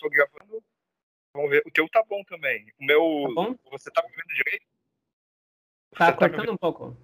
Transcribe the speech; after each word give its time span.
tô 0.00 0.08
gravando. 0.08 0.62
Vamos 1.34 1.50
ver. 1.50 1.62
O 1.66 1.70
teu 1.70 1.88
tá 1.88 2.02
bom 2.02 2.24
também. 2.24 2.72
O 2.80 2.84
meu. 2.84 3.24
Tá 3.28 3.34
bom? 3.34 3.56
Você 3.70 3.90
tá 3.90 4.02
me 4.02 4.08
vendo 4.08 4.34
direito? 4.34 4.66
Tá 5.94 6.06
Você 6.06 6.12
me 6.12 6.18
cortando 6.18 6.40
vendo? 6.40 6.52
um 6.52 6.56
pouco. 6.56 6.96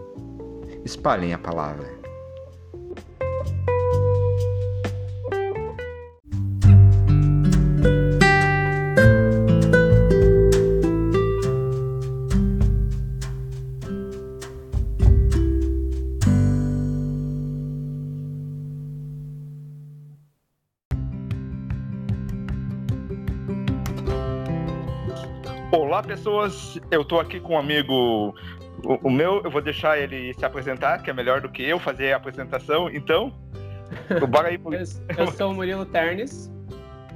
espalhem 0.85 1.33
a 1.33 1.39
palavra. 1.39 1.91
Pessoas. 26.23 26.79
Eu 26.89 27.03
tô 27.03 27.19
aqui 27.19 27.39
com 27.39 27.53
um 27.53 27.57
amigo. 27.59 28.33
O, 28.85 29.07
o 29.07 29.11
meu, 29.11 29.41
eu 29.43 29.51
vou 29.51 29.61
deixar 29.61 29.99
ele 29.99 30.33
se 30.33 30.43
apresentar, 30.45 31.01
que 31.03 31.09
é 31.09 31.13
melhor 31.13 31.41
do 31.41 31.49
que 31.49 31.61
eu 31.63 31.77
fazer 31.79 32.13
a 32.13 32.17
apresentação. 32.17 32.89
Então, 32.89 33.33
bora 34.29 34.47
aí, 34.47 34.55
Eu, 34.55 34.61
Murilo. 34.61 34.83
eu 35.17 35.27
sou 35.31 35.51
o 35.51 35.53
Murilo 35.53 35.85
Ternes, 35.85 36.51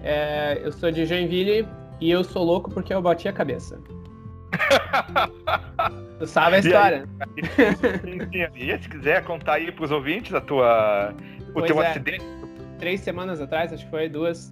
é, 0.03 0.59
eu 0.63 0.71
sou 0.71 0.91
de 0.91 1.05
Joinville 1.05 1.67
e 1.99 2.11
eu 2.11 2.23
sou 2.23 2.43
louco 2.43 2.69
porque 2.69 2.93
eu 2.93 3.01
bati 3.01 3.27
a 3.27 3.33
cabeça. 3.33 3.79
Tu 6.19 6.25
sabe 6.25 6.55
a 6.55 6.59
E 6.59 6.61
aí? 6.61 6.65
história? 6.65 7.09
Sim, 8.01 8.19
sim. 8.31 8.47
E 8.55 8.77
se 8.79 8.89
quiser 8.89 9.23
contar 9.23 9.53
aí 9.53 9.71
pros 9.71 9.91
ouvintes 9.91 10.33
a 10.33 10.41
tua, 10.41 11.13
o 11.49 11.53
Pois 11.53 11.67
teu 11.67 11.81
é. 11.81 11.89
acidente. 11.89 12.25
Três 12.79 13.01
semanas 13.01 13.39
atrás, 13.39 13.71
acho 13.71 13.85
que 13.85 13.91
foi 13.91 14.09
duas, 14.09 14.51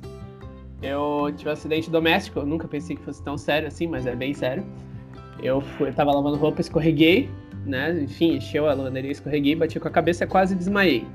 eu 0.85 1.33
tive 1.35 1.49
um 1.49 1.53
acidente 1.53 1.89
doméstico. 1.89 2.39
Eu 2.39 2.45
nunca 2.45 2.67
pensei 2.67 2.95
que 2.95 3.01
fosse 3.01 3.23
tão 3.23 3.37
sério 3.37 3.67
assim, 3.67 3.87
mas 3.87 4.05
é 4.05 4.15
bem 4.15 4.33
sério. 4.33 4.65
Eu, 5.41 5.61
fui, 5.61 5.89
eu 5.89 5.93
tava 5.93 6.11
lavando 6.11 6.37
roupa, 6.37 6.61
escorreguei, 6.61 7.29
né? 7.65 7.91
Enfim, 8.01 8.35
encheu 8.37 8.69
a 8.69 8.73
lavanderia, 8.73 9.11
escorreguei, 9.11 9.55
bati 9.55 9.79
com 9.79 9.87
a 9.87 9.91
cabeça 9.91 10.23
e 10.23 10.27
quase 10.27 10.55
desmaiei. 10.55 11.05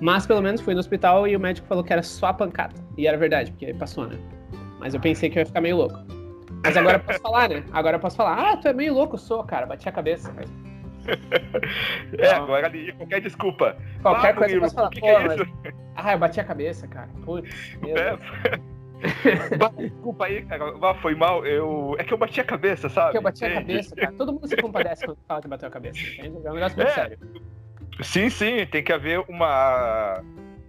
Mas 0.00 0.26
pelo 0.26 0.42
menos 0.42 0.60
fui 0.60 0.74
no 0.74 0.80
hospital 0.80 1.26
e 1.26 1.34
o 1.34 1.40
médico 1.40 1.66
falou 1.66 1.82
que 1.82 1.92
era 1.92 2.02
só 2.02 2.26
a 2.26 2.34
pancada. 2.34 2.74
E 2.96 3.06
era 3.06 3.16
verdade, 3.16 3.50
porque 3.50 3.72
passou, 3.74 4.06
né? 4.06 4.18
Mas 4.78 4.94
eu 4.94 5.00
pensei 5.00 5.30
que 5.30 5.38
eu 5.38 5.40
ia 5.40 5.46
ficar 5.46 5.60
meio 5.60 5.76
louco. 5.76 5.98
Mas 6.62 6.76
agora 6.76 6.96
eu 6.96 7.00
posso 7.00 7.20
falar, 7.20 7.48
né? 7.48 7.64
Agora 7.72 7.96
eu 7.96 8.00
posso 8.00 8.16
falar, 8.16 8.52
ah, 8.52 8.56
tu 8.56 8.68
é 8.68 8.72
meio 8.72 8.92
louco, 8.92 9.16
sou, 9.16 9.42
cara, 9.44 9.66
bati 9.66 9.88
a 9.88 9.92
cabeça. 9.92 10.32
Mas 10.36 10.50
É, 12.18 12.28
agora 12.30 12.66
ali, 12.66 12.92
qualquer 12.92 13.20
desculpa. 13.20 13.76
qualquer 14.02 14.28
Ah, 14.30 14.34
coisa 14.34 14.54
Murilo, 14.54 14.74
falar, 14.74 14.90
que, 14.90 15.00
que 15.00 15.06
é 15.06 15.18
mas... 15.26 15.40
isso? 15.40 15.52
Ah, 15.96 16.12
eu 16.12 16.18
bati 16.18 16.40
a 16.40 16.44
cabeça, 16.44 16.86
cara. 16.88 17.08
Putz, 17.24 17.78
É. 17.84 18.16
Desculpa 19.76 20.24
aí, 20.24 20.42
cara. 20.46 20.94
Foi 20.96 21.14
mal. 21.14 21.44
Eu... 21.44 21.94
É 21.98 22.04
que 22.04 22.12
eu 22.14 22.18
bati 22.18 22.40
a 22.40 22.44
cabeça, 22.44 22.88
sabe? 22.88 23.06
Porque 23.08 23.18
eu 23.18 23.22
bati 23.22 23.44
a 23.44 23.54
cabeça, 23.54 23.94
cara. 23.96 24.12
Todo 24.12 24.32
mundo 24.32 24.46
se 24.48 24.56
compadece 24.56 25.04
quando 25.04 25.18
fala 25.28 25.42
que 25.42 25.48
bateu 25.48 25.68
a 25.68 25.70
cabeça, 25.70 25.98
entende? 25.98 26.36
É 26.46 26.50
um 26.50 26.54
negócio 26.54 26.76
muito 26.76 26.88
É. 26.90 26.94
sério. 26.94 27.18
Sim, 28.02 28.28
sim, 28.30 28.66
tem 28.66 28.82
que 28.82 28.92
haver 28.92 29.20
uma, 29.28 30.22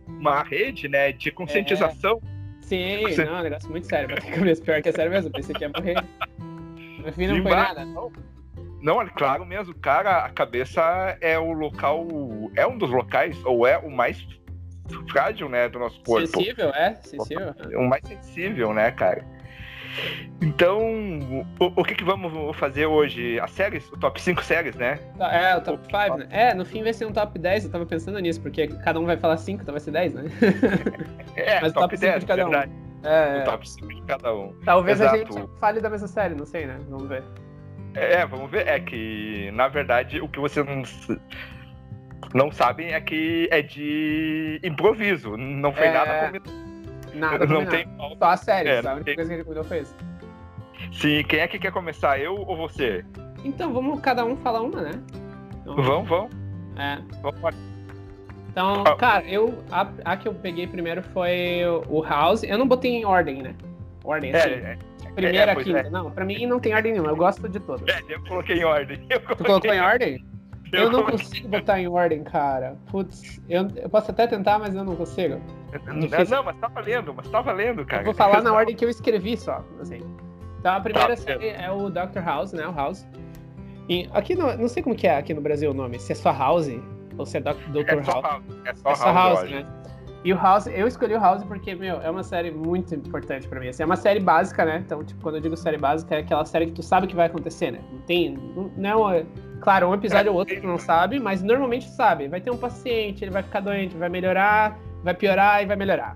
uma 0.07 0.43
rede, 0.43 0.87
né, 0.87 1.11
de 1.11 1.31
conscientização. 1.31 2.21
Sim, 2.61 3.01
Você- 3.03 3.23
não, 3.25 3.37
é 3.37 3.39
um 3.39 3.43
negócio 3.43 3.69
muito 3.69 3.87
sério. 3.87 4.09
Bater 4.15 4.29
a 4.33 4.35
cabeça, 4.35 4.61
pior 4.63 4.81
que 4.81 4.89
é 4.89 4.91
sério 4.91 5.11
mesmo. 5.11 5.31
Pensei 5.31 5.55
que 5.55 5.63
ia 5.63 5.69
morrer. 5.69 5.95
No 7.05 7.13
fim 7.13 7.27
não 7.27 7.41
foi 7.43 7.51
nada. 7.51 7.85
Não, 7.85 8.11
não, 8.81 9.01
é 9.01 9.07
claro 9.09 9.45
mesmo, 9.45 9.73
cara, 9.75 10.25
a 10.25 10.29
cabeça 10.29 10.81
é 11.21 11.37
o 11.37 11.51
local, 11.53 12.07
é 12.55 12.65
um 12.65 12.77
dos 12.77 12.89
locais, 12.89 13.37
ou 13.45 13.65
é 13.67 13.77
o 13.77 13.89
mais 13.89 14.25
frágil, 15.09 15.49
né, 15.49 15.67
do 15.67 15.79
nosso 15.79 16.01
corpo. 16.03 16.27
Sensível, 16.27 16.69
é? 16.69 16.95
Sensível. 16.95 17.53
O 17.75 17.87
mais 17.87 18.01
sensível, 18.07 18.73
né, 18.73 18.91
cara? 18.91 19.25
Então, 20.41 20.79
o, 21.59 21.81
o 21.81 21.83
que 21.83 21.95
que 21.95 22.03
vamos 22.03 22.55
fazer 22.57 22.85
hoje? 22.85 23.39
As 23.39 23.51
séries? 23.51 23.89
O 23.91 23.97
top 23.97 24.21
5 24.21 24.43
séries, 24.43 24.75
né? 24.75 24.97
Tá, 25.17 25.33
É, 25.33 25.57
o 25.57 25.61
top 25.61 25.83
5, 25.85 26.17
né? 26.17 26.27
É, 26.29 26.53
no 26.53 26.65
fim 26.65 26.83
vai 26.83 26.93
ser 26.93 27.05
um 27.05 27.11
top 27.11 27.37
10, 27.39 27.65
eu 27.65 27.71
tava 27.71 27.85
pensando 27.85 28.19
nisso, 28.19 28.39
porque 28.41 28.67
cada 28.67 28.99
um 28.99 29.05
vai 29.05 29.17
falar 29.17 29.37
5, 29.37 29.61
então 29.63 29.73
vai 29.73 29.79
ser 29.79 29.91
10, 29.91 30.13
né? 30.13 30.23
É, 31.35 31.59
Mas 31.61 31.73
top, 31.73 31.95
top 31.95 31.97
5 31.97 32.11
10, 32.11 32.19
de 32.21 32.25
cada 32.27 32.45
um. 32.47 32.49
verdade. 32.49 32.71
É, 33.03 33.41
O 33.41 33.45
top 33.45 33.69
5 33.69 33.87
de 33.87 34.01
cada 34.03 34.33
um. 34.35 34.53
talvez 34.65 35.01
a 35.01 35.05
exato. 35.15 35.33
gente 35.33 35.49
fale 35.59 35.79
da 35.81 35.89
mesma 35.89 36.07
série, 36.07 36.35
não 36.35 36.45
sei, 36.45 36.65
né? 36.67 36.77
Vamos 36.89 37.07
ver. 37.07 37.23
É, 37.97 38.25
vamos 38.25 38.49
ver. 38.51 38.67
É 38.67 38.79
que, 38.79 39.49
na 39.53 39.67
verdade, 39.67 40.21
o 40.21 40.27
que 40.27 40.39
vocês 40.39 40.65
não, 42.33 42.51
sabem 42.51 42.93
é 42.93 43.01
que 43.01 43.47
é 43.51 43.61
de 43.61 44.59
improviso. 44.63 45.35
Não 45.37 45.73
foi 45.73 45.87
É, 45.87 45.93
nada 45.93 46.25
combinado. 46.25 46.67
Nada, 47.13 47.45
Não 47.45 47.65
combinado. 47.65 47.71
tem. 47.71 48.17
Só 48.19 48.25
a 48.25 48.37
série, 48.37 48.69
É, 48.69 48.79
a 48.79 48.91
única 48.93 49.03
tem- 49.05 49.15
coisa 49.15 49.29
que 49.29 49.33
a 49.33 49.37
gente 49.37 49.45
cuidou 49.45 49.63
foi 49.63 49.79
isso. 49.79 49.95
Sim, 50.93 51.23
quem 51.27 51.39
é 51.39 51.47
que 51.47 51.57
quer 51.59 51.71
começar? 51.71 52.19
Eu 52.19 52.35
ou 52.35 52.55
você? 52.55 53.03
Então, 53.43 53.73
vamos 53.73 53.99
cada 54.01 54.23
um 54.25 54.35
falar 54.37 54.61
uma, 54.61 54.81
né? 54.81 54.91
Então, 55.61 55.75
Vamos, 55.75 56.07
vamos. 56.07 56.31
É. 56.77 56.99
vamos. 57.21 57.55
Então, 58.49 58.83
Ah. 58.85 58.95
cara, 58.95 59.23
eu 59.25 59.63
a, 59.71 59.87
a 60.05 60.17
que 60.17 60.27
eu 60.27 60.33
peguei 60.33 60.65
primeiro 60.67 61.01
foi 61.13 61.61
o 61.89 62.01
House. 62.01 62.43
Eu 62.43 62.57
não 62.57 62.67
botei 62.67 62.91
em 62.91 63.05
ordem, 63.05 63.41
né? 63.41 63.55
Ordem, 64.03 64.33
assim. 64.35 64.49
É, 64.49 64.53
é, 64.53 64.77
primeira, 65.21 65.51
é, 65.51 65.55
quinta. 65.55 65.79
é. 65.79 65.89
Não, 65.89 66.11
pra 66.11 66.23
mim 66.25 66.45
não 66.45 66.59
tem 66.59 66.73
ordem 66.73 66.91
nenhuma. 66.93 67.11
Eu 67.11 67.15
gosto 67.17 67.47
de 67.49 67.59
todas. 67.59 67.87
é, 67.87 68.01
eu 68.07 68.21
coloquei 68.23 68.57
em 68.59 68.63
ordem. 68.63 69.05
Eu 69.09 69.19
Tu 69.19 69.43
colocou 69.43 69.73
em 69.73 69.79
ordem? 69.81 70.25
Eu, 70.73 70.83
não 70.91 71.03
coloquei- 71.03 71.17
consigo 71.25 71.47
botar 71.47 71.79
em 71.79 71.87
ordem, 71.87 72.23
cara. 72.23 72.75
Putz, 72.91 73.41
eu, 73.49 73.67
eu 73.77 73.89
posso 73.89 74.11
até 74.11 74.27
tentar, 74.27 74.59
mas 74.59 74.75
eu 74.75 74.83
não 74.83 74.95
consigo. 74.97 75.39
difícil. 75.99 76.35
Não, 76.35 76.43
mas 76.43 76.57
tá 76.57 76.67
valendo, 76.67 77.13
mas 77.15 77.27
tá 77.29 77.41
valendo, 77.41 77.85
cara. 77.85 78.01
Eu 78.01 78.05
vou 78.05 78.13
falar 78.13 78.41
na 78.41 78.53
ordem 78.53 78.75
que 78.75 78.83
eu 78.83 78.89
escrevi 78.89 79.37
só, 79.37 79.63
assim. 79.81 80.01
Então 80.59 80.73
a 80.75 80.79
primeira 80.81 81.09
Tá, 81.09 81.15
série 81.15 81.49
é 81.49 81.71
o 81.71 81.89
Dr. 81.89 82.19
House, 82.25 82.51
né? 82.51 82.67
O 82.67 82.73
House. 82.73 83.07
E 83.87 84.09
aqui 84.13 84.35
no, 84.35 84.57
não 84.57 84.67
sei 84.67 84.83
como 84.83 84.93
que 84.95 85.07
é 85.07 85.15
aqui 85.17 85.33
no 85.33 85.39
Brasil 85.39 85.71
o 85.71 85.73
nome, 85.73 85.97
se 85.99 86.11
é 86.11 86.15
só 86.15 86.31
House 86.33 86.69
ou 87.17 87.25
se 87.25 87.37
é 87.37 87.39
Dr. 87.39 87.55
É 87.87 87.95
House. 87.95 88.07
House. 88.07 88.43
É 88.65 88.73
só 88.75 88.89
É 88.91 88.95
só 88.95 89.13
House, 89.13 89.43
eu 89.43 89.49
né? 89.49 89.65
E 90.23 90.33
o 90.33 90.37
House, 90.37 90.67
eu 90.67 90.87
escolhi 90.87 91.13
o 91.15 91.19
House 91.19 91.43
porque, 91.43 91.73
meu, 91.75 92.01
é 92.01 92.09
uma 92.09 92.23
série 92.23 92.51
muito 92.51 92.93
importante 92.95 93.47
pra 93.47 93.59
mim. 93.59 93.69
Assim, 93.69 93.83
é 93.83 93.85
uma 93.85 93.95
série 93.95 94.19
básica, 94.19 94.65
né? 94.65 94.81
Então, 94.85 95.03
tipo, 95.03 95.21
quando 95.21 95.35
eu 95.35 95.41
digo 95.41 95.55
série 95.55 95.77
básica, 95.77 96.15
é 96.15 96.19
aquela 96.19 96.43
série 96.43 96.65
que 96.67 96.73
tu 96.73 96.83
sabe 96.83 97.07
que 97.07 97.15
vai 97.15 97.27
acontecer, 97.27 97.71
né? 97.71 97.79
Não 97.91 97.99
tem. 98.01 98.37
Não, 98.75 99.09
é 99.09 99.25
Claro, 99.61 99.87
um 99.87 99.93
episódio 99.93 100.27
É, 100.27 100.31
ou 100.31 100.37
outro 100.37 100.59
tu 100.61 100.67
não 100.67 100.77
sabe, 100.77 101.19
mas 101.19 101.41
normalmente 101.41 101.87
tu 101.87 101.95
sabe. 101.95 102.27
Vai 102.27 102.39
ter 102.41 102.51
um 102.51 102.57
paciente, 102.57 103.23
ele 103.23 103.31
vai 103.31 103.41
ficar 103.41 103.59
doente, 103.59 103.95
vai 103.95 104.09
melhorar, 104.09 104.77
vai 105.03 105.13
piorar 105.13 105.63
e 105.63 105.65
vai 105.65 105.75
melhorar. 105.75 106.15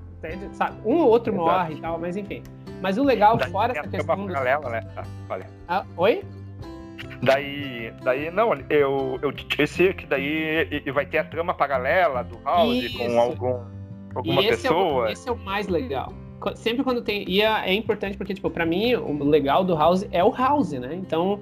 sabe? 0.53 0.77
Um 0.85 0.97
ou 0.97 1.07
outro 1.09 1.33
Exato. 1.33 1.45
morre 1.49 1.73
e 1.73 1.81
tal, 1.81 1.97
mas 1.99 2.15
enfim. 2.15 2.43
Mas 2.81 2.97
o 2.97 3.03
legal, 3.03 3.37
Daí 3.37 3.51
fora 3.51 3.71
essa 3.71 3.81
a 3.81 3.87
questão 3.87 4.15
trama 4.15 4.27
do... 4.27 4.33
paralela, 4.33 4.69
né? 4.69 4.81
Ah. 4.95 5.39
Ah, 5.67 5.85
oi? 5.97 6.23
Daí, 7.23 7.93
daí 8.03 8.31
não, 8.31 8.53
eu, 8.69 9.19
eu 9.21 9.31
disse 9.31 9.93
que 9.93 10.05
daí 10.05 10.67
e- 10.71 10.83
e 10.85 10.91
vai 10.91 11.05
ter 11.05 11.19
a 11.19 11.23
trama 11.23 11.53
paralela 11.53 12.23
do 12.23 12.39
House 12.43 12.77
Isso. 12.83 12.97
com 12.97 13.19
algum, 13.19 13.59
alguma 14.15 14.41
e 14.41 14.47
esse 14.47 14.67
É 14.67 14.69
pessoa. 14.69 15.05
o, 15.05 15.07
esse 15.07 15.29
é 15.29 15.31
o 15.31 15.37
mais 15.37 15.67
legal. 15.67 16.13
Sempre 16.55 16.83
quando 16.83 17.01
tem. 17.03 17.23
E 17.29 17.41
é, 17.41 17.69
é 17.69 17.73
importante 17.73 18.17
porque, 18.17 18.33
tipo, 18.33 18.49
pra 18.49 18.65
mim, 18.65 18.95
o 18.95 19.23
legal 19.23 19.63
do 19.63 19.75
House 19.75 20.07
é 20.11 20.23
o 20.23 20.31
House, 20.31 20.71
né? 20.71 20.95
Então, 20.95 21.39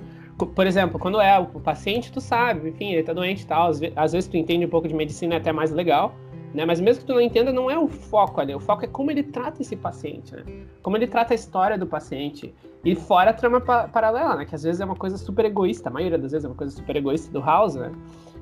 por 0.55 0.67
exemplo, 0.67 0.99
quando 0.99 1.21
é 1.21 1.39
o 1.39 1.45
paciente, 1.59 2.11
tu 2.11 2.19
sabe, 2.19 2.69
enfim, 2.69 2.91
ele 2.93 3.03
tá 3.03 3.13
doente 3.13 3.43
e 3.43 3.47
tal. 3.47 3.69
Às 3.69 3.79
ve- 3.79 3.93
às 3.95 4.11
vezes 4.11 4.29
tu 4.29 4.35
entende 4.35 4.65
um 4.65 4.69
pouco 4.69 4.87
de 4.89 4.93
medicina, 4.93 5.35
é 5.35 5.37
até 5.37 5.51
mais 5.53 5.71
legal. 5.71 6.13
Né? 6.53 6.65
Mas 6.65 6.79
mesmo 6.81 7.01
que 7.01 7.07
tu 7.07 7.13
não 7.13 7.21
entenda, 7.21 7.53
não 7.53 7.69
é 7.69 7.77
o 7.77 7.87
foco 7.87 8.41
ali. 8.41 8.55
O 8.55 8.59
foco 8.59 8.83
é 8.83 8.87
como 8.87 9.11
ele 9.11 9.21
trata 9.21 9.61
esse 9.61 9.75
paciente, 9.75 10.35
né? 10.35 10.43
Como 10.81 10.97
ele 10.97 11.05
trata 11.05 11.33
a 11.33 11.35
história 11.35 11.77
do 11.77 11.85
paciente. 11.85 12.53
E 12.83 12.95
fora 12.95 13.29
a 13.29 13.33
trama 13.33 13.61
pa- 13.61 13.87
paralela, 13.87 14.35
né? 14.35 14.45
Que 14.45 14.55
às 14.55 14.63
vezes 14.63 14.81
é 14.81 14.85
uma 14.85 14.95
coisa 14.95 15.15
super 15.15 15.45
egoísta. 15.45 15.89
A 15.89 15.93
maioria 15.93 16.17
das 16.17 16.31
vezes 16.31 16.43
é 16.45 16.47
uma 16.49 16.55
coisa 16.55 16.75
super 16.75 16.95
egoísta 16.95 17.31
do 17.31 17.39
House, 17.39 17.75
né? 17.75 17.91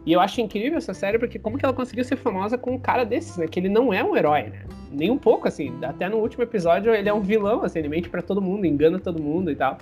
E 0.08 0.14
eu 0.14 0.22
acho 0.22 0.40
incrível 0.40 0.78
essa 0.78 0.94
série 0.94 1.20
porque 1.20 1.38
como 1.38 1.58
que 1.58 1.66
ela 1.66 1.74
conseguiu 1.74 2.06
ser 2.06 2.16
famosa 2.16 2.58
com 2.58 2.76
um 2.76 2.80
cara 2.80 3.04
desses, 3.04 3.36
né? 3.36 3.46
Que 3.46 3.60
ele 3.60 3.68
não 3.68 3.94
é 3.94 4.02
um 4.02 4.16
herói, 4.16 4.44
né? 4.44 4.62
Nem 4.90 5.12
um 5.12 5.18
pouco, 5.18 5.50
assim. 5.50 5.78
Até 5.84 6.08
no 6.08 6.16
último 6.16 6.44
episódio 6.44 6.96
ele 6.96 7.10
é 7.10 7.14
um 7.14 7.20
vilão, 7.20 7.62
assim. 7.62 7.80
Ele 7.80 7.90
mente 7.90 8.08
pra 8.08 8.22
todo 8.22 8.42
mundo, 8.42 8.66
engana 8.66 9.00
todo 9.00 9.22
mundo 9.22 9.52
e 9.52 9.56
tal. 9.58 9.78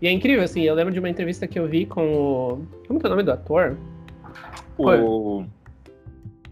E 0.00 0.08
é 0.08 0.10
incrível, 0.10 0.42
assim. 0.42 0.62
Eu 0.62 0.74
lembro 0.74 0.92
de 0.92 0.98
uma 0.98 1.08
entrevista 1.08 1.46
que 1.46 1.60
eu 1.60 1.68
vi 1.68 1.86
com 1.86 2.12
o... 2.12 2.66
Como 2.88 2.98
que 2.98 3.06
é 3.06 3.08
o 3.08 3.10
nome 3.10 3.22
do 3.22 3.30
ator? 3.30 3.78
O. 4.76 5.44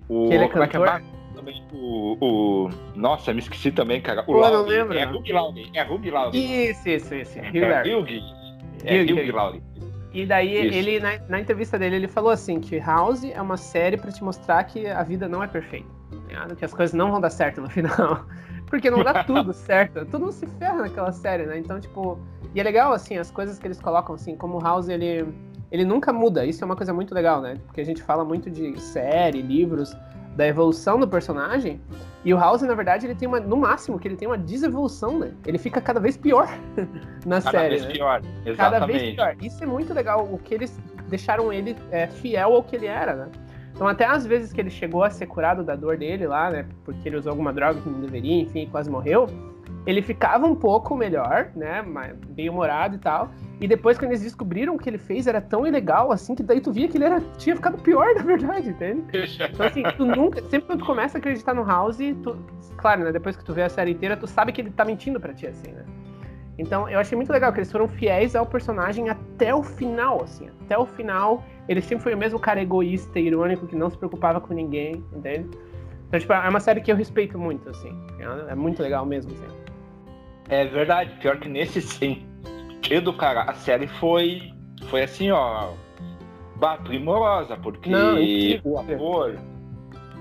O. 0.08 0.28
Que 0.28 0.34
ele 0.34 0.36
é 0.36 0.42
é 0.42 0.44
é? 0.44 0.48
cantor? 0.48 1.02
Também 1.34 1.62
o, 1.72 2.16
o. 2.20 2.70
Nossa, 2.94 3.34
me 3.34 3.40
esqueci 3.40 3.72
também, 3.72 4.00
cara. 4.00 4.20
O 4.22 4.26
Pô, 4.26 4.40
não 4.48 4.62
lembro, 4.62 4.96
É? 4.96 5.04
Hugh 5.04 5.32
Laurie. 5.32 5.68
É 5.74 5.82
Hugh 5.82 6.10
Laurie. 6.12 6.70
Isso, 6.70 6.88
isso, 6.88 7.12
isso. 7.12 7.38
É. 7.40 7.48
Hugh. 7.48 8.06
É 8.84 9.02
Hugh. 9.02 9.34
Laurie. 9.34 9.62
E 10.12 10.26
daí 10.26 10.66
Isso. 10.66 10.76
ele, 10.76 11.00
na, 11.00 11.18
na 11.28 11.40
entrevista 11.40 11.78
dele, 11.78 11.96
ele 11.96 12.08
falou 12.08 12.30
assim 12.30 12.60
que 12.60 12.78
House 12.78 13.24
é 13.24 13.40
uma 13.40 13.56
série 13.56 13.96
pra 13.96 14.10
te 14.10 14.22
mostrar 14.24 14.64
que 14.64 14.86
a 14.86 15.02
vida 15.02 15.28
não 15.28 15.42
é 15.42 15.46
perfeita. 15.46 15.88
ligado? 16.26 16.56
Que 16.56 16.64
as 16.64 16.74
coisas 16.74 16.92
não 16.92 17.10
vão 17.10 17.20
dar 17.20 17.30
certo 17.30 17.60
no 17.60 17.68
final. 17.70 18.26
Porque 18.66 18.90
não 18.90 19.04
dá 19.04 19.24
tudo 19.24 19.52
certo. 19.54 20.04
Todo 20.06 20.22
mundo 20.22 20.32
se 20.32 20.46
ferra 20.46 20.82
naquela 20.82 21.12
série, 21.12 21.46
né? 21.46 21.58
Então, 21.58 21.80
tipo. 21.80 22.18
E 22.54 22.60
é 22.60 22.62
legal, 22.64 22.92
assim, 22.92 23.16
as 23.16 23.30
coisas 23.30 23.58
que 23.58 23.66
eles 23.66 23.80
colocam, 23.80 24.14
assim, 24.14 24.36
como 24.36 24.56
o 24.58 24.60
House, 24.60 24.88
ele. 24.88 25.26
Ele 25.70 25.84
nunca 25.84 26.12
muda. 26.12 26.44
Isso 26.44 26.64
é 26.64 26.66
uma 26.66 26.74
coisa 26.74 26.92
muito 26.92 27.14
legal, 27.14 27.40
né? 27.40 27.56
Porque 27.66 27.80
a 27.80 27.84
gente 27.84 28.02
fala 28.02 28.24
muito 28.24 28.50
de 28.50 28.80
série, 28.80 29.40
livros, 29.40 29.96
da 30.36 30.46
evolução 30.46 30.98
do 30.98 31.08
personagem. 31.08 31.80
E 32.24 32.34
o 32.34 32.38
House, 32.38 32.62
na 32.62 32.74
verdade, 32.74 33.06
ele 33.06 33.14
tem 33.14 33.26
uma. 33.26 33.40
No 33.40 33.56
máximo, 33.56 33.98
que 33.98 34.06
ele 34.06 34.16
tem 34.16 34.28
uma 34.28 34.36
desevolução, 34.36 35.18
né? 35.18 35.32
Ele 35.46 35.58
fica 35.58 35.80
cada 35.80 35.98
vez 35.98 36.16
pior 36.16 36.48
na 37.24 37.40
Cada 37.40 37.50
série. 37.50 37.68
vez 37.70 37.86
né? 37.86 37.92
pior. 37.92 38.20
cada 38.20 38.50
Exatamente. 38.50 38.98
vez 38.98 39.14
pior. 39.14 39.36
Isso 39.40 39.62
é 39.64 39.66
muito 39.66 39.94
legal, 39.94 40.28
o 40.30 40.38
que 40.38 40.54
eles 40.54 40.78
deixaram 41.08 41.52
ele 41.52 41.76
é, 41.90 42.06
fiel 42.06 42.54
ao 42.54 42.62
que 42.62 42.76
ele 42.76 42.86
era, 42.86 43.14
né? 43.14 43.28
Então 43.74 43.88
até 43.88 44.04
às 44.04 44.26
vezes 44.26 44.52
que 44.52 44.60
ele 44.60 44.68
chegou 44.68 45.02
a 45.02 45.08
ser 45.08 45.26
curado 45.26 45.64
da 45.64 45.74
dor 45.74 45.96
dele 45.96 46.26
lá, 46.26 46.50
né? 46.50 46.66
Porque 46.84 47.08
ele 47.08 47.16
usou 47.16 47.30
alguma 47.30 47.52
droga 47.52 47.80
que 47.80 47.88
não 47.88 48.00
deveria, 48.00 48.42
enfim, 48.42 48.68
quase 48.70 48.90
morreu. 48.90 49.26
Ele 49.86 50.02
ficava 50.02 50.46
um 50.46 50.54
pouco 50.54 50.94
melhor, 50.96 51.50
né? 51.56 51.82
Bem 52.28 52.48
humorado 52.48 52.96
e 52.96 52.98
tal. 52.98 53.30
E 53.60 53.68
depois, 53.68 53.98
quando 53.98 54.10
eles 54.10 54.22
descobriram 54.22 54.76
que 54.78 54.88
ele 54.88 54.98
fez 54.98 55.26
era 55.26 55.40
tão 55.40 55.66
ilegal 55.66 56.10
assim, 56.12 56.34
que 56.34 56.42
daí 56.42 56.60
tu 56.60 56.72
via 56.72 56.88
que 56.88 56.96
ele 56.96 57.04
era, 57.04 57.20
tinha 57.36 57.54
ficado 57.54 57.76
pior, 57.78 58.06
na 58.16 58.22
verdade, 58.22 58.70
entende? 58.70 59.04
Então, 59.54 59.66
assim, 59.66 59.82
tu 59.96 60.04
nunca. 60.04 60.40
Sempre 60.42 60.68
quando 60.68 60.80
tu 60.80 60.86
começa 60.86 61.16
a 61.16 61.18
acreditar 61.18 61.54
no 61.54 61.64
House, 61.64 61.98
tu, 62.22 62.36
claro, 62.76 63.04
né? 63.04 63.12
Depois 63.12 63.36
que 63.36 63.44
tu 63.44 63.52
vê 63.52 63.62
a 63.62 63.68
série 63.68 63.92
inteira, 63.92 64.16
tu 64.16 64.26
sabe 64.26 64.52
que 64.52 64.60
ele 64.60 64.70
tá 64.70 64.84
mentindo 64.84 65.20
pra 65.20 65.34
ti, 65.34 65.46
assim, 65.46 65.72
né? 65.72 65.84
Então, 66.58 66.88
eu 66.88 66.98
achei 66.98 67.16
muito 67.16 67.32
legal 67.32 67.52
que 67.52 67.58
eles 67.58 67.72
foram 67.72 67.88
fiéis 67.88 68.36
ao 68.36 68.44
personagem 68.44 69.08
até 69.08 69.54
o 69.54 69.62
final, 69.62 70.22
assim. 70.22 70.50
Até 70.62 70.76
o 70.76 70.84
final, 70.84 71.42
ele 71.66 71.80
sempre 71.80 72.04
foi 72.04 72.14
o 72.14 72.18
mesmo 72.18 72.38
cara 72.38 72.60
egoísta 72.60 73.18
e 73.18 73.26
irônico 73.28 73.66
que 73.66 73.74
não 73.74 73.88
se 73.88 73.96
preocupava 73.96 74.40
com 74.42 74.52
ninguém, 74.52 75.02
entende? 75.14 75.48
Então, 76.06 76.20
tipo, 76.20 76.32
é 76.32 76.48
uma 76.48 76.60
série 76.60 76.80
que 76.80 76.92
eu 76.92 76.96
respeito 76.96 77.38
muito, 77.38 77.68
assim. 77.70 77.96
É 78.48 78.54
muito 78.54 78.82
legal 78.82 79.06
mesmo, 79.06 79.32
assim. 79.32 79.69
É 80.50 80.64
verdade, 80.64 81.14
pior 81.20 81.38
que 81.38 81.48
nesse 81.48 81.80
sentido, 81.82 83.12
cara, 83.14 83.42
a 83.42 83.54
série 83.54 83.86
foi, 83.86 84.52
foi 84.88 85.02
assim, 85.02 85.30
ó, 85.30 85.68
bah, 86.56 86.76
primorosa, 86.78 87.56
porque 87.56 87.88
Não, 87.90 88.18
o 88.64 88.78
ator, 88.78 89.38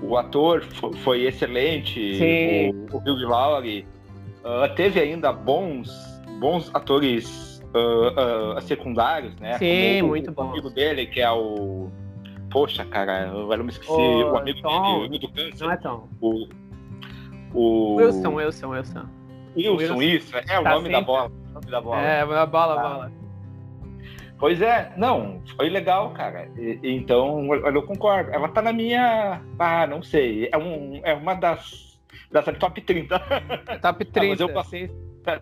o 0.02 0.16
ator 0.16 0.62
fo- 0.62 0.92
foi 0.98 1.24
excelente, 1.24 2.14
Sim. 2.16 2.70
o, 2.92 2.96
o 2.96 2.98
Hugh 3.00 3.28
Laurie, 3.28 3.86
ah, 4.44 4.68
teve 4.68 5.00
ainda 5.00 5.32
bons, 5.32 5.90
bons 6.40 6.70
atores 6.74 7.60
ah, 7.74 8.56
ah, 8.56 8.60
secundários, 8.62 9.34
né? 9.36 9.58
Sim, 9.58 9.96
como 10.00 10.04
o- 10.04 10.08
muito 10.08 10.30
o 10.30 10.34
bons. 10.34 10.50
amigo 10.50 10.70
dele, 10.70 11.06
que 11.06 11.20
é 11.20 11.30
o... 11.30 11.88
Poxa, 12.50 12.84
cara, 12.84 13.28
eu 13.28 13.52
eu 13.52 13.64
me 13.64 13.70
esqueci, 13.70 13.92
O 13.92 14.32
o 14.32 14.36
amigo 14.38 14.60
Tom. 14.62 14.82
dele, 15.02 15.16
o 15.16 15.18
do 15.20 15.28
câncer, 15.32 15.64
Não 15.64 15.70
é 15.72 15.76
tão. 15.76 16.08
o... 16.20 16.48
o 17.54 17.94
Wilson, 17.96 18.34
Wilson, 18.34 18.68
Wilson. 18.70 19.06
Wilson, 19.56 19.96
Wilson. 19.96 20.02
isso, 20.02 20.36
é 20.36 20.58
o 20.58 20.62
Tá 20.62 20.70
nome 20.70 20.88
da 20.88 20.98
sempre. 20.98 21.06
bola. 21.06 21.26
o 21.30 21.52
nome 21.54 21.66
da 21.70 21.80
bola. 21.80 22.00
É, 22.02 22.20
a 22.20 22.46
bola, 22.46 22.74
Tá. 22.76 22.82
bola. 22.88 23.12
Pois 24.38 24.62
é, 24.62 24.92
não, 24.96 25.42
foi 25.56 25.68
legal, 25.68 26.10
cara. 26.12 26.48
E- 26.56 26.78
então, 26.82 27.54
eu, 27.54 27.82
concordo. 27.82 28.30
Ela 28.30 28.48
tá 28.48 28.62
na 28.62 28.72
minha. 28.72 29.42
Ah, 29.58 29.86
não 29.86 30.02
sei. 30.02 30.48
É, 30.50 30.56
um, 30.56 31.00
é 31.04 31.12
uma 31.12 31.34
das. 31.34 31.90
Das 32.32 32.44
top 32.58 32.80
30. 32.80 33.18
Top 33.82 34.04
30. 34.04 34.42
eu 34.42 34.48
passo- 34.54 34.70
sim. 34.70 34.88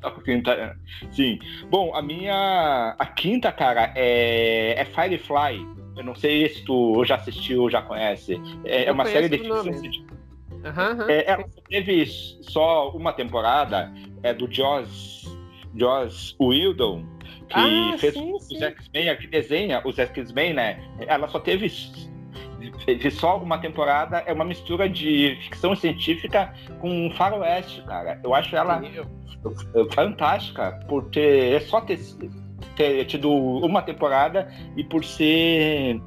top 0.01 0.25
30. 0.25 0.51
é. 0.53 0.75
Sim. 1.13 1.39
Bom, 1.71 1.95
a 1.95 2.03
minha. 2.03 2.97
A 2.99 3.07
quinta, 3.07 3.53
cara, 3.53 3.93
é, 3.95 4.75
é 4.81 4.85
Firefly. 4.85 5.65
Eu 5.97 6.03
não 6.05 6.15
sei 6.15 6.49
se 6.49 6.65
tu 6.65 7.05
já 7.05 7.17
assistiu, 7.17 7.69
já 7.71 7.83
conhece. 7.83 8.41
É, 8.65 8.85
é 8.85 8.89
Eu 8.89 8.95
uma 8.95 9.05
série 9.05 9.29
de 9.29 9.37
o 9.37 9.39
ficção 9.39 9.57
nome. 9.65 9.75
científica. 9.79 10.18
Aham, 10.65 10.93
aham. 10.93 11.11
É, 11.11 11.31
ela 11.31 11.45
só 11.49 11.61
teve 11.69 12.07
só 12.07 12.91
uma 12.91 13.13
temporada. 13.13 13.93
É 14.23 14.35
do 14.35 14.53
Joss, 14.53 15.29
Joss 15.77 16.35
Whedon, 16.41 17.05
que 17.49 17.55
Ah, 17.55 17.97
fez 17.99 18.15
sim, 18.15 18.33
os 18.35 18.49
sim. 18.49 18.63
X-Men, 18.63 19.17
que 19.17 19.27
desenha 19.29 19.81
os 19.85 19.99
X-Men, 19.99 20.55
né? 20.55 20.81
Ela 21.07 21.29
só 21.29 21.39
teve 21.39 21.71
fez 22.85 23.15
só 23.15 23.39
uma 23.39 23.59
temporada. 23.59 24.19
É 24.27 24.33
uma 24.33 24.45
mistura 24.45 24.89
de 24.89 25.37
ficção 25.43 25.75
científica 25.77 26.53
com 26.81 27.11
faroeste, 27.17 27.83
cara. 27.83 28.21
Eu 28.25 28.35
acho 28.35 28.55
ela 28.57 28.83
fantástica 29.95 30.73
por 30.89 31.05
ter 31.11 31.55
é 31.55 31.61
só 31.61 31.81
ter, 31.81 31.99
ter 32.77 33.05
tido 33.05 33.31
uma 33.31 33.83
temporada 33.83 34.49
e 34.77 34.83
por 34.83 35.05
ser 35.05 36.01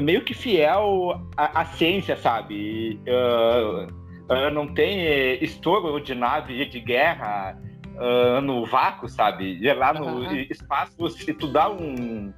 meio 0.00 0.22
que 0.22 0.34
fiel 0.34 1.20
à, 1.36 1.62
à 1.62 1.64
ciência, 1.64 2.16
sabe? 2.16 3.00
Ah, 3.08 3.86
ah, 4.28 4.50
não 4.50 4.66
tem 4.74 5.42
estouro 5.42 6.00
de 6.00 6.14
nave 6.14 6.66
de 6.66 6.80
guerra 6.80 7.56
ah, 7.98 8.40
no 8.40 8.66
vácuo, 8.66 9.08
sabe? 9.08 9.58
E 9.60 9.72
lá 9.72 9.92
no 9.92 10.24
Aham. 10.24 10.46
espaço, 10.50 11.08
se 11.10 11.32
tu 11.34 11.48
dá 11.48 11.70
um, 11.70 12.32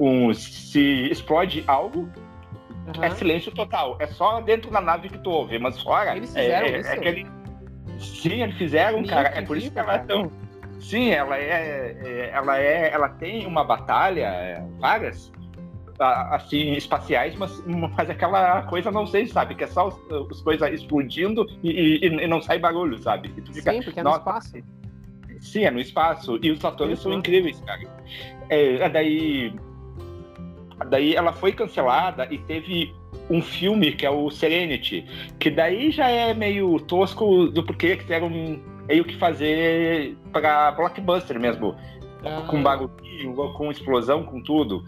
um. 0.00 0.32
Se 0.32 1.08
explode 1.10 1.62
algo, 1.66 2.08
é 3.00 3.06
Aham. 3.06 3.16
silêncio 3.16 3.52
total. 3.52 3.96
É 4.00 4.06
só 4.06 4.40
dentro 4.40 4.70
da 4.70 4.80
nave 4.80 5.08
que 5.08 5.18
tu 5.18 5.30
ouve, 5.30 5.58
mas 5.58 5.80
fora. 5.82 6.16
Eles 6.16 6.34
é- 6.34 6.42
fizeram 6.42 6.66
é, 6.68 6.78
isso? 6.80 6.88
é 6.88 6.92
aquele... 6.94 7.26
Sim, 7.98 8.42
eles 8.42 8.56
fizeram, 8.56 9.04
cara. 9.04 9.28
É 9.34 9.42
por 9.42 9.56
isso 9.56 9.70
que 9.70 9.78
ela 9.78 9.94
é 9.94 9.98
tão. 9.98 10.30
Sim, 10.80 11.10
ela 11.10 11.36
é, 11.36 11.96
é- 12.02 12.30
ela 12.32 12.58
é, 12.58 12.90
ela 12.92 13.08
tem 13.08 13.44
uma 13.44 13.64
batalha, 13.64 14.26
é, 14.26 14.64
várias, 14.78 15.32
assim, 15.98 16.72
espaciais, 16.74 17.34
mas, 17.36 17.62
mas 17.66 18.08
aquela 18.10 18.62
coisa 18.62 18.90
não 18.90 19.06
sei, 19.06 19.26
sabe? 19.26 19.54
Que 19.54 19.64
é 19.64 19.66
só 19.66 19.88
os, 19.88 19.96
os 20.30 20.40
coisas 20.42 20.72
explodindo 20.72 21.46
e, 21.62 21.70
e- 21.70 22.06
e 22.06 22.26
não 22.26 22.40
sai 22.40 22.58
barulho, 22.58 22.98
sabe? 22.98 23.32
E 23.36 23.52
fica, 23.52 23.72
Sim, 23.72 23.82
porque 23.82 24.00
é 24.00 24.02
no 24.02 24.10
"Nossa, 24.10 24.20
espaço. 24.20 24.52
Sim, 25.40 25.64
é 25.64 25.70
no 25.70 25.80
espaço. 25.80 26.38
E 26.42 26.50
os 26.50 26.64
atores 26.64 27.00
são 27.00 27.12
Uhum. 27.12 27.18
incríveis, 27.18 27.60
cara. 27.60 27.80
É, 28.48 28.88
daí. 28.88 29.52
Daí 30.90 31.14
ela 31.16 31.32
foi 31.32 31.52
cancelada 31.52 32.28
e 32.30 32.38
teve 32.38 32.94
um 33.28 33.42
filme 33.42 33.92
que 33.92 34.06
é 34.06 34.10
o 34.10 34.30
Serenity, 34.30 35.04
que 35.38 35.50
daí 35.50 35.90
já 35.90 36.08
é 36.08 36.32
meio 36.32 36.78
tosco 36.80 37.48
do 37.48 37.62
porquê 37.64 37.96
quiseram 37.96 38.30
meio 38.86 39.04
que 39.04 39.16
fazer 39.16 40.16
para 40.32 40.70
blockbuster 40.72 41.38
mesmo. 41.38 41.74
Com 42.48 42.62
barulhinho, 42.62 43.34
com 43.54 43.70
explosão, 43.70 44.24
com 44.24 44.42
tudo. 44.42 44.84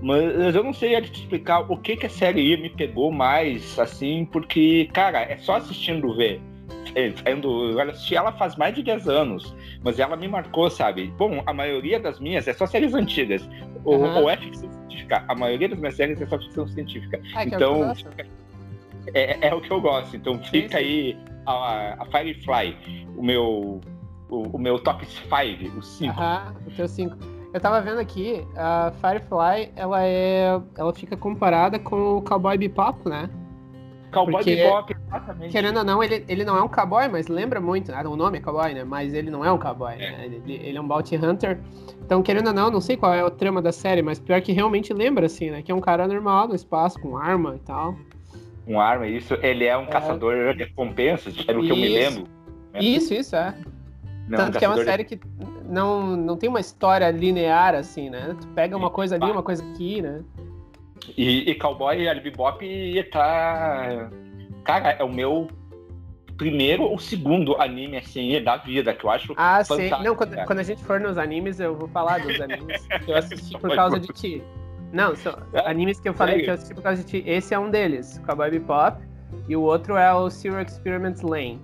Mas 0.00 0.54
eu 0.54 0.62
não 0.62 0.72
sei 0.72 1.00
te 1.02 1.20
explicar 1.20 1.60
o 1.70 1.76
que, 1.76 1.96
que 1.96 2.06
a 2.06 2.10
série 2.10 2.56
me 2.56 2.70
pegou 2.70 3.10
mais, 3.10 3.78
assim, 3.78 4.24
porque, 4.26 4.88
cara, 4.92 5.22
é 5.22 5.36
só 5.38 5.56
assistindo 5.56 6.14
ver. 6.14 6.40
É, 6.94 7.10
Saindo, 7.10 7.70
eu 7.70 7.80
assisti 7.80 8.16
ela 8.16 8.32
faz 8.32 8.56
mais 8.56 8.74
de 8.74 8.82
10 8.82 9.08
anos, 9.08 9.54
mas 9.82 9.98
ela 9.98 10.16
me 10.16 10.26
marcou, 10.28 10.70
sabe? 10.70 11.12
Bom, 11.18 11.42
a 11.46 11.52
maioria 11.52 12.00
das 12.00 12.18
minhas 12.18 12.48
é 12.48 12.52
só 12.52 12.66
séries 12.66 12.94
antigas, 12.94 13.48
ou, 13.84 14.04
Aham. 14.04 14.20
ou 14.20 14.30
é 14.30 14.36
ficção 14.36 14.70
científica. 14.70 15.24
A 15.28 15.34
maioria 15.34 15.68
das 15.68 15.78
minhas 15.78 15.94
séries 15.94 16.20
é 16.20 16.26
só 16.26 16.38
ficção 16.38 16.66
científica. 16.68 17.20
Ah, 17.34 17.44
que 17.44 17.54
é 17.54 17.56
então, 17.56 17.94
é, 19.14 19.48
é 19.48 19.54
o 19.54 19.60
que 19.60 19.70
eu 19.70 19.80
gosto. 19.80 20.16
Então 20.16 20.42
fica 20.44 20.78
aí 20.78 21.16
a, 21.46 22.02
a 22.02 22.04
Firefly, 22.06 22.76
o 23.16 23.22
meu, 23.22 23.80
o, 24.28 24.42
o 24.42 24.58
meu 24.58 24.78
top 24.78 25.04
5, 25.06 25.78
o 25.78 25.82
5. 25.82 26.12
Aham, 26.20 26.54
o 26.66 26.70
teu 26.70 26.88
5. 26.88 27.16
Eu 27.52 27.60
tava 27.60 27.80
vendo 27.80 27.98
aqui, 27.98 28.46
a 28.56 28.92
Firefly, 29.00 29.72
ela 29.74 30.04
é. 30.04 30.60
Ela 30.76 30.92
fica 30.92 31.16
comparada 31.16 31.78
com 31.78 32.18
o 32.18 32.22
Cowboy 32.22 32.58
Bebop, 32.58 33.08
né? 33.08 33.30
Cowboy 34.12 34.34
Porque, 34.36 34.56
Bebop, 34.56 34.94
exatamente. 35.06 35.52
Querendo 35.52 35.78
ou 35.78 35.84
não, 35.84 36.02
ele, 36.02 36.24
ele 36.28 36.44
não 36.44 36.56
é 36.56 36.62
um 36.62 36.68
cowboy, 36.68 37.08
mas 37.08 37.28
lembra 37.28 37.60
muito. 37.60 37.92
Ah, 37.92 38.02
o 38.08 38.16
nome 38.16 38.38
é 38.38 38.40
cowboy, 38.40 38.72
né? 38.74 38.84
Mas 38.84 39.12
ele 39.14 39.30
não 39.30 39.44
é 39.44 39.52
um 39.52 39.58
cowboy, 39.58 39.94
É. 39.94 39.98
né? 39.98 40.24
Ele, 40.26 40.60
ele 40.62 40.78
é 40.78 40.80
um 40.80 40.86
bounty 40.86 41.16
hunter. 41.16 41.58
Então, 42.04 42.22
querendo 42.22 42.48
ou 42.48 42.54
não, 42.54 42.70
não 42.70 42.80
sei 42.80 42.96
qual 42.96 43.12
é 43.12 43.22
o 43.22 43.30
trama 43.30 43.60
da 43.60 43.72
série, 43.72 44.00
mas 44.02 44.18
pior 44.18 44.40
que 44.40 44.52
realmente 44.52 44.92
lembra, 44.94 45.26
assim, 45.26 45.50
né? 45.50 45.60
Que 45.62 45.70
é 45.72 45.74
um 45.74 45.80
cara 45.80 46.06
normal 46.08 46.48
no 46.48 46.54
espaço, 46.54 46.98
com 47.00 47.16
arma 47.18 47.56
e 47.56 47.58
tal. 47.60 47.94
Um 48.66 48.78
arma, 48.80 49.06
isso. 49.06 49.34
Ele 49.42 49.64
é 49.64 49.76
um 49.76 49.86
caçador 49.86 50.54
de 50.54 50.64
recompensas, 50.64 51.34
pelo 51.44 51.62
que 51.62 51.70
eu 51.70 51.76
me 51.76 51.88
lembro. 51.88 52.24
né? 52.72 52.80
Isso, 52.80 53.12
isso, 53.12 53.34
é. 53.36 53.54
Não, 54.28 54.36
Tanto 54.38 54.58
que 54.58 54.64
é 54.64 54.68
uma 54.68 54.76
de- 54.76 54.84
série 54.84 55.04
que 55.04 55.18
não, 55.64 56.16
não 56.16 56.36
tem 56.36 56.48
uma 56.48 56.60
história 56.60 57.10
linear, 57.10 57.74
assim, 57.74 58.10
né? 58.10 58.36
Tu 58.40 58.46
pega 58.48 58.76
uma 58.76 58.90
coisa 58.90 59.14
ali, 59.14 59.30
uma 59.30 59.42
coisa 59.42 59.64
aqui, 59.64 60.02
né? 60.02 60.22
E, 61.16 61.50
e 61.50 61.54
Cowboy 61.54 62.06
e 62.06 62.20
Bebop 62.20 63.04
tá. 63.10 64.10
Cara, 64.64 64.90
é 64.90 65.02
o 65.04 65.08
meu 65.10 65.48
primeiro 66.36 66.84
ou 66.84 66.98
segundo 66.98 67.60
anime 67.60 67.96
assim 67.96 68.40
da 68.42 68.56
vida, 68.56 68.92
que 68.94 69.04
eu 69.04 69.10
acho. 69.10 69.32
Ah, 69.36 69.64
sim. 69.64 69.90
Não, 70.02 70.14
quando, 70.14 70.34
cara. 70.34 70.46
quando 70.46 70.58
a 70.58 70.62
gente 70.62 70.84
for 70.84 71.00
nos 71.00 71.16
animes, 71.18 71.58
eu 71.58 71.74
vou 71.74 71.88
falar 71.88 72.18
dos 72.20 72.40
animes 72.40 72.86
que 73.04 73.10
eu 73.10 73.16
assisti 73.16 73.58
por 73.58 73.74
causa 73.74 73.98
de 73.98 74.08
ti. 74.08 74.42
Não, 74.92 75.16
são 75.16 75.36
É? 75.52 75.68
animes 75.68 75.98
que 76.00 76.08
eu 76.08 76.14
falei 76.14 76.34
Sério? 76.34 76.44
que 76.44 76.50
eu 76.50 76.54
assisti 76.54 76.74
por 76.74 76.82
causa 76.82 77.02
de 77.02 77.08
ti. 77.08 77.24
Esse 77.26 77.54
é 77.54 77.58
um 77.58 77.70
deles, 77.70 78.20
Cowboy 78.26 78.50
Bebop. 78.50 79.02
E 79.48 79.56
o 79.56 79.62
outro 79.62 79.96
é 79.96 80.12
o 80.14 80.28
Zero 80.30 80.60
Experiment 80.60 81.22
Lane. 81.22 81.60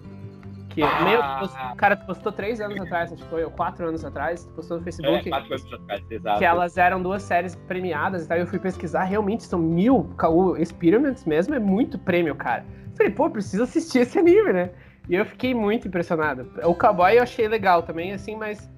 Que, 0.74 0.82
Ah. 0.82 1.04
meu 1.04 1.22
Deus, 1.38 1.52
cara, 1.76 1.94
tu 1.96 2.04
postou 2.04 2.32
três 2.32 2.60
anos 2.60 2.80
atrás, 2.80 3.12
acho 3.12 3.22
que 3.22 3.28
foi, 3.30 3.44
ou 3.44 3.50
quatro 3.50 3.86
anos 3.86 4.04
atrás, 4.04 4.44
tu 4.44 4.52
postou 4.54 4.76
no 4.78 4.82
É, 4.82 4.84
Facebook. 4.84 5.28
quatro 5.30 5.54
anos 5.54 5.72
atrás, 5.72 6.02
exato. 6.10 6.38
que 6.38 6.44
elas 6.44 6.76
eram 6.76 7.00
duas 7.02 7.22
séries 7.22 7.54
premiadas 7.54 8.24
e 8.24 8.28
tal. 8.28 8.36
Eu 8.38 8.46
fui 8.46 8.58
pesquisar, 8.58 9.04
realmente 9.04 9.44
são 9.44 9.58
mil. 9.60 10.10
O 10.22 10.56
Experiments 10.56 11.24
mesmo 11.24 11.54
é 11.54 11.60
muito 11.60 11.98
prêmio, 11.98 12.34
cara. 12.34 12.64
Falei, 12.96 13.12
pô, 13.12 13.30
preciso 13.30 13.62
assistir 13.62 14.00
esse 14.00 14.18
anime, 14.18 14.52
né? 14.52 14.70
E 15.08 15.14
eu 15.14 15.24
fiquei 15.24 15.54
muito 15.54 15.86
impressionado. 15.86 16.50
O 16.64 16.74
Cowboy 16.74 17.18
eu 17.18 17.22
achei 17.22 17.46
legal 17.46 17.82
também, 17.82 18.12
assim, 18.12 18.34
mas 18.36 18.68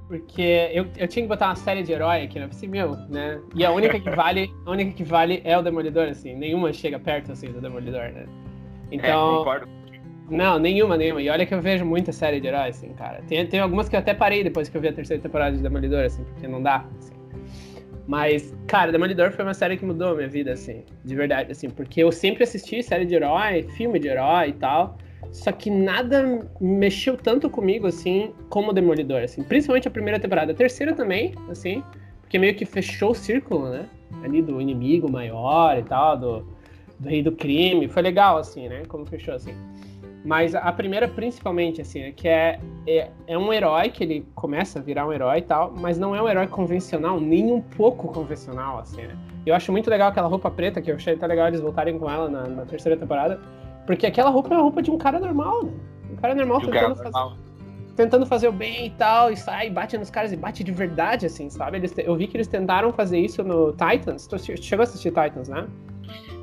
Porque 0.07 0.69
eu, 0.73 0.85
eu 0.97 1.07
tinha 1.07 1.23
que 1.23 1.27
botar 1.27 1.47
uma 1.47 1.55
série 1.55 1.81
de 1.81 1.91
herói 1.91 2.23
aqui, 2.23 2.37
né? 2.37 2.45
Eu 2.45 2.49
pensei, 2.49 2.67
meu, 2.69 2.95
né? 3.09 3.39
E 3.55 3.65
a 3.65 3.71
única 3.71 3.99
que 3.99 4.09
vale, 4.09 4.51
a 4.65 4.71
única 4.71 4.91
que 4.91 5.03
vale 5.03 5.41
é 5.43 5.57
o 5.57 5.61
Demolidor, 5.61 6.07
assim. 6.07 6.35
Nenhuma 6.35 6.71
chega 6.73 6.99
perto, 6.99 7.31
assim, 7.31 7.47
do 7.51 7.59
Demolidor, 7.61 8.11
né? 8.11 8.25
é, 8.91 8.95
Então, 8.95 9.37
concordo. 9.37 9.67
não, 10.29 10.59
nenhuma, 10.59 10.97
nenhuma. 10.97 11.21
E 11.21 11.29
olha 11.29 11.45
que 11.45 11.53
eu 11.53 11.61
vejo 11.61 11.83
muita 11.85 12.11
série 12.11 12.39
de 12.39 12.47
herói, 12.47 12.69
assim, 12.69 12.93
cara. 12.93 13.21
Tem, 13.27 13.45
tem 13.47 13.59
algumas 13.59 13.89
que 13.89 13.95
eu 13.95 13.99
até 13.99 14.13
parei 14.13 14.43
depois 14.43 14.69
que 14.69 14.77
eu 14.77 14.81
vi 14.81 14.89
a 14.89 14.93
terceira 14.93 15.21
temporada 15.21 15.55
de 15.55 15.63
Demolidor, 15.63 16.03
assim, 16.03 16.23
porque 16.25 16.47
não 16.47 16.61
dá, 16.61 16.85
assim. 16.99 17.13
Mas, 18.05 18.53
cara, 18.67 18.91
Demolidor 18.91 19.31
foi 19.31 19.45
uma 19.45 19.53
série 19.53 19.77
que 19.77 19.85
mudou 19.85 20.09
a 20.09 20.15
minha 20.15 20.27
vida, 20.27 20.51
assim, 20.51 20.83
de 21.03 21.15
verdade, 21.15 21.51
assim, 21.53 21.69
porque 21.69 22.03
eu 22.03 22.11
sempre 22.11 22.43
assisti 22.43 22.83
série 22.83 23.05
de 23.05 23.15
herói, 23.15 23.63
filme 23.77 23.97
de 23.97 24.09
herói 24.09 24.49
e 24.49 24.53
tal, 24.53 24.97
só 25.31 25.51
que 25.51 25.69
nada 25.69 26.47
mexeu 26.59 27.17
tanto 27.17 27.49
comigo, 27.49 27.87
assim, 27.87 28.33
como 28.49 28.71
o 28.71 28.73
Demolidor, 28.73 29.23
assim, 29.23 29.43
principalmente 29.43 29.87
a 29.87 29.91
primeira 29.91 30.19
temporada. 30.19 30.51
A 30.51 30.55
terceira 30.55 30.93
também, 30.93 31.33
assim, 31.49 31.83
porque 32.21 32.37
meio 32.37 32.55
que 32.55 32.65
fechou 32.65 33.11
o 33.11 33.15
círculo, 33.15 33.69
né, 33.69 33.87
ali 34.23 34.41
do 34.41 34.59
inimigo 34.59 35.11
maior 35.11 35.77
e 35.77 35.83
tal, 35.83 36.17
do, 36.17 36.47
do 36.99 37.09
rei 37.09 37.21
do 37.21 37.31
crime, 37.31 37.87
foi 37.87 38.01
legal, 38.01 38.37
assim, 38.37 38.67
né, 38.67 38.83
como 38.87 39.05
fechou, 39.05 39.33
assim. 39.33 39.53
Mas 40.25 40.55
a 40.55 40.71
primeira, 40.71 41.05
principalmente, 41.07 41.81
assim, 41.81 42.01
né, 42.01 42.11
que 42.15 42.27
é, 42.27 42.59
é, 42.87 43.09
é 43.27 43.37
um 43.37 43.51
herói 43.51 43.89
que 43.89 44.03
ele 44.03 44.25
começa 44.33 44.79
a 44.79 44.81
virar 44.81 45.05
um 45.05 45.11
herói 45.11 45.39
e 45.39 45.41
tal, 45.41 45.73
mas 45.77 45.99
não 45.99 46.15
é 46.15 46.21
um 46.21 46.29
herói 46.29 46.47
convencional, 46.47 47.19
nem 47.19 47.51
um 47.51 47.61
pouco 47.61 48.07
convencional, 48.07 48.79
assim, 48.79 49.01
né? 49.01 49.17
Eu 49.45 49.53
acho 49.53 49.71
muito 49.73 49.89
legal 49.89 50.09
aquela 50.09 50.27
roupa 50.27 50.49
preta, 50.49 50.81
que 50.81 50.89
eu 50.89 50.95
achei 50.95 51.15
até 51.15 51.27
legal 51.27 51.47
eles 51.47 51.59
voltarem 51.59 51.99
com 51.99 52.09
ela 52.09 52.29
na, 52.29 52.47
na 52.47 52.65
terceira 52.65 52.97
temporada, 52.97 53.41
porque 53.85 54.05
aquela 54.05 54.29
roupa 54.29 54.53
é 54.53 54.57
a 54.57 54.61
roupa 54.61 54.81
de 54.81 54.91
um 54.91 54.97
cara 54.97 55.19
normal, 55.19 55.63
né? 55.63 55.71
Um 56.11 56.15
cara 56.15 56.35
normal 56.35 56.59
Que 56.59 56.67
o 56.67 56.69
cara 56.71 56.87
tentando, 56.89 56.97
fazer, 57.03 57.11
normal. 57.17 57.37
tentando 57.95 58.25
fazer 58.25 58.47
o 58.47 58.51
bem 58.51 58.85
e 58.87 58.89
tal, 58.91 59.31
e 59.31 59.37
sai, 59.37 59.69
bate 59.69 59.97
nos 59.97 60.09
caras 60.09 60.31
e 60.31 60.37
bate 60.37 60.63
de 60.63 60.71
verdade, 60.71 61.25
assim, 61.25 61.49
sabe? 61.49 61.77
Eles, 61.77 61.93
eu 61.97 62.15
vi 62.15 62.27
que 62.27 62.37
eles 62.37 62.47
tentaram 62.47 62.91
fazer 62.93 63.19
isso 63.19 63.43
no 63.43 63.71
Titans, 63.73 64.27
tu 64.27 64.37
che- 64.39 64.57
chegou 64.57 64.83
a 64.83 64.85
assistir 64.85 65.09
Titans, 65.11 65.49
né? 65.49 65.67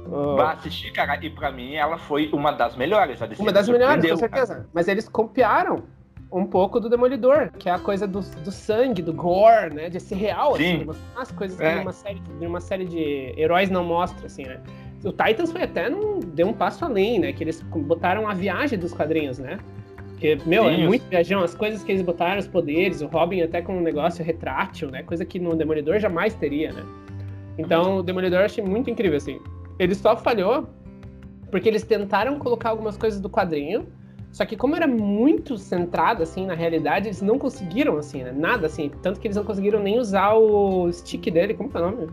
O- 0.06 0.34
Pra 0.36 0.52
assistir, 0.52 0.92
cara, 0.92 1.24
e 1.24 1.30
pra 1.30 1.52
mim 1.52 1.74
ela 1.74 1.96
foi 1.96 2.28
uma 2.32 2.50
das 2.52 2.74
melhores. 2.76 3.20
Uma 3.38 3.52
das 3.52 3.68
me 3.68 3.74
melhores, 3.78 4.02
com 4.02 4.08
surpreendeu, 4.08 4.18
cara. 4.30 4.46
certeza. 4.46 4.68
Mas 4.74 4.88
eles 4.88 5.08
copiaram 5.08 5.84
um 6.32 6.44
pouco 6.46 6.78
do 6.80 6.88
Demolidor, 6.88 7.50
que 7.58 7.68
é 7.68 7.72
a 7.72 7.78
coisa 7.78 8.06
do, 8.06 8.20
do 8.20 8.50
sangue, 8.52 9.02
do 9.02 9.12
gore, 9.12 9.72
né? 9.74 9.88
De 9.88 10.00
ser 10.00 10.16
real, 10.16 10.56
Sim. 10.56 10.62
assim, 10.64 10.78
de 10.78 10.84
mostrar 10.84 11.22
as 11.22 11.32
coisas 11.32 11.60
É. 11.60 11.72
que 11.72 11.78
numa 11.80 11.92
série, 11.92 12.18
de- 12.20 12.32
numa 12.44 12.60
série 12.60 12.84
de 12.84 13.34
heróis 13.36 13.70
não 13.70 13.84
mostra, 13.84 14.26
assim, 14.26 14.44
né? 14.44 14.60
O 15.04 15.12
Titans 15.12 15.50
foi 15.50 15.62
até 15.62 15.88
num, 15.88 16.20
deu 16.20 16.48
um 16.48 16.52
passo 16.52 16.84
além, 16.84 17.18
né? 17.18 17.32
Que 17.32 17.44
eles 17.44 17.62
botaram 17.62 18.28
a 18.28 18.34
viagem 18.34 18.78
dos 18.78 18.92
quadrinhos, 18.92 19.38
né? 19.38 19.58
Porque, 20.10 20.38
meu, 20.44 20.68
é 20.68 20.76
Sim, 20.76 20.86
muito 20.86 21.08
viajão. 21.08 21.42
As 21.42 21.54
coisas 21.54 21.82
que 21.82 21.90
eles 21.92 22.02
botaram, 22.02 22.38
os 22.38 22.46
poderes, 22.46 23.00
o 23.00 23.06
Robin 23.06 23.40
até 23.40 23.62
com 23.62 23.78
um 23.78 23.80
negócio 23.80 24.22
retrátil, 24.22 24.90
né? 24.90 25.02
Coisa 25.02 25.24
que 25.24 25.38
no 25.38 25.56
Demolidor 25.56 25.98
jamais 25.98 26.34
teria, 26.34 26.72
né? 26.72 26.84
Então, 27.56 27.98
o 27.98 28.02
Demolidor 28.02 28.40
eu 28.40 28.44
achei 28.44 28.62
muito 28.62 28.90
incrível, 28.90 29.16
assim. 29.16 29.40
Ele 29.78 29.94
só 29.94 30.14
falhou 30.16 30.68
porque 31.50 31.68
eles 31.68 31.82
tentaram 31.82 32.38
colocar 32.38 32.68
algumas 32.68 32.96
coisas 32.96 33.20
do 33.20 33.28
quadrinho, 33.30 33.86
só 34.30 34.44
que 34.44 34.56
como 34.56 34.76
era 34.76 34.86
muito 34.86 35.56
centrado, 35.56 36.22
assim, 36.22 36.46
na 36.46 36.54
realidade, 36.54 37.08
eles 37.08 37.22
não 37.22 37.38
conseguiram, 37.38 37.96
assim, 37.96 38.22
né? 38.22 38.30
Nada, 38.30 38.66
assim. 38.66 38.90
Tanto 39.02 39.18
que 39.18 39.26
eles 39.26 39.36
não 39.36 39.44
conseguiram 39.44 39.80
nem 39.80 39.98
usar 39.98 40.34
o 40.34 40.92
stick 40.92 41.30
dele, 41.30 41.54
como 41.54 41.70
que 41.70 41.76
é 41.78 41.80
o 41.80 41.90
nome? 41.90 42.08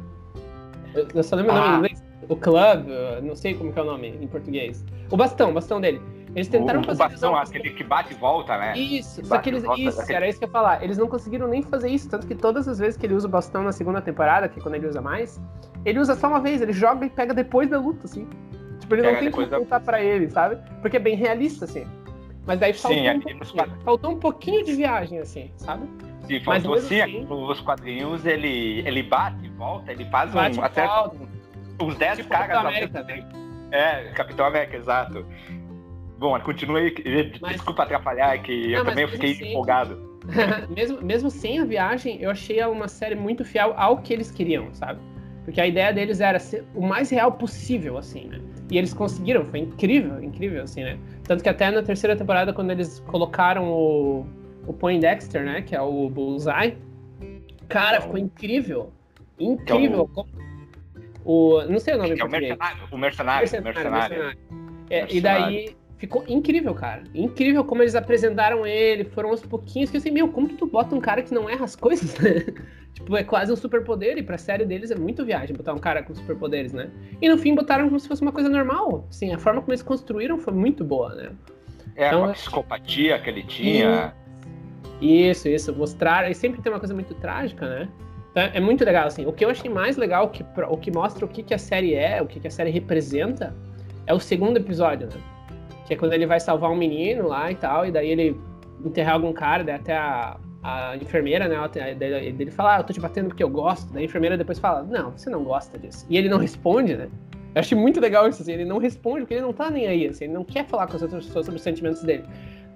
Eu, 0.96 1.08
eu 1.14 1.24
só 1.24 1.36
lembro 1.36 1.52
o 1.52 1.56
nome 1.56 1.68
Ah. 1.68 1.74
em 1.74 1.78
inglês. 1.78 2.07
O 2.30 2.36
club, 2.36 2.88
não 3.24 3.36
sei 3.36 3.54
como 3.54 3.72
é 3.76 3.82
o 3.82 3.86
nome 3.86 4.10
em 4.22 4.28
português. 4.28 4.84
O 5.10 5.16
bastão, 5.18 5.52
o 5.52 5.54
bastão 5.54 5.80
dele. 5.80 6.02
Eles 6.36 6.50
tentaram 6.50 6.80
o, 6.80 6.84
o 6.84 6.86
fazer 6.86 7.00
bastão, 7.00 7.34
o 7.34 7.36
aquele 7.38 7.70
que 7.72 7.84
bate 7.84 8.14
e 8.14 8.18
volta, 8.18 8.58
né? 8.58 8.78
isso, 8.78 9.22
Que 9.22 9.28
só 9.28 9.38
que 9.40 9.50
eles. 9.50 9.64
volta 9.64 9.82
Isso, 9.82 9.98
daquele- 9.98 10.16
era 10.18 10.28
isso 10.30 10.38
que 10.38 10.46
eu 10.46 10.48
ia 10.50 10.52
falar. 10.52 10.84
Eles 10.84 10.98
não 10.98 11.08
conseguiram 11.08 11.48
nem 11.48 11.64
fazer 11.64 11.90
isso. 11.90 12.10
Tanto 12.10 12.28
que 12.28 12.36
todas 12.36 12.68
as 12.68 12.78
vezes 12.80 12.98
que 12.98 13.06
ele 13.06 13.14
usa 13.16 13.28
o 13.28 13.32
bastão 13.32 13.64
na 13.64 13.72
segunda 13.72 14.02
temporada, 14.02 14.48
que 14.50 14.60
é 14.60 14.62
quando 14.62 14.76
ele 14.76 14.88
usa 14.88 15.02
mais, 15.02 15.42
ele 15.86 16.00
usa 16.00 16.16
só 16.16 16.28
uma 16.28 16.40
vez, 16.40 16.62
ele 16.62 16.74
joga 16.74 17.06
e 17.06 17.10
pega 17.10 17.34
depois 17.34 17.70
da 17.70 17.80
luta, 17.80 18.02
assim. 18.06 18.28
Tipo, 18.80 18.94
ele 18.96 19.02
não 19.04 19.10
Pega 19.10 19.22
tem 19.22 19.32
como 19.32 19.48
da- 19.48 19.58
voltar 19.58 19.80
pra 19.80 20.04
ele, 20.04 20.30
sabe? 20.30 20.58
Porque 20.82 20.98
é 20.98 21.00
bem 21.00 21.16
realista, 21.16 21.66
assim. 21.66 21.88
Mas 22.46 22.60
daí 22.60 22.74
faltou, 22.74 23.00
Sim, 23.02 23.10
um 23.10 23.20
pouquinho, 23.20 23.78
faltou 23.84 24.12
um 24.12 24.20
pouquinho 24.20 24.64
de 24.66 24.74
viagem, 24.74 25.20
assim, 25.20 25.52
sabe? 25.58 25.86
Sim, 26.28 26.42
Mas 26.46 26.64
faltou 26.64 26.72
mesmo 26.74 26.88
sim, 26.90 27.02
assim- 27.02 27.24
nos 27.26 27.60
quadrinhos 27.62 28.26
ele, 28.26 28.80
ele 28.86 29.02
bate 29.04 29.46
e 29.46 29.50
volta, 29.50 29.92
ele 29.92 30.06
faz 30.06 30.32
Bate 30.32 30.60
um, 30.60 30.64
até 30.64 30.86
volta. 30.86 31.18
Uns 31.82 31.96
10 31.98 32.18
Tipo 32.18 32.30
caras 32.30 32.58
ao 32.58 32.68
América, 32.68 33.04
tempo. 33.04 33.28
É, 33.72 34.12
Capitão 34.16 34.46
América, 34.46 34.78
exato. 34.78 35.26
Bom, 36.18 36.40
continue 36.40 36.94
aí. 37.06 37.34
Mas- 37.42 37.54
Desculpa 37.54 37.84
atrapalhar, 37.84 38.36
é 38.36 38.38
que 38.40 38.72
eu 38.72 38.80
Não, 38.80 38.86
mas 38.86 38.96
também 38.96 39.08
fiquei 39.08 39.32
assim- 39.34 39.50
empolgado. 39.50 40.08
mesmo, 40.76 41.02
mesmo 41.02 41.30
sem 41.30 41.60
a 41.60 41.66
viagem, 41.66 42.18
eu 42.22 42.30
achei 42.32 42.62
uma 42.66 42.88
série 42.88 43.16
muito 43.16 43.46
fiel 43.46 43.74
ao 43.78 43.98
que 44.00 44.12
eles 44.14 44.32
queriam, 44.32 44.74
sabe? 44.74 45.00
Porque 45.46 45.62
a 45.62 45.68
ideia 45.68 45.94
deles 45.94 46.20
era 46.20 46.40
ser 46.40 46.66
o 46.76 46.86
mais 46.86 47.10
real 47.10 47.32
possível, 47.32 47.98
assim, 47.98 48.26
né? 48.28 48.40
E 48.70 48.78
eles 48.78 48.94
conseguiram, 48.94 49.46
foi 49.46 49.60
incrível, 49.60 50.22
incrível, 50.22 50.64
assim, 50.64 50.84
né? 50.84 50.98
Tanto 51.24 51.42
que 51.42 51.48
até 51.48 51.72
na 51.72 51.82
terceira 51.82 52.16
temporada, 52.18 52.52
quando 52.52 52.72
eles 52.72 53.00
colocaram 53.08 53.70
o, 53.72 54.26
o 54.66 54.74
Poindexter, 54.74 55.44
né? 55.46 55.62
Que 55.62 55.74
é 55.74 55.82
o 55.82 56.10
Bullseye, 56.10 56.78
cara, 57.70 58.02
ficou 58.02 58.18
incrível. 58.18 58.92
Incrível. 59.40 60.10
O, 61.28 61.62
não 61.64 61.78
sei 61.78 61.96
o 61.96 61.98
nome 61.98 62.16
que 62.16 62.22
é 62.22 62.24
o 62.24 62.30
mercenário, 62.30 62.84
o 62.90 62.98
mercenário, 62.98 63.42
mercenário, 63.42 63.74
mercenário. 63.76 64.18
mercenário. 64.18 64.40
É, 64.90 65.14
e 65.14 65.20
daí 65.20 65.76
ficou 65.98 66.24
incrível, 66.26 66.74
cara. 66.74 67.04
Incrível 67.14 67.66
como 67.66 67.84
eles 67.84 67.96
apresentaram 67.96 68.66
ele, 68.66 69.04
foram 69.04 69.32
aos 69.32 69.42
pouquinhos 69.46 69.90
que 69.90 69.98
eu 69.98 70.02
sei, 70.02 70.10
meu, 70.10 70.30
como 70.30 70.48
que 70.48 70.56
tu 70.56 70.66
bota 70.66 70.96
um 70.96 71.02
cara 71.02 71.22
que 71.22 71.34
não 71.34 71.50
erra 71.50 71.66
as 71.66 71.76
coisas, 71.76 72.18
né? 72.18 72.46
tipo, 72.96 73.14
é 73.18 73.26
quase 73.26 73.52
um 73.52 73.58
superpoder, 73.58 74.18
e 74.18 74.24
pra 74.24 74.38
série 74.38 74.64
deles 74.64 74.90
é 74.90 74.96
muito 74.96 75.26
viagem 75.26 75.54
botar 75.54 75.74
um 75.74 75.80
cara 75.80 76.02
com 76.02 76.16
superpoderes, 76.16 76.72
né? 76.72 76.90
E 77.22 77.28
no 77.28 77.38
fim 77.38 77.54
botaram 77.54 77.88
como 77.88 78.00
se 78.00 78.08
fosse 78.08 78.22
uma 78.22 78.32
coisa 78.32 78.48
normal. 78.48 79.06
Sim, 79.10 79.34
a 79.34 79.38
forma 79.38 79.60
como 79.60 79.74
eles 79.74 79.84
construíram 79.84 80.38
foi 80.38 80.54
muito 80.54 80.82
boa, 80.82 81.14
né? 81.14 81.32
É, 81.98 82.08
então, 82.08 82.24
a 82.24 82.30
psicopatia 82.30 83.20
que 83.20 83.30
ele 83.30 83.44
tinha. 83.44 84.14
Isso, 85.02 85.50
isso. 85.50 85.76
Mostrar. 85.76 86.32
E 86.32 86.34
sempre 86.34 86.62
tem 86.62 86.72
uma 86.72 86.80
coisa 86.80 86.94
muito 86.94 87.14
trágica, 87.16 87.68
né? 87.68 87.90
Então, 88.38 88.52
é 88.54 88.60
muito 88.60 88.86
legal, 88.86 89.08
assim. 89.08 89.26
O 89.26 89.34
que 89.34 89.44
eu 89.44 89.50
achei 89.50 89.68
mais 89.68 89.98
legal, 89.98 90.30
que, 90.30 90.46
o 90.70 90.78
que 90.78 90.92
mostra 90.92 91.26
o 91.26 91.28
que, 91.28 91.42
que 91.42 91.56
a 91.56 91.58
série 91.58 91.96
é, 91.96 92.22
o 92.22 92.28
que, 92.28 92.40
que 92.40 92.48
a 92.48 92.52
série 92.52 92.70
representa, 92.70 93.52
é 94.06 94.14
o 94.14 94.20
segundo 94.20 94.58
episódio, 94.58 95.08
né? 95.08 95.16
Que 95.88 95.96
é 95.96 95.98
quando 95.98 96.14
ele 96.14 96.28
vai 96.28 96.40
salvar 96.40 96.70
um 96.70 96.76
menino 96.76 97.28
lá 97.28 97.52
e 97.52 97.56
tal, 97.56 97.88
e 97.88 97.92
daí 97.92 98.12
ele 98.12 98.40
enterrar 98.86 99.16
algum 99.16 99.34
cara, 99.34 99.64
daí 99.64 99.74
até 99.74 99.98
a, 99.98 100.38
a 100.62 100.96
enfermeira, 100.98 101.48
né? 101.48 101.58
Ele 102.38 102.52
fala, 102.52 102.76
ah, 102.76 102.80
eu 102.82 102.84
tô 102.84 102.94
te 102.94 103.00
batendo 103.00 103.30
porque 103.30 103.44
eu 103.44 103.50
gosto. 103.50 103.92
Daí 103.92 104.04
a 104.04 104.06
enfermeira 104.06 104.38
depois 104.38 104.60
fala, 104.60 104.84
não, 104.84 105.18
você 105.18 105.32
não 105.32 105.44
gosta 105.44 105.80
disso. 105.80 106.06
E 106.08 106.16
ele 106.16 106.30
não 106.30 106.38
responde, 106.38 106.96
né? 106.96 107.08
Eu 107.56 107.62
achei 107.62 107.76
muito 107.76 108.00
legal 108.00 108.30
isso, 108.30 108.44
assim, 108.44 108.54
ele 108.54 108.66
não 108.66 108.78
responde 108.78 109.22
porque 109.22 109.34
ele 109.34 109.42
não 109.42 109.54
tá 109.54 109.72
nem 109.72 109.88
aí, 109.88 110.08
assim, 110.10 110.26
ele 110.26 110.34
não 110.34 110.44
quer 110.44 110.68
falar 110.68 110.86
com 110.86 110.96
as 110.96 111.02
outras 111.02 111.26
pessoas 111.26 111.44
sobre 111.44 111.58
os 111.58 111.64
sentimentos 111.64 112.04
dele. 112.04 112.24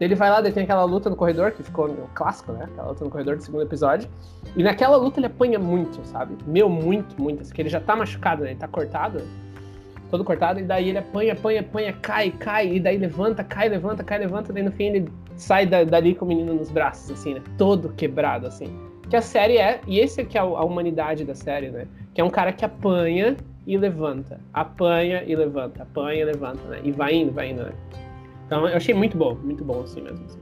Ele 0.02 0.16
vai 0.16 0.30
lá, 0.30 0.42
daí 0.42 0.52
tem 0.52 0.64
aquela 0.64 0.84
luta 0.84 1.10
no 1.10 1.16
corredor, 1.16 1.52
que 1.52 1.62
ficou 1.62 1.88
no 1.88 2.08
clássico, 2.14 2.52
né? 2.52 2.66
Aquela 2.66 2.90
luta 2.90 3.06
no 3.06 3.12
corredor 3.12 3.36
do 3.38 3.44
segundo 3.44 3.62
episódio. 3.62 4.10
E 4.58 4.64
naquela 4.64 4.98
luta 4.98 5.20
ele 5.20 5.28
apanha 5.28 5.60
muito, 5.60 6.04
sabe? 6.06 6.36
Meu, 6.46 6.68
muito, 6.68 7.22
muito. 7.22 7.44
Porque 7.44 7.62
ele 7.62 7.70
já 7.70 7.80
tá 7.80 7.96
machucado, 7.96 8.44
né? 8.44 8.52
Ele 8.52 8.60
tá 8.60 8.68
cortado 8.68 9.22
todo 10.12 10.26
cortado, 10.26 10.60
e 10.60 10.64
daí 10.64 10.90
ele 10.90 10.98
apanha, 10.98 11.32
apanha, 11.32 11.62
apanha, 11.62 11.94
cai, 11.94 12.32
cai, 12.32 12.76
e 12.76 12.80
daí 12.82 12.98
levanta, 12.98 13.46
cai, 13.46 13.70
levanta, 13.70 14.04
cai, 14.04 14.20
levanta, 14.20 14.52
daí 14.52 14.62
no 14.62 14.72
fim 14.72 14.88
ele 14.88 15.10
sai 15.38 15.66
da, 15.66 15.86
dali 15.86 16.14
com 16.14 16.26
o 16.26 16.28
menino 16.28 16.54
nos 16.54 16.70
braços, 16.70 17.12
assim, 17.12 17.36
né? 17.36 17.42
Todo 17.58 17.94
quebrado, 17.94 18.46
assim. 18.46 18.68
Que 19.10 19.16
a 19.16 19.22
série 19.22 19.58
é, 19.58 19.80
e 19.88 20.00
esse 20.00 20.22
é 20.22 20.26
que 20.26 20.38
é 20.38 20.42
a 20.42 20.44
humanidade 20.44 21.24
da 21.24 21.34
série, 21.34 21.70
né? 21.70 21.88
Que 22.14 22.20
é 22.20 22.24
um 22.24 22.30
cara 22.30 22.52
que 22.52 22.66
apanha 22.66 23.38
e 23.66 23.78
levanta, 23.78 24.40
apanha 24.54 25.24
e 25.26 25.34
levanta, 25.34 25.84
apanha 25.84 26.22
e 26.22 26.26
levanta, 26.26 26.62
né? 26.68 26.82
E 26.84 26.92
vai 26.92 27.16
indo, 27.16 27.32
vai 27.32 27.52
indo, 27.52 27.64
né? 27.64 27.72
Então 28.52 28.68
eu 28.68 28.76
achei 28.76 28.94
muito 28.94 29.16
bom, 29.16 29.34
muito 29.36 29.64
bom 29.64 29.80
assim 29.80 30.02
mesmo. 30.02 30.26
Assim. 30.26 30.40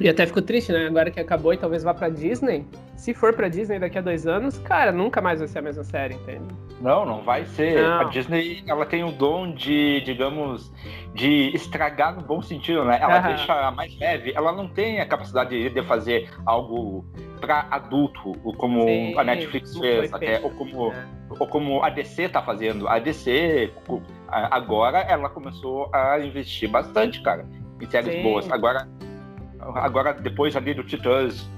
E 0.00 0.08
até 0.08 0.24
fico 0.24 0.40
triste, 0.40 0.70
né? 0.70 0.86
Agora 0.86 1.10
que 1.10 1.18
acabou 1.18 1.52
e 1.52 1.56
talvez 1.56 1.82
vá 1.82 1.92
pra 1.92 2.08
Disney, 2.08 2.64
se 2.94 3.12
for 3.12 3.34
pra 3.34 3.48
Disney 3.48 3.80
daqui 3.80 3.98
a 3.98 4.00
dois 4.00 4.24
anos, 4.24 4.56
cara, 4.58 4.92
nunca 4.92 5.20
mais 5.20 5.40
vai 5.40 5.48
ser 5.48 5.58
a 5.58 5.62
mesma 5.62 5.82
série, 5.82 6.14
entende? 6.14 6.44
Não, 6.80 7.04
não 7.04 7.22
vai 7.22 7.44
ser. 7.44 7.82
Não. 7.82 8.02
A 8.02 8.04
Disney, 8.04 8.62
ela 8.68 8.86
tem 8.86 9.02
o 9.02 9.10
dom 9.10 9.52
de, 9.52 10.00
digamos, 10.02 10.72
de 11.12 11.50
estragar 11.56 12.14
no 12.14 12.22
bom 12.22 12.40
sentido, 12.40 12.84
né? 12.84 12.98
Ela 13.00 13.18
deixa 13.18 13.72
mais 13.72 13.98
leve. 13.98 14.32
Ela 14.32 14.52
não 14.52 14.68
tem 14.68 15.00
a 15.00 15.06
capacidade 15.06 15.70
de 15.70 15.82
fazer 15.82 16.30
algo 16.46 17.04
para 17.40 17.66
adulto, 17.68 18.32
como 18.56 18.84
Sim, 18.84 19.18
a 19.18 19.24
Netflix 19.24 19.76
fez, 19.76 20.14
até, 20.14 20.40
ou 20.40 20.50
como, 20.50 20.92
ou 21.28 21.46
como 21.48 21.82
a 21.82 21.90
DC 21.90 22.28
tá 22.28 22.40
fazendo. 22.40 22.86
A 22.86 23.00
DC, 23.00 23.72
agora, 24.32 25.00
ela 25.00 25.28
começou 25.28 25.90
a 25.92 26.18
investir 26.18 26.70
bastante, 26.70 27.22
cara, 27.22 27.46
em 27.80 27.90
séries 27.90 28.14
Sim. 28.14 28.22
boas. 28.22 28.50
Agora, 28.50 28.88
agora, 29.60 30.14
depois 30.14 30.56
ali 30.56 30.72
do 30.74 30.82
Titãs 30.82 31.48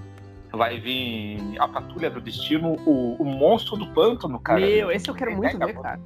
vai 0.53 0.79
vir 0.81 1.39
a 1.59 1.69
Patrulha 1.69 2.11
do 2.11 2.21
Destino, 2.21 2.77
o, 2.87 3.17
o 3.17 3.25
Monstro 3.25 3.77
do 3.77 3.87
Pântano, 3.89 4.39
cara. 4.41 4.61
Meu, 4.61 4.91
esse 4.91 5.09
eu 5.09 5.15
quero 5.15 5.33
é, 5.33 5.37
muito 5.37 5.59
ver, 5.59 5.75
cara. 5.81 6.01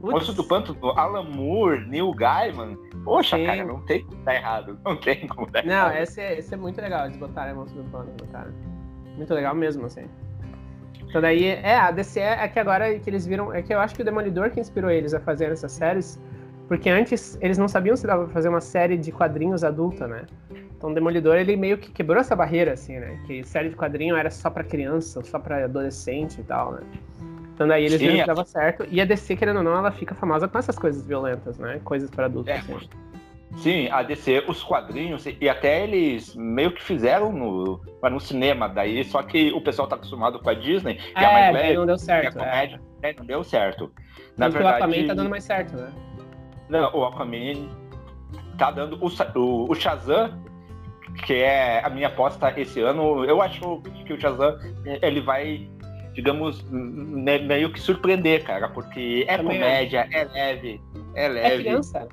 Monstro 0.00 0.32
do 0.32 0.44
Pântano, 0.44 0.78
Alan 0.92 1.24
Moore, 1.24 1.86
Neil 1.86 2.12
Gaiman. 2.14 2.78
Poxa, 3.04 3.36
Sim. 3.36 3.44
cara, 3.44 3.64
não 3.64 3.80
tem 3.82 4.02
como 4.04 4.22
dar 4.22 4.34
errado. 4.34 4.80
Não 4.84 4.96
tem 4.96 5.26
como 5.28 5.50
dar 5.50 5.62
não, 5.64 5.72
errado. 5.72 5.92
Não, 5.94 6.02
esse, 6.02 6.20
é, 6.20 6.38
esse 6.38 6.54
é 6.54 6.56
muito 6.56 6.80
legal, 6.80 7.04
eles 7.04 7.18
botarem 7.18 7.54
Monstro 7.54 7.82
do 7.82 7.90
Pântano, 7.90 8.32
cara. 8.32 8.54
Muito 9.16 9.34
legal 9.34 9.54
mesmo, 9.54 9.84
assim. 9.84 10.08
Então 11.10 11.20
daí, 11.20 11.44
é, 11.44 11.76
a 11.76 11.90
DC 11.90 12.20
é 12.20 12.48
que 12.48 12.58
agora 12.58 12.96
que 12.98 13.10
eles 13.10 13.26
viram, 13.26 13.52
é 13.52 13.60
que 13.60 13.74
eu 13.74 13.80
acho 13.80 13.94
que 13.94 14.02
o 14.02 14.04
Demolidor 14.04 14.50
que 14.50 14.60
inspirou 14.60 14.90
eles 14.90 15.12
a 15.12 15.18
fazer 15.18 15.50
essas 15.50 15.72
séries, 15.72 16.20
porque 16.68 16.88
antes 16.88 17.36
eles 17.40 17.58
não 17.58 17.66
sabiam 17.66 17.96
se 17.96 18.06
dava 18.06 18.24
pra 18.24 18.32
fazer 18.32 18.48
uma 18.48 18.60
série 18.60 18.96
de 18.96 19.10
quadrinhos 19.10 19.64
adulta, 19.64 20.06
né? 20.06 20.24
Então, 20.78 20.94
Demolidor, 20.94 21.36
ele 21.36 21.56
meio 21.56 21.76
que 21.76 21.90
quebrou 21.90 22.18
essa 22.18 22.34
barreira, 22.34 22.72
assim, 22.72 22.98
né? 22.98 23.18
Que 23.26 23.44
série 23.44 23.68
de 23.68 23.76
quadrinho 23.76 24.16
era 24.16 24.30
só 24.30 24.48
para 24.48 24.64
criança, 24.64 25.20
só 25.22 25.38
para 25.38 25.64
adolescente 25.64 26.40
e 26.40 26.44
tal, 26.44 26.72
né? 26.72 26.80
Então, 27.54 27.68
daí 27.68 27.82
eles 27.82 27.98
Sim, 27.98 28.06
viram 28.06 28.20
que 28.20 28.26
dava 28.26 28.44
certo. 28.46 28.86
E 28.88 28.98
a 29.00 29.04
DC, 29.04 29.36
querendo 29.36 29.58
ou 29.58 29.62
não, 29.62 29.76
ela 29.76 29.90
fica 29.90 30.14
famosa 30.14 30.48
com 30.48 30.58
essas 30.58 30.78
coisas 30.78 31.04
violentas, 31.04 31.58
né? 31.58 31.80
Coisas 31.84 32.08
para 32.08 32.24
adultos. 32.24 32.50
É, 32.50 32.58
assim. 32.58 32.88
Sim, 33.56 33.88
a 33.90 34.02
DC, 34.02 34.44
os 34.46 34.62
quadrinhos, 34.62 35.26
e 35.40 35.48
até 35.48 35.82
eles 35.82 36.34
meio 36.36 36.72
que 36.72 36.82
fizeram 36.82 37.32
no, 37.32 37.80
no 38.02 38.20
cinema 38.20 38.68
daí, 38.68 39.04
só 39.04 39.22
que 39.22 39.52
o 39.52 39.60
pessoal 39.60 39.88
tá 39.88 39.96
acostumado 39.96 40.38
com 40.38 40.48
a 40.48 40.54
Disney, 40.54 40.94
que 40.94 41.18
é, 41.18 41.24
é 41.24 41.32
mais 41.32 41.54
leve, 41.54 41.76
não 41.76 41.86
deu 41.86 41.98
certo. 41.98 42.38
a 42.38 42.44
comédia, 42.44 42.80
é. 43.02 43.12
não 43.12 43.24
deu 43.24 43.42
certo. 43.42 43.92
Na 44.36 44.48
verdade, 44.48 44.82
o 44.82 44.84
Aquaman 44.84 45.06
tá 45.06 45.14
dando 45.14 45.30
mais 45.30 45.44
certo, 45.44 45.76
né? 45.76 45.92
Não, 46.68 46.94
o 46.94 47.04
Aquaman 47.04 47.68
tá 48.56 48.70
dando. 48.70 48.98
O, 49.04 49.08
o, 49.38 49.70
o 49.70 49.74
Shazam 49.74 50.32
que 51.24 51.34
é 51.34 51.84
a 51.84 51.90
minha 51.90 52.08
aposta 52.08 52.52
esse 52.56 52.80
ano. 52.80 53.24
Eu 53.24 53.42
acho 53.42 53.82
que 54.04 54.12
o 54.12 54.20
Shazam 54.20 54.58
ele 55.02 55.20
vai, 55.20 55.68
digamos, 56.12 56.62
meio 56.70 57.72
que 57.72 57.80
surpreender, 57.80 58.44
cara, 58.44 58.68
porque 58.68 59.24
é 59.28 59.36
Também 59.36 59.58
comédia, 59.58 60.08
é. 60.10 60.20
é 60.20 60.24
leve, 60.24 60.80
é 61.14 61.28
leve. 61.28 61.46
É 61.46 61.58
criança. 61.58 62.08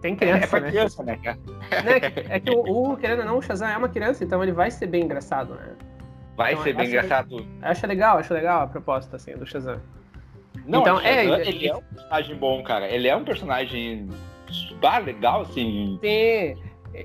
Tem 0.00 0.14
criança, 0.14 0.44
é 0.44 0.46
pra 0.46 0.60
né? 0.60 0.70
criança, 0.70 1.02
né, 1.02 1.16
cara? 1.16 1.38
é 1.70 2.10
que, 2.10 2.20
é 2.32 2.40
que 2.40 2.50
o, 2.50 2.92
o, 2.92 2.96
querendo 2.96 3.20
ou 3.20 3.24
não, 3.24 3.38
o 3.38 3.42
Shazam 3.42 3.68
é 3.68 3.76
uma 3.76 3.88
criança, 3.88 4.24
então 4.24 4.42
ele 4.42 4.52
vai 4.52 4.70
ser 4.70 4.86
bem 4.86 5.04
engraçado, 5.04 5.54
né? 5.54 5.74
Vai 6.36 6.52
então, 6.52 6.64
ser 6.64 6.74
bem 6.74 6.86
engraçado. 6.86 7.46
Acho 7.62 7.86
legal, 7.86 8.18
acho 8.18 8.34
legal 8.34 8.62
a 8.62 8.66
proposta, 8.66 9.16
assim, 9.16 9.32
do 9.34 9.46
Shazam. 9.46 9.80
Não, 10.66 10.80
então, 10.80 11.00
é, 11.00 11.24
ele 11.48 11.68
é 11.68 11.74
um 11.74 11.82
personagem 11.82 12.36
bom, 12.36 12.62
cara. 12.62 12.88
Ele 12.88 13.08
é 13.08 13.16
um 13.16 13.24
personagem 13.24 14.08
ah, 14.82 14.98
legal, 14.98 15.42
assim. 15.42 15.98
Sim. 16.00 16.56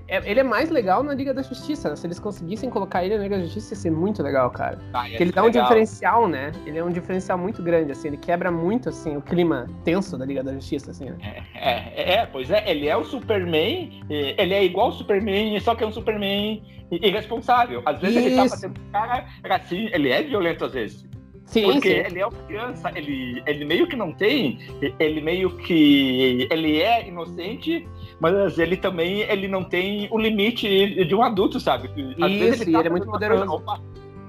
É, 0.07 0.29
ele 0.29 0.39
é 0.39 0.43
mais 0.43 0.69
legal 0.69 1.03
na 1.03 1.13
Liga 1.13 1.33
da 1.33 1.41
Justiça. 1.41 1.89
Né? 1.89 1.95
Se 1.95 2.07
eles 2.07 2.19
conseguissem 2.19 2.69
colocar 2.69 3.03
ele 3.03 3.17
na 3.17 3.23
Liga 3.23 3.37
da 3.37 3.43
Justiça, 3.43 3.73
ia 3.73 3.79
ser 3.79 3.91
muito 3.91 4.21
legal, 4.23 4.49
cara. 4.51 4.79
Ah, 4.93 5.03
Porque 5.03 5.23
ele 5.23 5.31
dá 5.31 5.43
um 5.43 5.45
legal. 5.45 5.63
diferencial, 5.63 6.27
né? 6.27 6.51
Ele 6.65 6.77
é 6.77 6.83
um 6.83 6.91
diferencial 6.91 7.37
muito 7.37 7.61
grande, 7.61 7.91
assim. 7.91 8.09
Ele 8.09 8.17
quebra 8.17 8.51
muito, 8.51 8.89
assim, 8.89 9.17
o 9.17 9.21
clima 9.21 9.67
tenso 9.83 10.17
da 10.17 10.25
Liga 10.25 10.43
da 10.43 10.53
Justiça, 10.53 10.91
assim. 10.91 11.05
Né? 11.05 11.17
É, 11.53 11.71
é, 11.71 12.13
é, 12.15 12.25
pois 12.25 12.49
é. 12.49 12.69
Ele 12.69 12.87
é 12.87 12.95
o 12.95 13.03
Superman. 13.03 14.01
Ele 14.09 14.53
é 14.53 14.63
igual 14.63 14.89
o 14.89 14.93
Superman, 14.93 15.59
só 15.59 15.75
que 15.75 15.83
é 15.83 15.87
um 15.87 15.91
Superman 15.91 16.63
irresponsável. 16.91 17.81
Às 17.85 17.99
vezes 17.99 18.17
Isso. 18.17 18.27
ele 18.27 18.35
tá 18.35 18.49
fazendo 18.49 18.79
cara 18.91 19.25
assim. 19.49 19.89
Ele 19.93 20.09
é 20.09 20.23
violento 20.23 20.65
às 20.65 20.73
vezes. 20.73 21.11
Sim, 21.51 21.63
Porque 21.73 21.89
sim. 21.89 21.95
ele 21.97 22.19
é 22.19 22.25
uma 22.25 22.37
criança, 22.43 22.91
ele, 22.95 23.43
ele 23.45 23.65
meio 23.65 23.85
que 23.85 23.95
não 23.97 24.13
tem, 24.13 24.57
ele 24.97 25.19
meio 25.19 25.57
que. 25.57 26.47
Ele 26.49 26.81
é 26.81 27.05
inocente, 27.05 27.85
mas 28.21 28.59
ele 28.59 28.77
também 28.77 29.21
ele 29.21 29.47
não 29.47 29.63
tem 29.63 30.07
o 30.11 30.19
limite 30.19 31.03
de 31.03 31.15
um 31.15 31.23
adulto, 31.23 31.59
sabe? 31.59 31.89
Às 32.21 32.31
Isso, 32.31 32.39
vezes 32.39 32.61
ele, 32.61 32.71
tá 32.71 32.79
ele 32.79 32.87
é 32.87 32.91
muito 32.91 33.07
poderoso. 33.07 33.59
Coisa, 33.59 33.81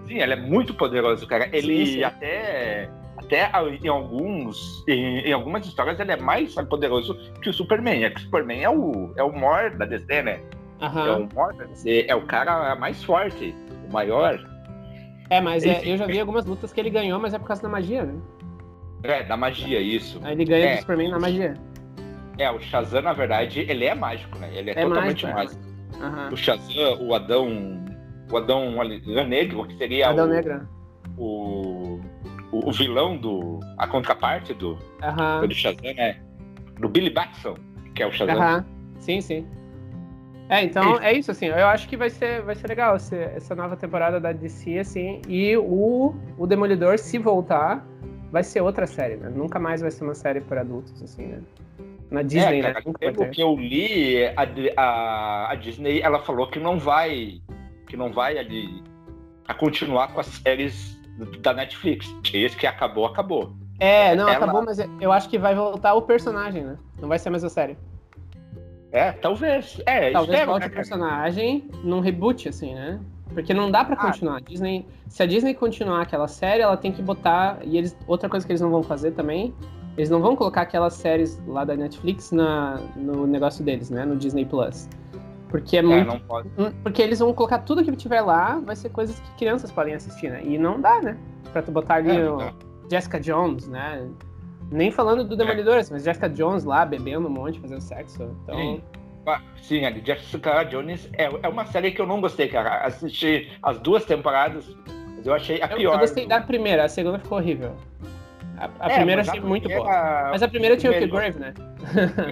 sim, 0.09 0.19
ele 0.19 0.33
é 0.33 0.37
muito 0.37 0.75
poderoso, 0.75 1.27
cara. 1.27 1.51
Ele 1.53 1.87
sim, 1.87 1.93
sim. 1.93 2.03
até. 2.03 2.91
Até 3.19 3.51
em 3.83 3.89
alguns. 3.89 4.83
Em, 4.89 5.19
em, 5.29 5.33
algumas 5.33 5.67
histórias 5.67 6.01
ele 6.01 6.11
é 6.11 6.17
mais 6.17 6.55
poderoso 6.55 7.15
que 7.43 7.51
o 7.51 7.53
Superman. 7.53 8.05
É 8.05 8.11
que 8.11 8.17
o 8.17 8.23
Superman 8.23 8.63
é 8.63 8.71
o, 8.71 9.13
é 9.15 9.23
o 9.23 9.31
maior 9.31 9.71
da 9.77 9.85
DC, 9.85 10.23
né? 10.23 10.41
É 10.81 10.87
o 10.87 11.29
maior 11.37 11.53
da 11.53 11.65
DC, 11.65 12.07
é 12.09 12.15
o 12.15 12.23
cara 12.23 12.75
mais 12.77 13.05
forte, 13.05 13.55
o 13.89 13.93
maior. 13.93 14.41
É, 15.29 15.39
mas 15.39 15.65
é, 15.65 15.83
eu 15.85 15.99
já 15.99 16.07
vi 16.07 16.19
algumas 16.19 16.47
lutas 16.47 16.73
que 16.73 16.81
ele 16.81 16.91
ganhou, 16.91 17.21
mas 17.21 17.35
é 17.35 17.39
por 17.39 17.47
causa 17.47 17.63
da 17.63 17.69
magia, 17.69 18.05
né? 18.05 18.19
É, 19.03 19.23
da 19.23 19.37
magia, 19.37 19.81
isso. 19.81 20.19
Aí 20.23 20.33
ele 20.33 20.47
ganha 20.47 20.67
é. 20.67 20.77
do 20.77 20.81
Superman 20.81 21.11
na 21.11 21.19
magia. 21.19 21.55
É, 22.39 22.51
o 22.51 22.61
Shazam, 22.61 23.03
na 23.03 23.13
verdade, 23.13 23.61
ele 23.61 23.85
é 23.85 23.95
mágico, 23.95 24.39
né? 24.39 24.51
Ele 24.55 24.71
é, 24.71 24.79
é 24.79 24.83
totalmente 24.87 25.27
mágico. 25.27 25.61
Mágico. 25.61 25.73
Uhum. 26.01 26.33
O 26.33 26.37
Shazam, 26.37 27.07
o 27.07 27.15
Adão. 27.15 27.83
O 28.31 28.37
Adão 28.37 28.73
Negro, 29.29 29.67
que 29.67 29.77
seria 29.77 30.09
Adão 30.09 30.25
o, 30.25 30.29
Negra. 30.29 30.67
O, 31.19 32.01
o, 32.51 32.69
o, 32.69 32.73
vilão 32.73 33.17
do. 33.17 33.61
a 33.77 33.87
contraparte 33.87 34.55
do, 34.55 34.71
uhum. 34.71 35.47
do 35.47 35.55
Shazam, 35.55 35.95
né? 35.95 36.21
Do 36.81 36.89
Billy 36.89 37.11
Batson, 37.11 37.57
que 37.95 38.03
é 38.03 38.07
o 38.07 38.13
Shazam. 38.13 38.39
Uhum. 38.39 38.65
Sim, 38.99 39.21
sim. 39.21 39.47
É, 40.49 40.63
então 40.65 41.01
é 41.01 41.13
isso, 41.13 41.31
assim. 41.31 41.47
Eu 41.47 41.67
acho 41.67 41.89
que 41.89 41.97
vai 41.97 42.11
ser, 42.11 42.43
vai 42.43 42.55
ser 42.55 42.69
legal 42.69 42.97
essa, 42.97 43.17
essa 43.17 43.55
nova 43.55 43.77
temporada 43.77 44.21
da 44.21 44.33
DC, 44.33 44.79
assim. 44.79 45.23
E 45.29 45.57
o, 45.57 46.15
o 46.37 46.47
Demolidor, 46.47 46.99
se 46.99 47.17
voltar, 47.17 47.83
vai 48.31 48.43
ser 48.43 48.61
outra 48.61 48.87
série, 48.87 49.17
né? 49.17 49.31
Nunca 49.35 49.59
mais 49.59 49.81
vai 49.81 49.91
ser 49.91 50.05
uma 50.05 50.15
série 50.15 50.41
para 50.41 50.63
adultos, 50.63 51.03
assim, 51.03 51.27
né? 51.27 51.39
Na 52.13 52.23
Disney, 52.23 52.59
é, 52.61 52.63
cara, 52.73 52.83
né? 52.87 52.93
Pelo 53.13 53.31
que 53.31 53.43
eu 53.43 53.57
li, 53.57 54.25
a, 54.27 54.47
a, 54.77 55.51
a 55.53 55.55
Disney 55.55 56.01
ela 56.01 56.19
falou 56.21 56.47
que 56.47 56.59
não 56.61 56.79
vai 56.79 57.41
que 57.89 57.97
não 57.97 58.13
vai 58.13 58.39
ali 58.39 58.83
a 59.49 59.55
continuar 59.55 60.09
com 60.13 60.21
as 60.21 60.27
séries 60.27 61.01
da 61.41 61.53
Netflix. 61.55 62.15
Esse 62.33 62.57
que 62.57 62.67
acabou, 62.67 63.07
acabou. 63.07 63.53
É, 63.81 64.15
não, 64.15 64.29
Ela- 64.29 64.37
acabou, 64.37 64.63
mas 64.65 64.79
eu 65.01 65.11
acho 65.11 65.29
que 65.29 65.39
vai 65.39 65.55
voltar 65.55 65.95
o 65.95 66.03
personagem, 66.03 66.63
né? 66.63 66.77
Não 67.01 67.09
vai 67.09 67.19
ser 67.19 67.31
mais 67.31 67.43
a 67.45 67.49
série. 67.49 67.77
É, 68.93 69.11
talvez. 69.13 69.81
É, 69.87 70.11
Talvez 70.11 70.33
espero, 70.35 70.51
volte 70.51 70.67
né, 70.67 70.73
o 70.73 70.75
personagem 70.75 71.69
num 71.83 72.01
reboot, 72.01 72.49
assim, 72.49 72.75
né? 72.75 73.01
Porque 73.33 73.55
não 73.55 73.71
dá 73.71 73.85
pra 73.85 73.95
Ah. 73.95 74.07
continuar. 74.07 74.37
A 74.37 74.41
Disney, 74.41 74.87
se 75.09 75.23
a 75.23 75.27
Disney 75.27 75.55
continuar 75.55 76.03
aquela 76.03 76.29
série, 76.29 76.63
ela 76.63 76.77
tem 76.77 76.93
que 76.93 77.01
botar. 77.01 77.59
E 77.63 77.79
eles, 77.79 77.97
outra 78.07 78.29
coisa 78.29 78.45
que 78.47 78.53
eles 78.53 78.61
não 78.61 78.71
vão 78.71 78.83
fazer 78.83 79.13
também, 79.13 79.55
eles 79.97 80.09
não 80.11 80.21
vão 80.21 80.35
colocar 80.37 80.63
aquelas 80.63 80.95
séries 80.95 81.41
lá 81.47 81.65
da 81.65 81.75
Netflix 81.77 82.33
na, 82.33 82.79
no 82.97 83.27
negócio 83.27 83.65
deles, 83.65 83.91
né? 83.91 84.05
No 84.05 84.17
Disney 84.17 84.45
Plus. 84.45 84.89
Porque 85.49 85.77
é 85.77 85.81
É, 85.81 85.83
muito. 85.83 86.23
Hum, 86.59 86.73
Porque 86.83 87.03
eles 87.03 87.19
vão 87.19 87.33
colocar 87.35 87.59
tudo 87.59 87.85
que 87.85 87.95
tiver 87.95 88.23
lá, 88.23 88.59
vai 88.65 88.75
ser 88.75 88.89
coisas 88.89 89.21
que 89.21 89.31
crianças 89.39 89.71
podem 89.71 89.95
assistir, 89.95 90.31
né? 90.31 90.41
E 90.45 90.57
não 90.57 90.81
dá, 90.81 91.01
né? 91.03 91.19
Pra 91.53 91.61
tu 91.63 91.71
botar 91.71 91.97
ali 91.97 92.11
É, 92.17 92.31
o. 92.31 92.39
Jessica 92.91 93.21
Jones, 93.21 93.69
né? 93.69 94.09
Nem 94.71 94.91
falando 94.91 95.25
do 95.25 95.37
Demolidor, 95.37 95.77
assim, 95.77 95.93
mas 95.93 96.03
Jessica 96.05 96.29
Jones 96.31 96.65
lá 96.65 96.85
bebendo 96.87 97.27
um 97.27 97.31
monte, 97.31 97.61
fazendo 97.61 97.81
sexo. 97.83 98.23
Então. 98.43 98.57
Sim. 98.57 98.83
Ah, 99.27 99.41
Sim, 99.63 99.85
ali, 99.85 100.03
Jessica 100.05 100.65
Jones 100.65 101.09
é, 101.13 101.25
é 101.43 101.49
uma 101.49 101.65
série 101.67 101.93
que 101.93 102.01
eu 102.01 102.07
não 102.07 102.21
gostei, 102.21 102.49
cara. 102.49 102.79
Assisti 102.87 103.53
as 103.63 103.79
duas 103.79 104.05
temporadas, 104.07 104.75
mas 105.17 105.27
eu 105.27 105.35
achei 105.35 105.61
a 105.63 105.67
Eu, 105.67 105.77
pior. 105.77 105.95
eu 105.95 105.99
gostei 106.01 106.25
do- 106.25 106.29
da 106.31 106.41
primeira, 106.41 106.85
a 106.85 106.89
segunda 106.89 107.19
ficou 107.19 107.39
horrível. 107.39 107.73
A, 108.59 108.69
a 108.81 108.93
É, 108.93 108.97
primeira 108.97 109.23
achei 109.23 109.41
muito 109.41 109.69
boa. 109.69 109.81
primeira- 109.83 110.29
Mas 110.31 110.43
a 110.43 110.49
primeira 110.49 110.77
tinha 110.77 110.93
o 110.93 110.95
Kilgrave, 110.99 111.39
né? 111.39 111.55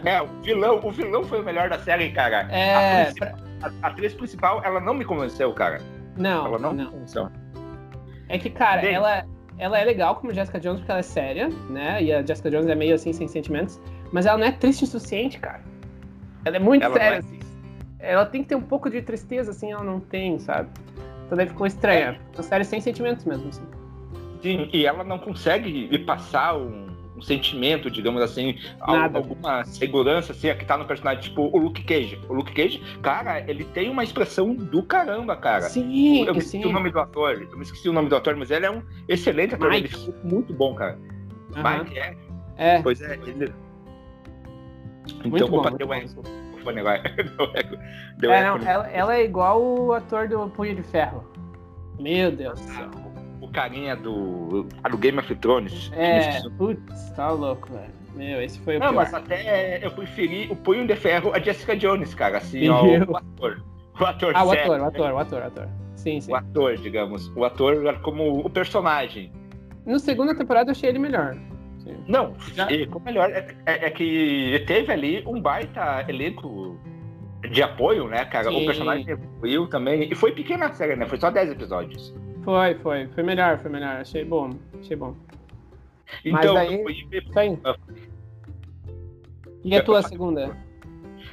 É, 0.04 0.22
o 0.22 0.26
vilão, 0.42 0.80
o 0.84 0.90
vilão 0.90 1.24
foi 1.24 1.40
o 1.40 1.44
melhor 1.44 1.68
da 1.68 1.78
série, 1.78 2.10
cara. 2.12 2.46
É, 2.52 2.74
A, 2.74 3.04
principal- 3.04 3.34
a- 3.62 3.70
a 3.82 3.86
atriz 3.90 4.14
principal, 4.14 4.62
ela 4.64 4.80
não 4.80 4.94
me 4.94 5.04
convenceu, 5.04 5.52
cara. 5.52 5.78
Não, 6.16 6.46
ela 6.46 6.58
não, 6.58 6.72
me 6.72 6.84
não. 6.84 6.90
convenceu. 6.92 7.28
É 8.28 8.38
que, 8.38 8.48
cara, 8.50 8.82
Bem- 8.82 8.94
ela, 8.94 9.24
ela 9.58 9.78
é 9.78 9.84
legal 9.84 10.14
como 10.16 10.32
Jessica 10.32 10.60
Jones 10.60 10.80
porque 10.80 10.90
ela 10.92 11.00
é 11.00 11.04
séria, 11.04 11.48
né? 11.68 12.02
E 12.02 12.12
a 12.12 12.22
Jessica 12.24 12.50
Jones 12.50 12.68
é 12.68 12.74
meio 12.74 12.94
assim, 12.94 13.12
sem 13.12 13.26
sentimentos. 13.26 13.80
Mas 14.12 14.26
ela 14.26 14.38
não 14.38 14.46
é 14.46 14.52
triste 14.52 14.84
o 14.84 14.86
suficiente, 14.86 15.38
cara. 15.40 15.60
Ela 16.44 16.56
é 16.56 16.60
muito 16.60 16.84
Ela 16.84 16.94
séria, 16.96 17.16
é. 17.16 17.18
assim. 17.18 17.38
Ela 17.98 18.24
tem 18.26 18.42
que 18.42 18.48
ter 18.48 18.54
um 18.54 18.62
pouco 18.62 18.88
de 18.88 19.02
tristeza, 19.02 19.50
assim, 19.50 19.72
ela 19.72 19.82
não 19.84 20.00
tem, 20.00 20.38
sabe? 20.38 20.68
Então 21.26 21.36
daí 21.36 21.46
ficou 21.46 21.66
estranha. 21.66 22.18
Uma 22.34 22.42
série 22.42 22.64
sem 22.64 22.80
sentimentos 22.80 23.24
mesmo, 23.24 23.48
assim. 23.48 23.62
Sim, 24.42 24.68
e 24.72 24.86
ela 24.86 25.04
não 25.04 25.18
consegue 25.18 25.88
me 25.90 25.98
passar 25.98 26.56
um, 26.56 26.88
um 27.16 27.20
sentimento, 27.22 27.90
digamos 27.90 28.22
assim, 28.22 28.56
Nada. 28.86 29.18
alguma 29.18 29.64
segurança, 29.64 30.32
assim, 30.32 30.54
que 30.54 30.64
tá 30.64 30.76
no 30.78 30.84
personagem, 30.86 31.22
tipo 31.22 31.42
o 31.54 31.58
Luke 31.58 31.82
Cage. 31.84 32.18
O 32.28 32.32
Luke 32.34 32.52
Cage, 32.52 32.80
cara, 33.02 33.40
ele 33.50 33.64
tem 33.64 33.90
uma 33.90 34.02
expressão 34.02 34.54
do 34.54 34.82
caramba, 34.82 35.36
cara. 35.36 35.62
Sim, 35.62 36.24
eu 36.26 36.32
me 36.32 36.38
esqueci 36.40 36.62
sim. 36.62 36.64
o 36.64 36.72
nome 36.72 36.90
do 36.90 36.98
ator, 36.98 37.46
eu 37.50 37.56
me 37.56 37.62
esqueci 37.62 37.88
o 37.88 37.92
nome 37.92 38.08
do 38.08 38.16
ator, 38.16 38.34
mas 38.36 38.50
ele 38.50 38.66
é 38.66 38.70
um 38.70 38.82
excelente 39.08 39.54
ator, 39.54 39.72
ele 39.72 39.82
Mike. 39.82 39.94
ficou 39.96 40.14
muito 40.24 40.52
bom, 40.54 40.74
cara. 40.74 40.98
Aham. 41.56 41.78
Mike, 41.84 41.98
é, 41.98 42.16
É, 42.56 42.82
pois 42.82 43.00
é, 43.02 43.14
ele... 43.26 43.52
muito 45.24 45.36
Então, 45.36 45.48
bom. 45.48 45.58
opa, 45.58 45.70
muito 45.70 45.78
deu 45.78 45.86
bom. 45.88 45.94
eco. 45.94 46.22
Deu 46.64 47.50
eco. 47.54 47.76
Deu 48.18 48.32
É, 48.32 48.40
eco 48.40 48.58
não, 48.58 48.66
ela, 48.68 48.86
ela 48.90 49.14
é 49.16 49.24
igual 49.24 49.62
o 49.62 49.92
ator 49.94 50.28
do 50.28 50.48
Punho 50.50 50.74
de 50.76 50.82
Ferro. 50.82 51.24
Meu 51.98 52.30
Deus 52.30 52.60
do 52.60 52.66
céu. 52.72 52.90
O 53.40 53.48
carinha 53.48 53.96
do, 53.96 54.64
do 54.90 54.98
Game 54.98 55.18
of 55.18 55.34
Thrones. 55.36 55.90
É, 55.94 56.40
putz, 56.58 57.10
tá 57.12 57.30
louco, 57.30 57.72
velho. 57.72 57.90
Meu, 58.14 58.42
esse 58.42 58.58
foi 58.60 58.76
o 58.76 58.80
Não, 58.80 58.88
pior. 58.90 58.96
mas 58.96 59.14
até 59.14 59.84
eu 59.84 59.90
preferi 59.92 60.46
o 60.50 60.56
Punho 60.56 60.86
de 60.86 60.94
Ferro 60.96 61.32
a 61.32 61.38
Jessica 61.38 61.76
Jones, 61.76 62.12
cara, 62.14 62.38
assim, 62.38 62.68
ó, 62.68 62.84
o 62.84 63.16
ator. 63.16 63.62
O 63.98 64.04
ator, 64.04 64.32
Ah, 64.34 64.44
o 64.44 64.52
ator, 64.52 64.80
o 64.80 64.84
ator, 64.84 65.12
o 65.12 65.18
ator, 65.18 65.42
o 65.42 65.46
ator. 65.46 65.68
Sim, 65.96 66.20
sim. 66.20 66.32
O 66.32 66.34
ator, 66.34 66.76
digamos. 66.76 67.28
O 67.36 67.44
ator 67.44 67.98
como 68.00 68.40
o 68.44 68.50
personagem. 68.50 69.32
No 69.86 69.98
segunda 69.98 70.34
temporada 70.34 70.70
eu 70.70 70.72
achei 70.72 70.88
ele 70.90 70.98
melhor. 70.98 71.36
Sim. 71.78 71.96
Não, 72.08 72.34
Já- 72.54 72.66
o 72.94 73.00
melhor 73.00 73.30
é, 73.30 73.54
é- 73.66 73.86
é 73.86 73.90
que 73.90 74.62
teve 74.66 74.92
ali 74.92 75.22
um 75.26 75.40
baita 75.40 76.04
elenco 76.08 76.78
de 77.50 77.62
apoio, 77.62 78.06
né, 78.08 78.24
cara? 78.26 78.50
Sim. 78.50 78.62
O 78.62 78.66
personagem 78.66 79.08
evoluiu 79.08 79.66
também. 79.68 80.10
E 80.10 80.14
foi 80.14 80.32
pequena 80.32 80.66
a 80.66 80.72
série, 80.72 80.96
né? 80.96 81.06
Foi 81.06 81.18
só 81.18 81.30
10 81.30 81.50
episódios. 81.50 82.14
Foi, 82.44 82.74
foi. 82.76 83.06
Foi 83.08 83.22
melhor, 83.22 83.58
foi 83.58 83.70
melhor. 83.70 83.96
Achei 84.00 84.24
bom, 84.24 84.50
achei 84.80 84.96
bom. 84.96 85.14
Mas 86.24 86.44
Então, 86.44 86.54
ver- 86.54 86.90
Isso 86.90 87.38
aí. 87.38 87.58
Ah. 87.64 87.76
E 89.64 89.76
a 89.76 89.82
tua 89.82 90.02
segunda? 90.02 90.56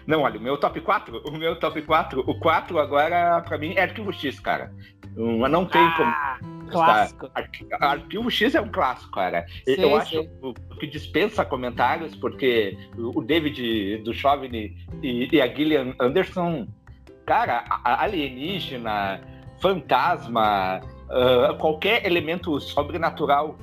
Não, 0.06 0.22
olha, 0.22 0.40
o 0.40 0.44
meu 0.44 0.58
top 0.58 0.80
4, 0.82 1.22
o 1.28 1.32
meu 1.38 1.58
top 1.60 1.82
4, 1.82 2.22
o 2.26 2.40
4 2.40 2.80
agora, 2.80 3.42
pra 3.42 3.58
mim, 3.58 3.74
é 3.76 3.82
Arquivo 3.82 4.12
X, 4.14 4.40
cara. 4.40 4.74
Hum, 5.18 5.46
Não 5.48 5.66
tem 5.66 5.82
como. 5.96 6.10
Ah, 6.10 6.38
clássico. 6.70 7.30
Arqui- 7.34 7.68
Arquivo 7.74 8.30
X 8.32 8.56
é 8.56 8.62
um 8.62 8.70
clássico, 8.70 9.12
cara. 9.12 9.46
Sei, 9.66 9.84
eu 9.84 9.96
acho 9.98 10.24
que 10.80 10.88
dispensa 10.88 11.44
comentários, 11.44 12.16
porque 12.16 12.78
o 12.98 13.22
David 13.22 13.98
Duchovny 14.04 14.78
e, 15.02 15.28
e 15.36 15.42
a 15.42 15.48
Gillian 15.54 15.94
Anderson, 16.00 16.68
cara, 17.26 17.66
alienígena, 17.84 19.20
fantasma, 19.62 20.80
ah, 21.10 21.56
qualquer 21.58 22.06
elemento 22.06 22.60
sobrenatural 22.60 23.56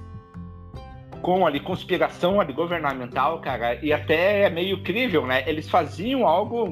com 1.22 1.46
ali 1.46 1.58
conspiração 1.58 2.38
ali 2.38 2.52
governamental, 2.52 3.40
cara, 3.40 3.82
e 3.82 3.94
até 3.94 4.42
é 4.42 4.50
meio 4.50 4.82
crível, 4.82 5.26
né? 5.26 5.42
Eles 5.48 5.70
faziam 5.70 6.26
algo, 6.26 6.68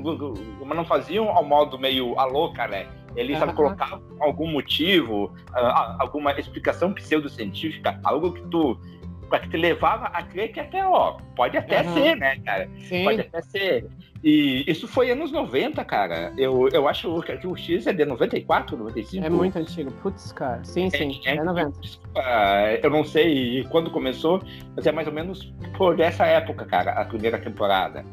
mas 0.62 0.76
não 0.76 0.84
faziam 0.84 1.30
ao 1.30 1.42
modo 1.42 1.78
meio 1.78 2.18
a 2.18 2.26
louca, 2.26 2.68
né? 2.68 2.86
Eles 3.16 3.40
Aham. 3.40 3.54
colocavam 3.54 4.02
algum 4.20 4.46
motivo, 4.46 5.32
ah, 5.54 5.96
alguma 5.98 6.32
explicação 6.32 6.92
pseudocientífica, 6.92 7.98
algo 8.04 8.32
que 8.32 8.42
tu 8.48 8.78
que 9.38 9.48
te 9.48 9.56
levava 9.56 10.06
a 10.06 10.22
crer 10.22 10.52
que 10.52 10.60
até, 10.60 10.84
ó, 10.86 11.18
pode 11.36 11.56
até 11.56 11.80
Aham. 11.80 11.94
ser, 11.94 12.16
né, 12.16 12.36
cara? 12.44 12.68
Sim. 12.78 13.04
Pode 13.04 13.20
até 13.20 13.42
ser. 13.42 13.86
E 14.24 14.64
isso 14.70 14.86
foi 14.86 15.10
anos 15.10 15.32
90, 15.32 15.84
cara. 15.84 16.32
Eu, 16.38 16.68
eu 16.72 16.88
acho 16.88 17.22
que 17.40 17.46
o 17.46 17.56
X 17.56 17.86
é 17.88 17.92
de 17.92 18.04
94, 18.04 18.76
95. 18.76 19.26
É 19.26 19.28
muito 19.28 19.58
antigo. 19.58 19.90
Putz, 20.02 20.30
cara. 20.32 20.62
Sim, 20.64 20.88
sim. 20.90 21.20
É, 21.24 21.34
É, 21.34 21.42
90. 21.42 21.80
Desculpa, 21.80 22.22
eu 22.82 22.90
não 22.90 23.02
sei 23.04 23.64
quando 23.70 23.90
começou, 23.90 24.40
mas 24.76 24.86
é 24.86 24.92
mais 24.92 25.08
ou 25.08 25.12
menos 25.12 25.52
por 25.76 25.98
essa 25.98 26.24
época, 26.24 26.64
cara, 26.64 26.92
a 26.92 27.04
primeira 27.04 27.38
temporada. 27.38 28.04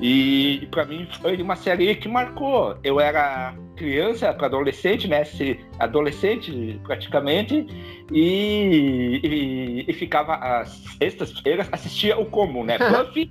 E 0.00 0.68
pra 0.70 0.84
mim 0.84 1.08
foi 1.22 1.40
uma 1.40 1.56
série 1.56 1.94
que 1.96 2.08
marcou. 2.08 2.76
Eu 2.84 3.00
era 3.00 3.54
criança 3.76 4.32
para 4.34 4.46
adolescente, 4.46 5.08
né? 5.08 5.24
se- 5.24 5.58
Adolescente 5.78 6.78
praticamente, 6.84 7.66
e, 8.12 9.20
e, 9.22 9.84
e 9.88 9.92
ficava 9.94 10.34
às 10.34 10.68
sextas-feiras, 10.98 11.68
assistia 11.72 12.18
o 12.18 12.26
como, 12.26 12.62
né? 12.64 12.76
Buffy, 12.90 13.30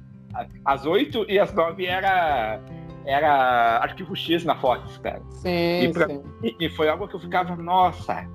às 0.66 0.86
oito 0.86 1.26
e 1.30 1.40
às 1.40 1.54
nove 1.54 1.86
era, 1.86 2.60
era 3.06 3.78
Arquivo 3.84 4.16
X 4.16 4.44
na 4.44 4.56
Fox, 4.56 4.98
cara. 5.00 5.22
Sim, 5.30 5.84
E 5.84 5.92
pra- 5.94 6.08
sim. 6.08 6.24
E 6.60 6.70
foi 6.70 6.90
algo 6.90 7.08
que 7.08 7.16
eu 7.16 7.20
ficava, 7.20 7.56
nossa, 7.56 8.28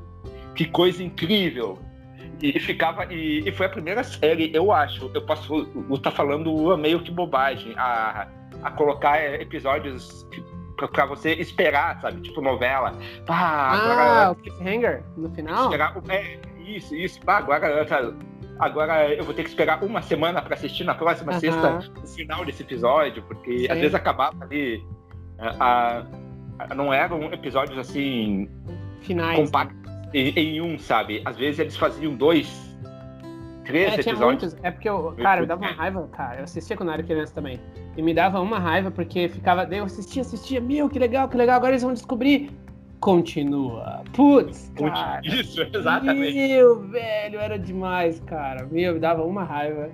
que 0.55 0.65
coisa 0.67 1.03
incrível. 1.03 1.79
E, 2.43 2.59
ficava, 2.61 3.05
e, 3.13 3.41
e 3.47 3.53
foi 3.53 3.67
a 3.67 3.69
primeira 3.69 4.03
série, 4.03 4.51
eu 4.55 4.73
acho, 4.73 5.11
eu 5.15 5.23
posso 5.27 5.69
estar 5.93 6.11
falando 6.11 6.77
meio 6.77 7.01
que 7.01 7.11
bobagem, 7.11 7.75
a, 7.77 8.27
a 8.63 8.71
colocar 8.71 9.19
é, 9.19 9.43
episódios 9.43 10.27
pra, 10.77 10.89
pra 10.89 11.07
você 11.07 11.35
esperar, 11.35 12.01
sabe? 12.01 12.21
Tipo 12.23 12.41
novela. 12.41 12.93
Pá, 13.27 13.35
Ah, 13.37 13.73
agora. 13.73 14.31
o 14.33 14.35
Cliffhanger 14.37 15.03
no 15.17 15.31
final? 15.31 15.65
esperar, 15.65 15.95
é, 16.09 16.39
isso, 16.67 16.95
isso. 16.95 17.21
Pá, 17.21 17.39
agora, 17.39 17.85
tá, 17.85 18.11
agora 18.59 19.09
eu 19.15 19.25
vou 19.25 19.35
ter 19.35 19.43
que 19.43 19.51
esperar 19.51 19.83
uma 19.85 20.01
semana 20.01 20.41
pra 20.41 20.55
assistir 20.55 20.85
na 20.85 20.95
próxima 20.95 21.33
sexta 21.39 21.81
o 22.03 22.07
final 22.07 22.45
desse 22.45 22.63
episódio, 22.63 23.23
porque 23.25 23.67
às 23.69 23.75
Sim. 23.75 23.81
vezes 23.81 23.95
acabava 23.95 24.43
ali. 24.45 24.83
a- 25.39 26.03
a- 26.59 26.75
não 26.75 26.93
eram 26.93 27.33
episódios 27.33 27.79
assim 27.79 28.47
Finais. 29.01 29.39
compactos 29.39 29.80
em, 30.15 30.29
em 30.39 30.61
um, 30.61 30.79
sabe? 30.79 31.23
Às 31.25 31.37
vezes 31.37 31.59
eles 31.61 31.77
faziam 31.77 32.15
dois, 32.15 32.49
três 33.65 33.95
É, 33.95 33.99
tinha 33.99 34.13
episódios. 34.15 34.53
muitos. 34.53 34.65
É 34.65 34.71
porque, 34.71 34.89
eu, 34.89 35.15
cara, 35.21 35.41
me 35.41 35.47
dava 35.47 35.63
uma 35.63 35.73
raiva, 35.73 36.09
cara. 36.13 36.39
Eu 36.41 36.45
assistia 36.45 36.77
quando 36.77 36.89
eu 36.91 36.95
era 36.95 37.03
criança 37.03 37.35
também. 37.35 37.59
E 37.97 38.03
me 38.03 38.15
dava 38.15 38.41
uma 38.41 38.59
raiva 38.59 38.91
porque 38.91 39.29
ficava. 39.29 39.65
Eu 39.75 39.85
assistia, 39.85 40.23
assistia. 40.23 40.61
Meu, 40.61 40.89
que 40.89 40.99
legal, 40.99 41.29
que 41.29 41.37
legal. 41.37 41.57
Agora 41.57 41.73
eles 41.73 41.83
vão 41.83 41.93
descobrir. 41.93 42.51
Continua. 43.01 44.03
Putz, 44.13 44.71
cara. 44.77 45.21
Isso, 45.25 45.63
exatamente. 45.63 46.35
Meu, 46.37 46.81
velho, 46.89 47.41
era 47.41 47.59
demais, 47.59 48.21
cara. 48.21 48.67
Meu, 48.71 48.95
me 48.95 49.01
dava 49.01 49.25
uma 49.25 49.43
raiva. 49.43 49.91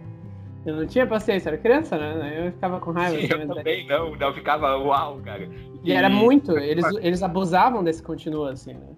Eu 0.65 0.75
não 0.75 0.87
tinha 0.87 1.07
paciência, 1.07 1.51
era 1.51 1.57
criança, 1.57 1.97
né? 1.97 2.47
Eu 2.47 2.53
ficava 2.53 2.81
com 2.81 2.91
raiva. 2.91 3.17
Sim, 3.21 3.29
eu 3.31 3.47
mas- 3.47 3.57
também 3.57 3.87
não, 3.87 4.17
não 4.17 4.33
ficava 4.35 4.77
uau, 4.77 5.21
cara. 5.25 5.49
E 5.85 5.93
era 5.93 6.11
muito, 6.11 6.59
eles, 6.59 6.85
eles 7.01 7.23
abusavam 7.23 7.85
desse 7.85 8.03
continuo, 8.03 8.47
assim, 8.47 8.75
né? 8.75 8.89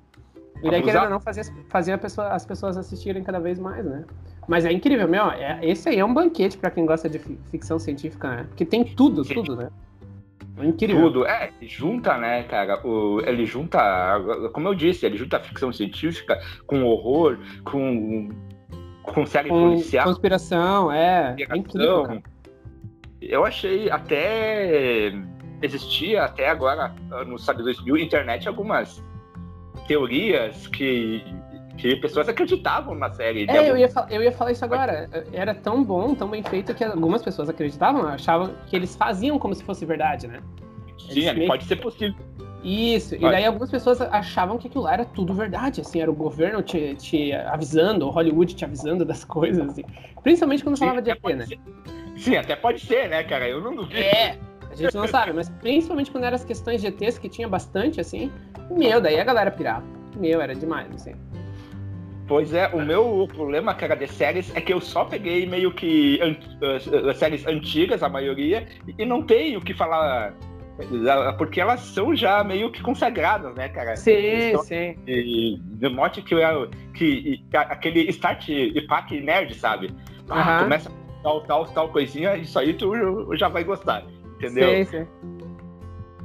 E 0.62 0.70
daí, 0.70 0.82
querendo 0.82 1.04
ou 1.04 1.10
não, 1.10 1.20
fazia, 1.20 1.42
fazia 1.68 1.94
a 1.94 1.98
pessoa- 1.98 2.28
as 2.28 2.44
pessoas 2.44 2.76
assistirem 2.76 3.22
cada 3.22 3.38
vez 3.38 3.58
mais, 3.58 3.84
né? 3.84 4.04
Mas 4.48 4.64
é 4.64 4.72
incrível, 4.72 5.06
meu. 5.06 5.30
é- 5.30 5.58
esse 5.62 5.88
aí 5.88 5.98
é 5.98 6.04
um 6.04 6.12
banquete 6.14 6.56
pra 6.58 6.70
quem 6.70 6.84
gosta 6.86 7.08
de 7.08 7.18
fi- 7.18 7.38
ficção 7.50 7.78
científica, 7.78 8.28
né? 8.28 8.44
Porque 8.48 8.64
tem 8.64 8.82
tudo, 8.84 9.22
tudo, 9.24 9.54
né? 9.54 9.68
É 10.56 10.66
incrível. 10.66 11.00
Tudo, 11.02 11.26
é, 11.26 11.52
junta, 11.62 12.16
né, 12.16 12.42
cara? 12.44 12.84
O, 12.84 13.20
ele 13.20 13.46
junta, 13.46 13.78
como 14.52 14.66
eu 14.66 14.74
disse, 14.74 15.06
ele 15.06 15.16
junta 15.16 15.36
a 15.36 15.40
ficção 15.40 15.72
científica 15.72 16.40
com 16.66 16.82
horror, 16.82 17.38
com, 17.64 18.30
com 19.04 19.24
série 19.26 19.48
Com 19.50 19.60
policial. 19.70 20.06
conspiração, 20.06 20.90
é. 20.90 21.36
É 21.38 21.56
incrível, 21.56 22.02
cara. 22.04 22.22
Eu 23.20 23.44
achei 23.44 23.90
até 23.90 25.12
existia 25.60 26.24
até 26.24 26.48
agora 26.48 26.94
no 27.26 27.36
sabe 27.38 27.62
2000 27.64 27.96
internet 27.96 28.46
algumas 28.48 29.02
teorias 29.88 30.68
que 30.68 31.24
que 31.78 31.94
pessoas 31.94 32.28
acreditavam 32.28 32.92
na 32.96 33.08
série. 33.12 33.46
É, 33.48 33.56
eu 33.56 33.60
algum- 33.60 33.76
ia, 33.76 33.88
fa- 33.88 34.06
eu 34.10 34.20
ia 34.20 34.32
falar 34.32 34.50
isso 34.50 34.64
agora. 34.64 35.08
Era 35.32 35.54
tão 35.54 35.84
bom, 35.84 36.12
tão 36.12 36.28
bem 36.28 36.42
feito 36.42 36.74
que 36.74 36.82
algumas 36.82 37.22
pessoas 37.22 37.48
acreditavam, 37.48 38.04
achavam 38.04 38.52
que 38.66 38.74
eles 38.74 38.96
faziam 38.96 39.38
como 39.38 39.54
se 39.54 39.62
fosse 39.62 39.86
verdade, 39.86 40.26
né? 40.26 40.40
Sim, 40.98 41.32
meio 41.34 41.46
pode 41.46 41.64
ser 41.66 41.76
possível. 41.76 42.16
Isso, 42.64 43.14
e 43.14 43.20
daí 43.20 43.44
algumas 43.44 43.70
pessoas 43.70 44.00
achavam 44.00 44.58
que 44.58 44.66
aquilo 44.66 44.82
lá 44.82 44.94
era 44.94 45.04
tudo 45.04 45.32
verdade, 45.32 45.80
assim, 45.80 46.00
era 46.00 46.10
o 46.10 46.14
governo 46.14 46.60
te, 46.60 46.96
te 46.96 47.32
avisando, 47.32 48.06
o 48.08 48.10
Hollywood 48.10 48.56
te 48.56 48.64
avisando 48.64 49.04
das 49.04 49.24
coisas, 49.24 49.64
assim. 49.68 49.84
Principalmente 50.24 50.64
quando 50.64 50.74
Sim, 50.76 50.80
falava 50.80 51.00
de 51.00 51.10
ET, 51.12 51.22
né? 51.36 51.46
Sim, 52.16 52.36
até 52.36 52.56
pode 52.56 52.80
ser, 52.80 53.08
né, 53.08 53.22
cara? 53.22 53.48
Eu 53.48 53.60
não 53.60 53.76
duvido. 53.76 54.00
É, 54.00 54.36
gente 54.78 54.94
não 54.94 55.06
sabe, 55.06 55.32
mas 55.32 55.48
principalmente 55.48 56.10
quando 56.10 56.24
eram 56.24 56.34
as 56.36 56.44
questões 56.44 56.82
ETs, 56.84 57.18
que 57.18 57.28
tinha 57.28 57.48
bastante, 57.48 58.00
assim, 58.00 58.30
meu, 58.70 59.00
daí 59.00 59.18
a 59.20 59.24
galera 59.24 59.50
pirava. 59.50 59.84
Meu, 60.16 60.40
era 60.40 60.54
demais, 60.54 60.88
assim. 60.94 61.14
Pois 62.26 62.52
é, 62.52 62.68
o 62.68 62.84
meu 62.84 63.26
problema, 63.32 63.72
cara, 63.74 63.94
de 63.94 64.06
séries 64.06 64.54
é 64.54 64.60
que 64.60 64.70
eu 64.72 64.80
só 64.82 65.04
peguei 65.06 65.46
meio 65.46 65.72
que 65.72 66.20
an- 66.20 66.36
as- 66.76 66.86
as 66.92 67.16
séries 67.16 67.46
antigas, 67.46 68.02
a 68.02 68.08
maioria, 68.08 68.66
e 68.98 69.04
não 69.06 69.22
tenho 69.22 69.60
o 69.60 69.62
que 69.64 69.72
falar. 69.72 70.34
eh, 70.78 71.32
Porque 71.38 71.58
elas 71.60 71.80
são 71.80 72.14
já 72.14 72.44
meio 72.44 72.70
que 72.70 72.82
consagradas, 72.82 73.54
né, 73.54 73.68
cara? 73.70 73.96
Sim, 73.96 74.56
sim. 74.62 74.94
E 75.06 75.58
de 75.58 75.88
mote 75.88 76.20
que, 76.22 76.34
eu- 76.34 76.68
que, 76.94 77.38
que 77.50 77.56
aquele 77.56 78.02
start 78.10 78.48
e 78.50 78.80
pack 78.86 79.18
nerd, 79.20 79.54
sabe? 79.54 79.90
Ah. 80.28 80.60
Começa 80.62 80.90
tal, 81.22 81.40
tal, 81.42 81.64
tal 81.66 81.88
coisinha, 81.88 82.36
isso 82.36 82.58
aí 82.58 82.74
tu 82.74 82.92
já 83.36 83.48
vai 83.48 83.64
gostar, 83.64 84.04
entendeu? 84.38 84.70
Sim, 84.70 84.84
sim. 84.84 85.06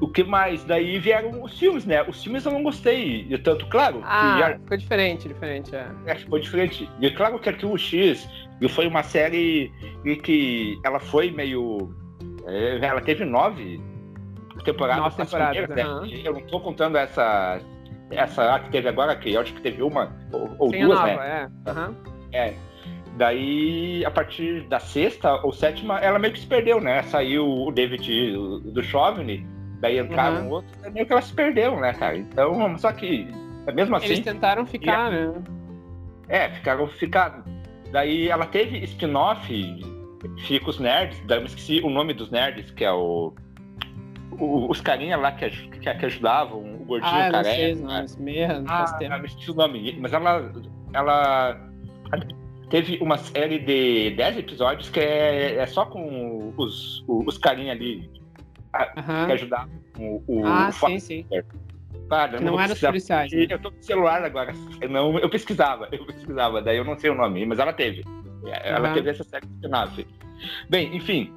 O 0.01 0.07
que 0.07 0.23
mais? 0.23 0.63
Daí 0.65 0.99
vieram 0.99 1.41
os 1.43 1.57
filmes, 1.57 1.85
né? 1.85 2.03
Os 2.03 2.21
filmes 2.23 2.45
eu 2.45 2.51
não 2.51 2.63
gostei 2.63 3.23
de 3.23 3.37
tanto, 3.37 3.65
claro, 3.67 3.99
que 3.99 4.03
Ah, 4.05 4.57
ficou 4.61 4.77
diferente, 4.77 5.27
diferente, 5.27 5.75
é. 5.75 5.87
é, 6.05 6.15
ficou 6.15 6.39
diferente. 6.39 6.89
E 6.99 7.09
claro 7.11 7.39
que 7.39 7.47
Arquivo 7.47 7.77
X 7.77 8.27
foi 8.69 8.87
uma 8.87 9.03
série 9.03 9.71
que 10.23 10.77
ela 10.83 10.99
foi 10.99 11.31
meio. 11.31 11.93
é, 12.45 12.79
ela 12.85 13.01
teve 13.01 13.23
nove 13.23 13.79
temporadas. 14.65 15.03
Nove 15.03 15.21
as 15.21 15.29
temporadas, 15.29 15.69
né? 15.69 15.83
E 16.07 16.25
Eu 16.25 16.33
não 16.33 16.41
tô 16.41 16.59
contando 16.59 16.97
essa. 16.97 17.59
Essa 18.11 18.59
que 18.59 18.69
teve 18.71 18.89
agora, 18.89 19.15
que 19.15 19.33
eu 19.33 19.41
acho 19.41 19.53
que 19.53 19.61
teve 19.61 19.81
uma 19.81 20.13
ou, 20.31 20.55
ou 20.59 20.71
duas, 20.71 20.87
nova, 20.89 21.05
né? 21.07 21.49
é. 21.65 21.69
Aham. 21.71 21.95
É. 22.31 22.53
Daí, 23.17 24.03
a 24.05 24.09
partir 24.11 24.61
da 24.67 24.79
sexta 24.79 25.35
ou 25.45 25.51
sétima, 25.53 25.99
ela 25.99 26.17
meio 26.17 26.33
que 26.33 26.39
se 26.39 26.47
perdeu, 26.47 26.81
né? 26.81 27.03
Saiu 27.03 27.47
o 27.47 27.71
David 27.71 28.31
do 28.71 28.81
Chauvin, 28.81 29.45
daí 29.79 29.99
entraram 29.99 30.45
Uhum. 30.47 30.49
outros, 30.49 30.83
é 30.83 30.89
meio 30.89 31.05
que 31.05 31.11
ela 31.13 31.21
se 31.21 31.33
perdeu, 31.33 31.79
né, 31.79 31.93
cara? 31.93 32.17
Então, 32.17 32.75
só 32.79 32.91
que, 32.91 33.27
mesmo 33.75 33.95
assim. 33.95 34.07
Eles 34.07 34.19
tentaram 34.21 34.65
ficar, 34.65 35.11
né? 35.11 35.31
É, 36.27 36.49
ficaram 36.49 36.87
ficar. 36.87 37.43
Daí 37.91 38.29
ela 38.29 38.47
teve 38.47 38.79
spin-off, 38.85 39.47
fica 40.47 40.69
os 40.71 40.79
nerds, 40.79 41.21
daí 41.27 41.39
eu 41.39 41.45
esqueci 41.45 41.81
o 41.83 41.89
nome 41.91 42.13
dos 42.15 42.31
nerds, 42.31 42.71
que 42.71 42.83
é 42.83 42.91
o. 42.91 43.31
o- 44.31 44.71
os 44.71 44.81
carinha 44.81 45.15
lá 45.17 45.31
que, 45.33 45.47
que, 45.47 45.79
que 45.93 46.05
ajudavam, 46.07 46.59
o 46.81 46.85
gordinho 46.85 47.13
Ah, 47.13 47.27
eu 47.27 47.31
não 47.31 47.43
careca. 47.43 47.55
sei 47.55 47.73
os 47.73 47.81
nomes, 47.81 48.15
merda, 48.17 48.59
não 48.61 48.67
faz 48.67 48.91
Ah, 48.91 48.97
tempo. 48.97 49.13
eu 49.13 49.25
esqueci 49.25 49.51
o 49.51 49.53
nome. 49.53 49.97
Mas 50.01 50.11
ela. 50.13 50.51
Ela 50.93 51.69
teve 52.73 52.97
uma 52.99 53.19
série 53.19 53.59
de 53.59 54.09
10 54.15 54.39
episódios 54.39 54.89
que 54.89 54.99
é, 54.99 55.57
é 55.57 55.65
só 55.67 55.85
com 55.85 56.51
os, 56.57 57.03
os 57.07 57.37
carinha 57.37 57.71
ali 57.71 58.09
Aham. 58.97 59.27
que 59.27 59.31
ajudavam 59.33 59.69
o. 59.99 60.23
o 60.27 60.45
Ah, 60.47 60.69
o 60.69 60.73
sim, 60.73 60.99
sim. 60.99 61.25
Cara, 62.09 62.37
eu 62.37 62.41
não 62.41 62.59
eram 62.59 62.73
os 62.73 62.79
policiais. 62.79 63.31
né? 63.31 63.45
eu 63.47 63.59
tô 63.59 63.71
com 63.71 63.77
o 63.79 63.83
celular 63.83 64.23
agora. 64.23 64.53
Eu, 64.81 64.89
não, 64.89 65.19
eu 65.19 65.29
pesquisava, 65.29 65.87
eu 65.91 66.03
pesquisava, 66.03 66.63
daí 66.63 66.77
eu 66.77 66.83
não 66.83 66.97
sei 66.97 67.11
o 67.11 67.15
nome, 67.15 67.45
mas 67.45 67.59
ela 67.59 67.71
teve. 67.73 68.03
Ela 68.63 68.87
Aham. 68.87 68.93
teve 68.95 69.09
essa 69.11 69.23
série 69.23 69.45
de 69.45 69.53
spin-off. 69.53 70.07
Bem, 70.67 70.95
enfim, 70.95 71.31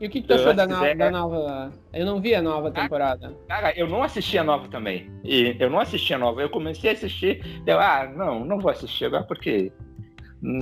E 0.00 0.06
o 0.06 0.10
que, 0.10 0.22
que 0.22 0.28
tu 0.28 0.34
achou 0.34 0.54
da, 0.54 0.66
no- 0.68 0.74
Antes, 0.76 0.86
é- 0.88 0.94
da 0.94 1.10
nova. 1.10 1.72
Eu 1.92 2.06
não 2.06 2.20
vi 2.20 2.32
a 2.32 2.40
nova 2.40 2.70
temporada. 2.70 3.36
cara, 3.48 3.72
eu 3.76 3.88
não 3.88 4.04
assisti 4.04 4.38
a 4.38 4.44
nova 4.44 4.68
também. 4.68 5.10
E 5.24 5.56
eu 5.58 5.68
não 5.68 5.80
assisti 5.80 6.14
a 6.14 6.18
nova. 6.18 6.40
Eu 6.40 6.48
comecei 6.48 6.90
a 6.90 6.92
assistir, 6.92 7.42
deu, 7.64 7.80
ah, 7.80 8.08
não, 8.16 8.44
não 8.44 8.60
vou 8.60 8.70
assistir 8.70 9.06
agora 9.06 9.24
porque. 9.24 9.72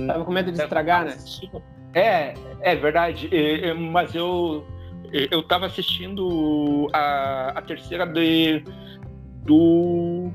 Tava 0.07 0.25
com 0.25 0.31
medo 0.31 0.51
de 0.51 0.61
estragar, 0.61 1.05
né? 1.05 1.17
É, 1.93 2.33
é 2.61 2.75
verdade. 2.75 3.27
E- 3.31 3.67
e- 3.67 3.73
Mas 3.73 4.13
eu 4.15 4.65
eu 5.31 5.41
tava 5.43 5.65
assistindo 5.67 6.89
a, 6.91 7.53
a 7.55 7.61
terceira 7.61 8.05
de 8.05 8.63
do 9.45 10.31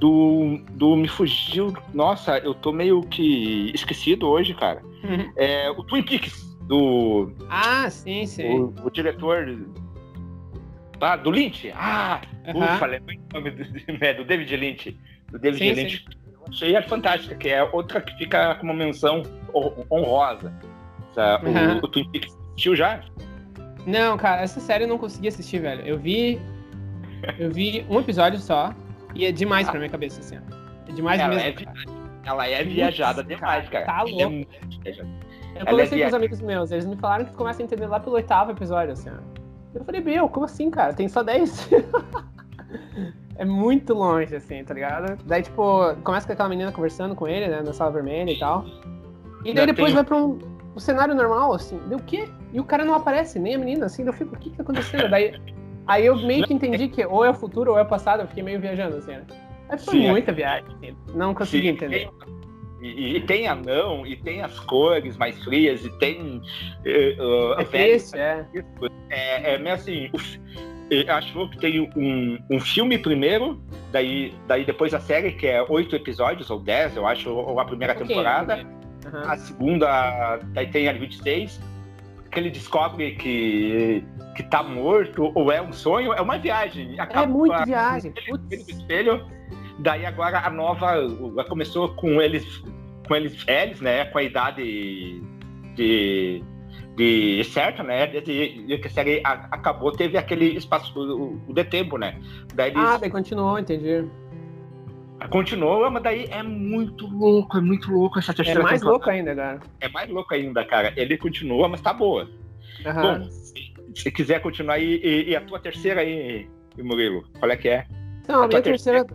do 0.00 0.58
do 0.72 0.96
me 0.96 1.06
fugiu. 1.08 1.72
Nossa, 1.94 2.38
eu 2.38 2.54
tô 2.54 2.72
meio 2.72 3.02
que 3.02 3.70
esquecido 3.74 4.28
hoje, 4.28 4.54
cara. 4.54 4.82
É 5.36 5.70
o 5.70 5.82
Twin 5.84 6.02
Peaks 6.02 6.56
do 6.62 7.32
ah, 7.48 7.88
sim, 7.90 8.24
sim. 8.26 8.48
o, 8.48 8.74
o 8.84 8.90
diretor 8.90 9.58
ah, 11.00 11.16
do 11.16 11.30
Lynch. 11.30 11.72
Ah, 11.74 12.20
Aham. 12.48 12.74
ufa, 12.76 12.86
lembrei 12.86 13.18
o 13.18 13.34
nome 13.34 13.50
do, 13.50 13.64
do 14.16 14.24
David 14.24 14.56
Lynch. 14.56 14.96
Do 15.30 15.38
David 15.38 15.58
Sim, 15.58 15.72
Lynch. 15.72 16.04
Eu 16.08 16.21
achei 16.52 16.74
ela 16.74 16.86
fantástica, 16.86 17.34
que 17.34 17.48
é 17.48 17.62
outra 17.64 18.00
que 18.00 18.16
fica 18.16 18.54
com 18.56 18.64
uma 18.64 18.74
menção 18.74 19.22
hon- 19.52 19.84
honrosa. 19.90 20.52
O- 21.16 21.20
Aham. 21.20 21.80
o, 21.82 21.88
Twin 21.88 22.08
Peaks 22.10 22.32
assistiu 22.52 22.76
já? 22.76 23.00
Não, 23.86 24.16
cara, 24.16 24.42
essa 24.42 24.60
série 24.60 24.84
eu 24.84 24.88
não 24.88 24.98
consegui 24.98 25.28
assistir, 25.28 25.58
velho. 25.58 25.82
Eu 25.84 25.98
vi. 25.98 26.40
Eu 27.38 27.50
vi 27.50 27.84
um 27.88 27.98
episódio 28.00 28.38
só 28.38 28.72
e 29.14 29.24
é 29.26 29.32
demais 29.32 29.68
pra 29.68 29.78
minha 29.78 29.90
cabeça, 29.90 30.20
assim. 30.20 30.38
ó. 30.38 30.54
É 30.88 30.92
demais 30.92 31.20
ela, 31.20 31.34
mesmo. 31.34 31.60
é, 31.60 32.28
ela 32.28 32.46
é 32.48 32.58
Putz, 32.62 32.72
viajada 32.74 33.22
demais, 33.24 33.68
cara. 33.68 33.84
tá 33.86 34.00
é 34.06 34.10
louco. 34.10 34.30
muito 34.30 34.48
viajada. 34.82 35.08
Eu 35.54 35.66
conversei 35.66 35.98
é 36.00 36.02
com 36.04 36.08
os 36.08 36.14
amigos 36.14 36.40
meus, 36.40 36.70
eles 36.70 36.86
me 36.86 36.96
falaram 36.96 37.24
que 37.26 37.32
começa 37.32 37.62
a 37.62 37.64
entender 37.64 37.86
lá 37.86 38.00
pelo 38.00 38.16
oitavo 38.16 38.50
episódio, 38.52 38.92
assim, 38.92 39.10
ó. 39.10 39.14
Eu 39.74 39.84
falei, 39.84 40.00
meu, 40.00 40.28
como 40.28 40.46
assim, 40.46 40.70
cara? 40.70 40.92
Tem 40.94 41.08
só 41.08 41.22
10? 41.22 41.68
é 43.36 43.44
muito 43.44 43.94
longe, 43.94 44.34
assim, 44.36 44.62
tá 44.64 44.74
ligado? 44.74 45.16
Daí, 45.24 45.42
tipo, 45.42 45.94
começa 46.04 46.26
com 46.26 46.32
aquela 46.32 46.48
menina 46.48 46.70
conversando 46.72 47.14
com 47.14 47.26
ele, 47.26 47.48
né, 47.48 47.62
na 47.62 47.72
sala 47.72 47.90
vermelha 47.90 48.30
e 48.30 48.38
tal. 48.38 48.64
E 49.44 49.52
daí 49.52 49.60
Ainda 49.60 49.66
depois 49.66 49.86
tem- 49.88 49.94
vai 49.94 50.04
pra 50.04 50.16
um, 50.16 50.38
um 50.76 50.78
cenário 50.78 51.14
normal, 51.14 51.52
assim. 51.54 51.78
Deu 51.88 51.98
o 51.98 52.02
quê? 52.02 52.28
E 52.52 52.60
o 52.60 52.64
cara 52.64 52.84
não 52.84 52.94
aparece, 52.94 53.38
nem 53.38 53.54
a 53.54 53.58
menina, 53.58 53.86
assim. 53.86 54.04
daí 54.04 54.12
Eu 54.12 54.16
fico, 54.18 54.34
o 54.34 54.38
que 54.38 54.50
que 54.50 54.56
tá 54.56 54.62
acontecendo? 54.62 55.08
Daí, 55.10 55.32
aí 55.86 56.06
eu 56.06 56.16
meio 56.16 56.46
que 56.46 56.54
entendi 56.54 56.88
que 56.88 57.04
ou 57.04 57.24
é 57.24 57.30
o 57.30 57.34
futuro 57.34 57.72
ou 57.72 57.78
é 57.78 57.82
o 57.82 57.86
passado, 57.86 58.20
eu 58.22 58.28
fiquei 58.28 58.42
meio 58.42 58.60
viajando, 58.60 58.96
assim, 58.96 59.12
né? 59.12 59.24
Aí 59.68 59.78
foi 59.78 59.94
Sim, 59.94 60.06
é. 60.06 60.10
muita 60.10 60.32
viagem, 60.32 60.68
assim. 60.76 60.96
Não 61.14 61.34
consegui 61.34 61.68
Sim, 61.68 61.74
entender. 61.74 62.08
E, 62.82 63.16
e 63.16 63.20
tem 63.20 63.46
anão, 63.46 64.04
e 64.04 64.16
tem 64.16 64.42
as 64.42 64.58
cores 64.60 65.16
mais 65.16 65.40
frias, 65.44 65.84
e 65.84 65.90
tem. 65.98 66.42
eh, 66.84 67.16
É 67.58 67.64
triste, 67.64 68.18
é. 68.18 68.44
É, 69.08 69.54
é 69.54 69.58
meio 69.58 69.74
assim, 69.76 70.10
acho 71.08 71.48
que 71.48 71.58
tem 71.58 71.80
um, 71.96 72.38
um 72.50 72.60
filme 72.60 72.98
primeiro, 72.98 73.60
daí, 73.90 74.34
daí 74.46 74.64
depois 74.64 74.92
a 74.94 75.00
série, 75.00 75.32
que 75.32 75.46
é 75.46 75.62
oito 75.68 75.94
episódios, 75.96 76.50
ou 76.50 76.60
dez, 76.60 76.96
eu 76.96 77.06
acho, 77.06 77.30
ou 77.30 77.58
a 77.60 77.64
primeira 77.64 77.94
pouquinho, 77.94 78.18
temporada. 78.18 78.56
um. 79.04 79.08
Aham. 79.08 79.32
A 79.32 79.36
segunda, 79.36 80.38
daí 80.52 80.66
tem 80.68 80.88
a 80.88 80.92
26, 80.92 81.60
que 82.30 82.38
ele 82.38 82.50
descobre 82.50 83.12
que, 83.16 84.04
que 84.36 84.42
tá 84.44 84.62
morto, 84.62 85.32
ou 85.34 85.50
é 85.50 85.60
um 85.60 85.72
sonho, 85.72 86.12
é 86.12 86.20
uma 86.20 86.38
viagem. 86.38 86.96
É 86.98 87.26
muito 87.26 87.52
a- 87.52 87.64
viagem. 87.64 88.12
ele 88.16 88.62
espelho. 88.68 89.26
Daí 89.78 90.06
agora 90.06 90.38
a 90.38 90.50
nova 90.50 90.94
começou 91.48 91.88
com 91.94 92.20
eles 92.22 92.62
com 93.08 93.16
eles 93.16 93.42
velhos, 93.42 93.80
né? 93.80 94.04
Com 94.06 94.18
a 94.18 94.22
idade 94.22 95.20
de, 95.74 96.42
de 96.96 97.42
certa, 97.44 97.82
né? 97.82 98.06
Desde 98.06 98.78
que 98.78 98.86
a 98.86 98.90
série 98.90 99.20
acabou, 99.24 99.92
teve 99.92 100.16
aquele 100.16 100.56
espaço 100.56 100.92
o, 100.98 101.40
o 101.48 101.52
de 101.54 101.64
tempo, 101.64 101.96
né? 101.98 102.20
Daí 102.54 102.70
eles, 102.70 102.82
Ah, 102.82 102.98
daí 102.98 103.10
continuou, 103.10 103.58
entendi. 103.58 104.04
Continuou, 105.30 105.88
mas 105.90 106.02
daí 106.02 106.26
é 106.30 106.42
muito 106.42 107.06
louco, 107.06 107.56
é 107.56 107.60
muito 107.60 107.92
louco 107.92 108.18
essa 108.18 108.32
É 108.32 108.34
terceira 108.34 108.62
mais 108.62 108.80
temporada. 108.80 108.98
louco 108.98 109.10
ainda, 109.10 109.34
cara. 109.34 109.60
É 109.80 109.88
mais 109.88 110.10
louco 110.10 110.34
ainda, 110.34 110.64
cara. 110.64 110.92
Ele 110.96 111.16
continua, 111.16 111.68
mas 111.68 111.80
tá 111.80 111.92
boa. 111.92 112.28
Aham. 112.84 113.20
Bom, 113.20 113.30
se, 113.30 113.72
se 113.94 114.10
quiser 114.10 114.40
continuar 114.40 114.74
aí, 114.74 115.00
e, 115.02 115.30
e 115.30 115.36
a 115.36 115.40
tua 115.40 115.60
terceira 115.60 116.00
aí, 116.00 116.48
Murilo, 116.76 117.24
qual 117.38 117.50
é 117.50 117.56
que 117.56 117.68
é? 117.68 117.86
Então, 118.22 118.42
a 118.42 118.48
minha 118.48 118.62
terceira. 118.62 119.06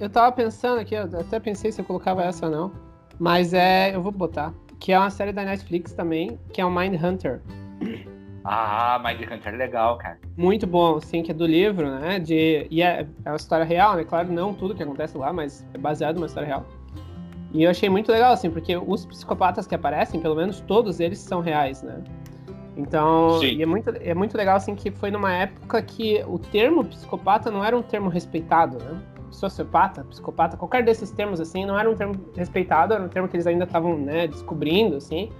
Eu 0.00 0.08
tava 0.10 0.32
pensando 0.32 0.80
aqui, 0.80 0.94
eu 0.94 1.02
até 1.04 1.38
pensei 1.38 1.70
se 1.70 1.80
eu 1.80 1.84
colocava 1.84 2.24
essa 2.24 2.46
ou 2.46 2.52
não. 2.52 2.72
Mas 3.18 3.52
é. 3.54 3.94
Eu 3.94 4.02
vou 4.02 4.10
botar. 4.10 4.52
Que 4.80 4.92
é 4.92 4.98
uma 4.98 5.10
série 5.10 5.32
da 5.32 5.44
Netflix 5.44 5.92
também, 5.92 6.38
que 6.52 6.60
é 6.60 6.64
o 6.64 6.70
Mind 6.70 7.00
Hunter. 7.00 7.40
Ah, 8.42 9.00
Mind 9.04 9.20
Hunter 9.30 9.54
é 9.54 9.56
legal, 9.56 9.98
cara. 9.98 10.18
Muito 10.36 10.66
bom, 10.66 10.96
assim, 10.96 11.22
que 11.22 11.30
é 11.30 11.34
do 11.34 11.46
livro, 11.46 11.88
né? 12.00 12.18
De, 12.18 12.66
e 12.70 12.82
é, 12.82 13.06
é 13.24 13.30
uma 13.30 13.36
história 13.36 13.64
real, 13.64 13.94
né? 13.96 14.04
Claro, 14.04 14.32
não 14.32 14.54
tudo 14.54 14.74
que 14.74 14.82
acontece 14.82 15.16
lá, 15.18 15.32
mas 15.32 15.66
é 15.74 15.78
baseado 15.78 16.16
numa 16.16 16.26
história 16.26 16.46
real. 16.46 16.66
E 17.52 17.64
eu 17.64 17.70
achei 17.70 17.90
muito 17.90 18.10
legal, 18.10 18.32
assim, 18.32 18.50
porque 18.50 18.76
os 18.76 19.04
psicopatas 19.04 19.66
que 19.66 19.74
aparecem, 19.74 20.20
pelo 20.20 20.36
menos 20.36 20.60
todos 20.60 21.00
eles 21.00 21.18
são 21.18 21.40
reais, 21.40 21.82
né? 21.82 22.02
Então, 22.76 23.38
Sim. 23.40 23.60
é 23.60 23.66
muito, 23.66 23.90
é 23.90 24.14
muito 24.14 24.36
legal, 24.36 24.56
assim, 24.56 24.74
que 24.74 24.90
foi 24.90 25.10
numa 25.10 25.32
época 25.32 25.82
que 25.82 26.24
o 26.26 26.38
termo 26.38 26.84
psicopata 26.84 27.50
não 27.50 27.62
era 27.62 27.76
um 27.76 27.82
termo 27.82 28.08
respeitado, 28.08 28.78
né? 28.78 28.98
Sociopata, 29.30 30.04
psicopata, 30.04 30.56
qualquer 30.56 30.82
desses 30.84 31.10
termos, 31.10 31.40
assim, 31.40 31.64
não 31.64 31.78
era 31.78 31.88
um 31.90 31.94
termo 31.94 32.14
respeitado, 32.36 32.94
era 32.94 33.02
um 33.02 33.08
termo 33.08 33.28
que 33.28 33.36
eles 33.36 33.46
ainda 33.46 33.64
estavam, 33.64 33.96
né, 33.98 34.26
descobrindo, 34.26 34.96
assim. 34.96 35.30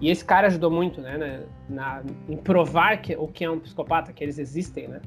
E 0.00 0.10
esse 0.10 0.24
cara 0.24 0.48
ajudou 0.48 0.70
muito, 0.70 1.00
né, 1.00 1.44
na, 1.68 1.96
na- 1.98 2.02
em 2.28 2.36
provar 2.36 2.96
que, 3.00 3.14
o 3.16 3.26
que 3.28 3.44
é 3.44 3.50
um 3.50 3.58
psicopata, 3.58 4.12
que 4.12 4.22
eles 4.22 4.38
existem, 4.38 4.88
né? 4.88 5.00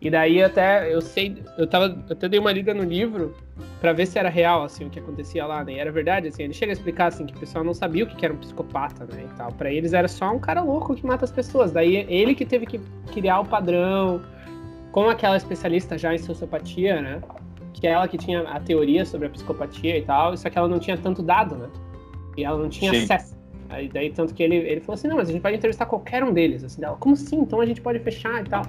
E 0.00 0.10
daí 0.10 0.42
até 0.42 0.92
eu 0.92 1.00
sei, 1.00 1.40
eu 1.56 1.64
tava, 1.64 1.86
eu 2.08 2.12
até 2.16 2.28
dei 2.28 2.40
uma 2.40 2.50
lida 2.50 2.74
no 2.74 2.82
livro 2.82 3.36
pra 3.80 3.92
ver 3.92 4.06
se 4.06 4.18
era 4.18 4.28
real 4.28 4.64
assim 4.64 4.84
o 4.84 4.90
que 4.90 4.98
acontecia 4.98 5.46
lá, 5.46 5.62
né? 5.62 5.74
E 5.74 5.78
era 5.78 5.92
verdade, 5.92 6.26
assim, 6.26 6.42
ele 6.42 6.52
chega 6.52 6.72
a 6.72 6.74
explicar 6.74 7.06
assim 7.06 7.24
que 7.24 7.36
o 7.36 7.38
pessoal 7.38 7.62
não 7.62 7.72
sabia 7.72 8.02
o 8.02 8.06
que 8.08 8.16
que 8.16 8.24
era 8.24 8.34
um 8.34 8.36
psicopata, 8.36 9.04
né, 9.04 9.28
e 9.32 9.36
tal. 9.36 9.52
Para 9.52 9.70
eles 9.70 9.92
era 9.92 10.08
só 10.08 10.32
um 10.34 10.40
cara 10.40 10.60
louco 10.60 10.96
que 10.96 11.06
mata 11.06 11.24
as 11.24 11.30
pessoas. 11.30 11.70
Daí 11.70 12.04
ele 12.08 12.34
que 12.34 12.44
teve 12.44 12.66
que 12.66 12.80
criar 13.12 13.38
o 13.40 13.44
padrão 13.44 14.20
com 14.92 15.08
aquela 15.08 15.36
especialista 15.36 15.96
já 15.98 16.14
em 16.14 16.18
sociopatia, 16.18 17.00
né? 17.00 17.20
Que 17.72 17.86
é 17.86 17.90
ela 17.92 18.06
que 18.06 18.18
tinha 18.18 18.42
a 18.42 18.60
teoria 18.60 19.04
sobre 19.04 19.26
a 19.26 19.30
psicopatia 19.30 19.96
e 19.96 20.02
tal, 20.02 20.36
só 20.36 20.48
que 20.50 20.56
ela 20.58 20.68
não 20.68 20.78
tinha 20.78 20.96
tanto 20.96 21.22
dado, 21.22 21.56
né? 21.56 21.68
E 22.36 22.44
ela 22.44 22.58
não 22.58 22.68
tinha 22.68 22.92
Sim. 22.92 23.04
acesso. 23.04 23.36
Aí 23.70 23.88
daí 23.88 24.10
tanto 24.10 24.34
que 24.34 24.42
ele, 24.42 24.56
ele 24.56 24.80
falou 24.82 24.94
assim, 24.94 25.08
não, 25.08 25.16
mas 25.16 25.30
a 25.30 25.32
gente 25.32 25.40
pode 25.40 25.56
entrevistar 25.56 25.86
qualquer 25.86 26.22
um 26.22 26.32
deles, 26.32 26.62
assim, 26.62 26.80
dela, 26.80 26.96
como 27.00 27.14
assim? 27.14 27.40
Então 27.40 27.58
a 27.60 27.66
gente 27.66 27.80
pode 27.80 27.98
fechar 28.00 28.44
e 28.44 28.48
tal. 28.48 28.62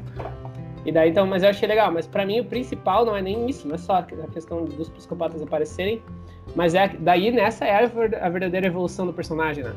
E 0.85 0.91
daí, 0.91 1.09
então, 1.09 1.27
mas 1.27 1.43
eu 1.43 1.49
achei 1.49 1.67
legal. 1.67 1.91
Mas 1.91 2.07
pra 2.07 2.25
mim 2.25 2.39
o 2.39 2.45
principal 2.45 3.05
não 3.05 3.15
é 3.15 3.21
nem 3.21 3.49
isso, 3.49 3.67
não 3.67 3.75
é 3.75 3.77
só 3.77 3.95
a 3.97 4.03
questão 4.03 4.63
dos 4.63 4.89
psicopatas 4.89 5.41
aparecerem, 5.41 6.01
mas 6.55 6.73
é 6.73 6.87
daí 6.99 7.31
nessa 7.31 7.65
é 7.65 7.83
a 7.83 7.87
ver- 7.87 8.15
a 8.15 8.29
verdadeira 8.29 8.67
evolução 8.67 9.05
do 9.05 9.11
personagem, 9.13 9.63
né? 9.65 9.73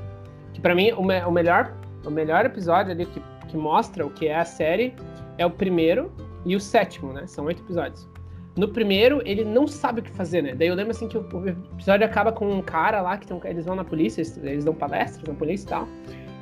Que 0.54 0.60
pra 0.60 0.74
mim 0.74 0.92
o, 0.92 1.02
me- 1.02 1.22
o 1.24 1.30
melhor 1.32 1.74
o 2.04 2.10
melhor 2.10 2.46
episódio 2.46 2.92
ali 2.92 3.04
que, 3.06 3.20
que 3.48 3.56
mostra 3.56 4.06
o 4.06 4.10
que 4.10 4.28
é 4.28 4.36
a 4.36 4.44
série 4.44 4.94
é 5.38 5.44
o 5.44 5.50
primeiro 5.50 6.10
e 6.46 6.56
o 6.56 6.60
sétimo, 6.60 7.12
né? 7.12 7.26
São 7.26 7.44
oito 7.44 7.62
episódios. 7.62 8.08
No 8.56 8.68
primeiro, 8.68 9.20
ele 9.26 9.44
não 9.44 9.66
sabe 9.66 10.00
o 10.00 10.02
que 10.02 10.10
fazer, 10.10 10.42
né? 10.42 10.54
Daí 10.54 10.68
eu 10.68 10.74
lembro 10.74 10.92
assim 10.92 11.08
que 11.08 11.18
o, 11.18 11.48
episódio 11.74 12.06
acaba 12.06 12.32
com 12.32 12.50
um 12.50 12.62
cara 12.62 13.02
lá 13.02 13.18
que 13.18 13.26
tem 13.26 13.38
eles 13.44 13.66
vão 13.66 13.76
na 13.76 13.84
polícia, 13.84 14.22
eles, 14.22 14.36
eles 14.38 14.64
dão 14.64 14.72
palestras 14.72 15.28
na 15.28 15.34
polícia 15.34 15.66
e 15.66 15.68
tal. 15.68 15.88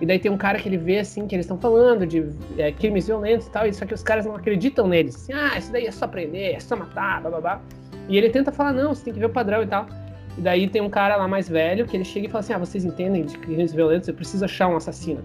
E 0.00 0.06
daí 0.06 0.18
tem 0.18 0.30
um 0.30 0.36
cara 0.36 0.58
que 0.58 0.68
ele 0.68 0.76
vê 0.76 0.98
assim 0.98 1.26
que 1.26 1.34
eles 1.34 1.46
estão 1.46 1.58
falando 1.58 2.06
de 2.06 2.28
é, 2.58 2.70
crimes 2.70 3.06
violentos 3.06 3.46
e 3.46 3.50
tal, 3.50 3.66
e 3.66 3.72
só 3.72 3.84
que 3.86 3.94
os 3.94 4.02
caras 4.02 4.26
não 4.26 4.36
acreditam 4.36 4.86
neles. 4.86 5.16
Assim, 5.16 5.32
ah, 5.32 5.58
isso 5.58 5.72
daí 5.72 5.86
é 5.86 5.90
só 5.90 6.06
prender, 6.06 6.54
é 6.54 6.60
só 6.60 6.76
matar, 6.76 7.22
blá 7.22 7.30
blá 7.30 7.40
blá. 7.40 7.62
E 8.08 8.16
ele 8.16 8.28
tenta 8.28 8.52
falar, 8.52 8.72
não, 8.72 8.94
você 8.94 9.04
tem 9.04 9.14
que 9.14 9.18
ver 9.18 9.26
o 9.26 9.30
padrão 9.30 9.62
e 9.62 9.66
tal. 9.66 9.86
E 10.36 10.40
daí 10.40 10.68
tem 10.68 10.82
um 10.82 10.90
cara 10.90 11.16
lá 11.16 11.26
mais 11.26 11.48
velho 11.48 11.86
que 11.86 11.96
ele 11.96 12.04
chega 12.04 12.26
e 12.26 12.30
fala 12.30 12.40
assim: 12.40 12.52
Ah, 12.52 12.58
vocês 12.58 12.84
entendem 12.84 13.24
de 13.24 13.38
crimes 13.38 13.72
violentos, 13.72 14.08
eu 14.08 14.14
preciso 14.14 14.44
achar 14.44 14.68
um 14.68 14.76
assassino. 14.76 15.22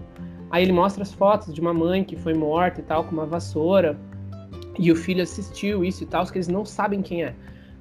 Aí 0.50 0.64
ele 0.64 0.72
mostra 0.72 1.02
as 1.02 1.12
fotos 1.12 1.52
de 1.54 1.60
uma 1.60 1.74
mãe 1.74 2.02
que 2.02 2.16
foi 2.16 2.34
morta 2.34 2.80
e 2.80 2.82
tal, 2.82 3.04
com 3.04 3.12
uma 3.12 3.26
vassoura. 3.26 3.96
E 4.78 4.90
o 4.90 4.96
filho 4.96 5.22
assistiu 5.22 5.84
isso 5.84 6.02
e 6.02 6.06
tal, 6.06 6.24
que 6.26 6.38
eles 6.38 6.48
não 6.48 6.64
sabem 6.64 7.02
quem 7.02 7.24
é. 7.24 7.34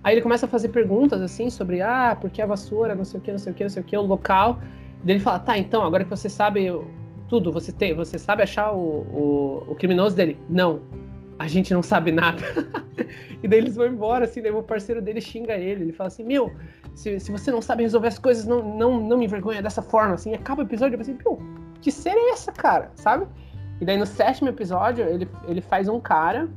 Aí 0.04 0.14
ele 0.14 0.22
começa 0.22 0.46
a 0.46 0.50
fazer 0.50 0.70
perguntas 0.70 1.22
assim 1.22 1.50
sobre, 1.50 1.82
ah, 1.82 2.18
por 2.20 2.30
que 2.30 2.42
a 2.42 2.46
vassoura, 2.46 2.96
não 2.96 3.06
sei 3.06 3.20
o 3.20 3.24
que, 3.24 3.32
não 3.32 3.40
sei 3.40 3.52
o 3.52 3.56
que, 3.56 3.64
não 3.64 3.70
sei 3.70 3.82
o 3.82 3.86
que, 3.86 3.98
o 3.98 4.02
local. 4.02 4.60
Daí 5.04 5.16
ele 5.16 5.20
fala, 5.20 5.40
tá, 5.40 5.58
então, 5.58 5.84
agora 5.84 6.04
que 6.04 6.10
você 6.10 6.30
sabe 6.30 6.72
tudo, 7.28 7.52
você 7.52 7.72
tem, 7.72 7.94
você 7.94 8.18
sabe 8.18 8.44
achar 8.44 8.72
o, 8.72 8.78
o, 8.78 9.72
o 9.72 9.76
criminoso 9.76 10.16
dele? 10.16 10.38
Não, 10.50 10.82
a 11.38 11.48
gente 11.48 11.74
não 11.74 11.84
sabe 11.84 12.12
nada. 12.12 12.42
e 13.44 13.48
daí 13.48 13.60
eles 13.60 13.76
vão 13.76 13.88
embora, 13.88 14.26
assim, 14.26 14.42
daí 14.42 14.52
o 14.52 14.64
parceiro 14.64 15.02
dele 15.02 15.22
xinga 15.22 15.56
ele, 15.56 15.84
ele 15.84 15.94
fala 15.94 16.08
assim, 16.08 16.24
meu, 16.24 16.52
se, 16.96 17.20
se 17.20 17.32
você 17.32 17.52
não 17.52 17.62
sabe 17.62 17.84
resolver 17.84 18.08
as 18.08 18.20
coisas, 18.20 18.46
não, 18.46 18.78
não, 18.78 19.00
não 19.00 19.18
me 19.18 19.26
envergonha 19.26 19.62
dessa 19.62 19.82
forma, 19.82 20.16
assim, 20.16 20.34
acaba 20.34 20.62
o 20.62 20.66
episódio, 20.66 20.96
eu 20.96 20.98
pensei, 20.98 21.16
meu, 21.24 21.40
que 21.82 21.92
série 21.92 22.20
é 22.20 22.32
essa, 22.32 22.52
cara, 22.52 22.92
sabe? 22.96 23.26
E 23.80 23.86
daí 23.86 23.96
no 23.96 24.06
sétimo 24.06 24.50
episódio, 24.50 25.06
ele, 25.06 25.30
ele 25.48 25.62
faz 25.62 25.88
um 25.88 26.00
cara, 26.00 26.50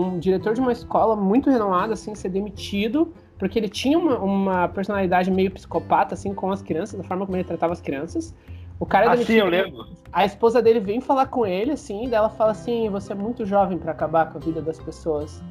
um 0.00 0.18
diretor 0.18 0.54
de 0.54 0.60
uma 0.60 0.72
escola 0.72 1.16
muito 1.16 1.50
renomado, 1.50 1.92
assim, 1.92 2.14
ser 2.14 2.28
demitido, 2.28 3.12
porque 3.38 3.58
ele 3.58 3.68
tinha 3.68 3.98
uma, 3.98 4.18
uma 4.18 4.68
personalidade 4.68 5.30
meio 5.30 5.50
psicopata, 5.50 6.14
assim, 6.14 6.34
com 6.34 6.50
as 6.50 6.62
crianças, 6.62 6.98
da 6.98 7.04
forma 7.04 7.24
como 7.26 7.36
ele 7.36 7.44
tratava 7.44 7.72
as 7.72 7.80
crianças. 7.80 8.34
O 8.80 8.86
cara 8.86 9.06
é 9.06 9.08
Assim, 9.08 9.24
demitido, 9.24 9.44
eu 9.44 9.50
lembro. 9.50 9.86
a 10.12 10.24
esposa 10.24 10.62
dele 10.62 10.80
vem 10.80 11.00
falar 11.00 11.26
com 11.26 11.44
ele, 11.46 11.72
assim, 11.72 12.04
daí 12.08 12.14
ela 12.18 12.30
fala 12.30 12.52
assim: 12.52 12.88
você 12.90 13.12
é 13.12 13.16
muito 13.16 13.44
jovem 13.44 13.76
pra 13.78 13.92
acabar 13.92 14.30
com 14.30 14.38
a 14.38 14.40
vida 14.40 14.62
das 14.62 14.78
pessoas. 14.78 15.42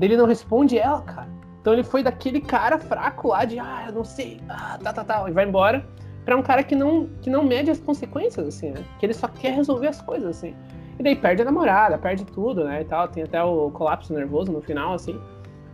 Ele 0.00 0.16
não 0.16 0.26
responde 0.26 0.78
ela, 0.78 1.00
cara. 1.02 1.28
Então 1.60 1.72
ele 1.72 1.82
foi 1.82 2.02
daquele 2.02 2.40
cara 2.40 2.78
fraco 2.78 3.28
lá 3.28 3.44
de, 3.44 3.58
ah, 3.58 3.86
eu 3.88 3.92
não 3.92 4.04
sei, 4.04 4.40
ah, 4.48 4.78
tá, 4.80 4.92
tá, 4.92 5.02
tá, 5.04 5.28
e 5.28 5.32
vai 5.32 5.44
embora, 5.44 5.84
pra 6.24 6.36
um 6.36 6.42
cara 6.42 6.62
que 6.62 6.76
não, 6.76 7.08
que 7.20 7.28
não 7.28 7.42
mede 7.42 7.70
as 7.72 7.80
consequências, 7.80 8.46
assim, 8.46 8.70
né? 8.70 8.84
Que 9.00 9.06
ele 9.06 9.14
só 9.14 9.26
quer 9.26 9.52
resolver 9.52 9.88
as 9.88 10.00
coisas, 10.00 10.36
assim. 10.36 10.54
E 10.98 11.02
daí 11.02 11.14
perde 11.14 11.42
a 11.42 11.44
namorada, 11.44 11.98
perde 11.98 12.24
tudo, 12.24 12.64
né, 12.64 12.80
e 12.82 12.84
tal. 12.84 13.06
Tem 13.08 13.22
até 13.22 13.42
o 13.42 13.70
colapso 13.70 14.12
nervoso 14.14 14.50
no 14.52 14.60
final, 14.60 14.94
assim. 14.94 15.18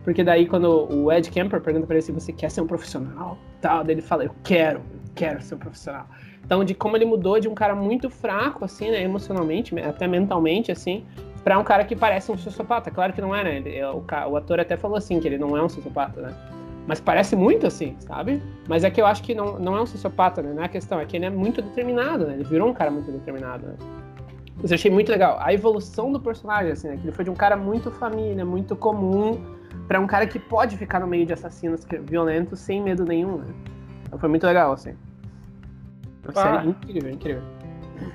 Porque 0.05 0.25
daí 0.25 0.47
quando 0.47 0.93
o 0.93 1.13
Ed 1.13 1.31
Kemper 1.31 1.61
pergunta 1.61 1.87
pra 1.87 1.95
ele 1.95 2.03
se 2.03 2.11
você 2.11 2.33
quer 2.33 2.51
ser 2.51 2.61
um 2.61 2.67
profissional, 2.67 3.39
tal, 3.61 3.85
daí 3.85 3.95
ele 3.95 4.03
fala, 4.03 4.25
eu 4.25 4.35
quero, 4.43 4.79
eu 4.81 5.01
quero 5.15 5.41
ser 5.41 5.55
um 5.55 5.59
profissional. 5.59 6.07
Então, 6.45 6.65
de 6.65 6.75
como 6.75 6.97
ele 6.97 7.05
mudou 7.05 7.39
de 7.39 7.49
um 7.49 7.55
cara 7.55 7.73
muito 7.75 8.11
fraco, 8.11 8.65
assim, 8.65 8.91
né, 8.91 9.01
emocionalmente, 9.03 9.79
até 9.79 10.09
mentalmente, 10.09 10.73
assim, 10.73 11.05
pra 11.45 11.57
um 11.57 11.63
cara 11.63 11.85
que 11.85 11.95
parece 11.95 12.33
um 12.33 12.37
sociopata. 12.37 12.91
Claro 12.91 13.13
que 13.13 13.21
não 13.21 13.35
é, 13.35 13.45
né? 13.45 13.57
Ele- 13.59 13.85
o, 13.85 14.01
ca- 14.01 14.27
o 14.27 14.37
ator 14.37 14.59
até 14.59 14.77
falou 14.77 14.97
assim, 14.97 15.21
que 15.21 15.29
ele 15.29 15.39
não 15.39 15.57
é 15.57 15.63
um 15.63 15.69
sociopata, 15.69 16.21
né? 16.21 16.35
Mas 16.85 17.01
parece 17.01 17.37
muito 17.37 17.65
assim, 17.65 17.95
sabe? 18.01 18.43
Mas 18.69 18.83
é 18.83 18.91
que 18.91 19.01
eu 19.01 19.07
acho 19.07 19.23
que 19.23 19.37
não, 19.37 19.57
não 19.57 19.77
é 19.77 19.83
um 19.83 19.87
sociopata, 19.87 20.43
né? 20.43 20.53
Não 20.53 20.63
é 20.63 20.67
a 20.67 20.69
questão, 20.69 20.99
é 20.99 21.05
que 21.05 21.17
ele 21.17 21.27
é 21.27 21.31
muito 21.31 21.63
determinado, 21.63 22.27
né? 22.27 22.35
Ele 22.35 22.43
virou 22.45 22.69
um 22.69 22.75
cara 22.75 22.91
muito 22.91 23.11
determinado, 23.13 23.67
né? 23.69 23.75
Eu 24.63 24.75
achei 24.75 24.91
muito 24.91 25.11
legal. 25.11 25.39
A 25.41 25.53
evolução 25.53 26.13
do 26.13 26.21
personagem, 26.21 26.73
assim, 26.73 26.89
né? 26.89 26.97
Que 26.97 27.05
ele 27.05 27.13
foi 27.13 27.25
de 27.25 27.31
um 27.31 27.35
cara 27.35 27.57
muito 27.57 27.91
família, 27.91 28.45
muito 28.45 28.77
comum, 28.77 29.41
pra 29.89 29.99
um 29.99 30.07
cara 30.07 30.27
que 30.27 30.39
pode 30.39 30.77
ficar 30.77 31.01
no 31.01 31.07
meio 31.07 31.25
de 31.27 31.33
assassinos 31.33 31.87
violentos 32.03 32.61
sem 32.61 32.81
medo 32.83 33.05
nenhum, 33.05 33.39
né? 33.39 33.47
Então 34.07 34.19
foi 34.19 34.29
muito 34.29 34.47
legal, 34.47 34.73
assim. 34.73 34.95
Uma 36.25 36.31
Ah. 36.37 36.43
série 36.43 36.69
incrível, 36.69 37.11
incrível. 37.11 37.43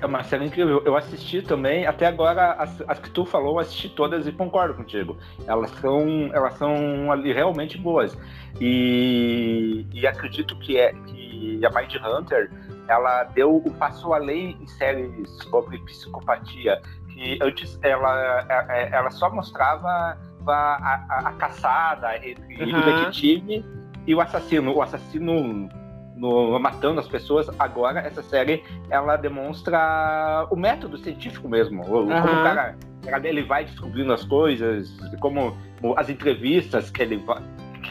É 0.00 0.06
uma 0.06 0.22
série 0.22 0.44
incrível. 0.44 0.82
Eu 0.84 0.96
assisti 0.96 1.42
também, 1.42 1.86
até 1.86 2.06
agora, 2.06 2.52
as, 2.52 2.82
as 2.86 2.98
que 2.98 3.10
tu 3.10 3.24
falou, 3.24 3.54
eu 3.54 3.58
assisti 3.60 3.88
todas 3.88 4.26
e 4.26 4.32
concordo 4.32 4.74
contigo. 4.74 5.16
Elas 5.46 5.70
são, 5.80 6.30
elas 6.32 6.54
são 6.54 7.10
ali 7.10 7.32
realmente 7.32 7.76
boas. 7.78 8.16
E, 8.60 9.86
e 9.92 10.06
acredito 10.06 10.56
que, 10.58 10.76
é, 10.78 10.92
que 10.92 11.60
a 11.64 11.70
Mind 11.70 11.94
Hunter 11.96 12.50
ela 12.88 13.24
deu 13.24 13.56
o 13.56 13.70
passo 13.74 14.12
além 14.12 14.56
em 14.60 14.66
séries 14.66 15.30
sobre 15.50 15.78
psicopatia. 15.80 16.80
Que 17.12 17.38
antes 17.42 17.78
ela, 17.82 18.46
é- 18.48 18.88
ela 18.92 19.10
só 19.10 19.30
mostrava 19.30 20.16
a, 20.46 20.52
a- 20.52 21.28
a 21.28 21.32
caçada 21.32 22.16
entre 22.26 22.64
o 22.64 22.66
Uhum. 22.76 22.80
detetive 22.84 23.64
e 24.06 24.14
o 24.14 24.20
assassino. 24.20 24.74
O 24.74 24.80
assassino 24.82 25.68
no- 26.16 26.58
matando 26.58 26.98
as 27.00 27.06
pessoas. 27.08 27.48
Agora, 27.58 28.00
essa 28.00 28.22
série 28.22 28.64
ela 28.90 29.16
demonstra 29.16 30.46
o 30.50 30.56
método 30.56 30.96
científico 30.98 31.48
mesmo. 31.48 31.82
o- 31.82 31.86
Como 32.06 32.06
o 32.06 32.42
cara, 32.42 32.76
ele 33.24 33.42
vai 33.42 33.64
descobrindo 33.64 34.12
as 34.12 34.24
coisas, 34.24 34.88
como 35.20 35.56
o- 35.82 35.94
as 35.98 36.08
entrevistas 36.08 36.90
que 36.90 37.02
ele, 37.02 37.22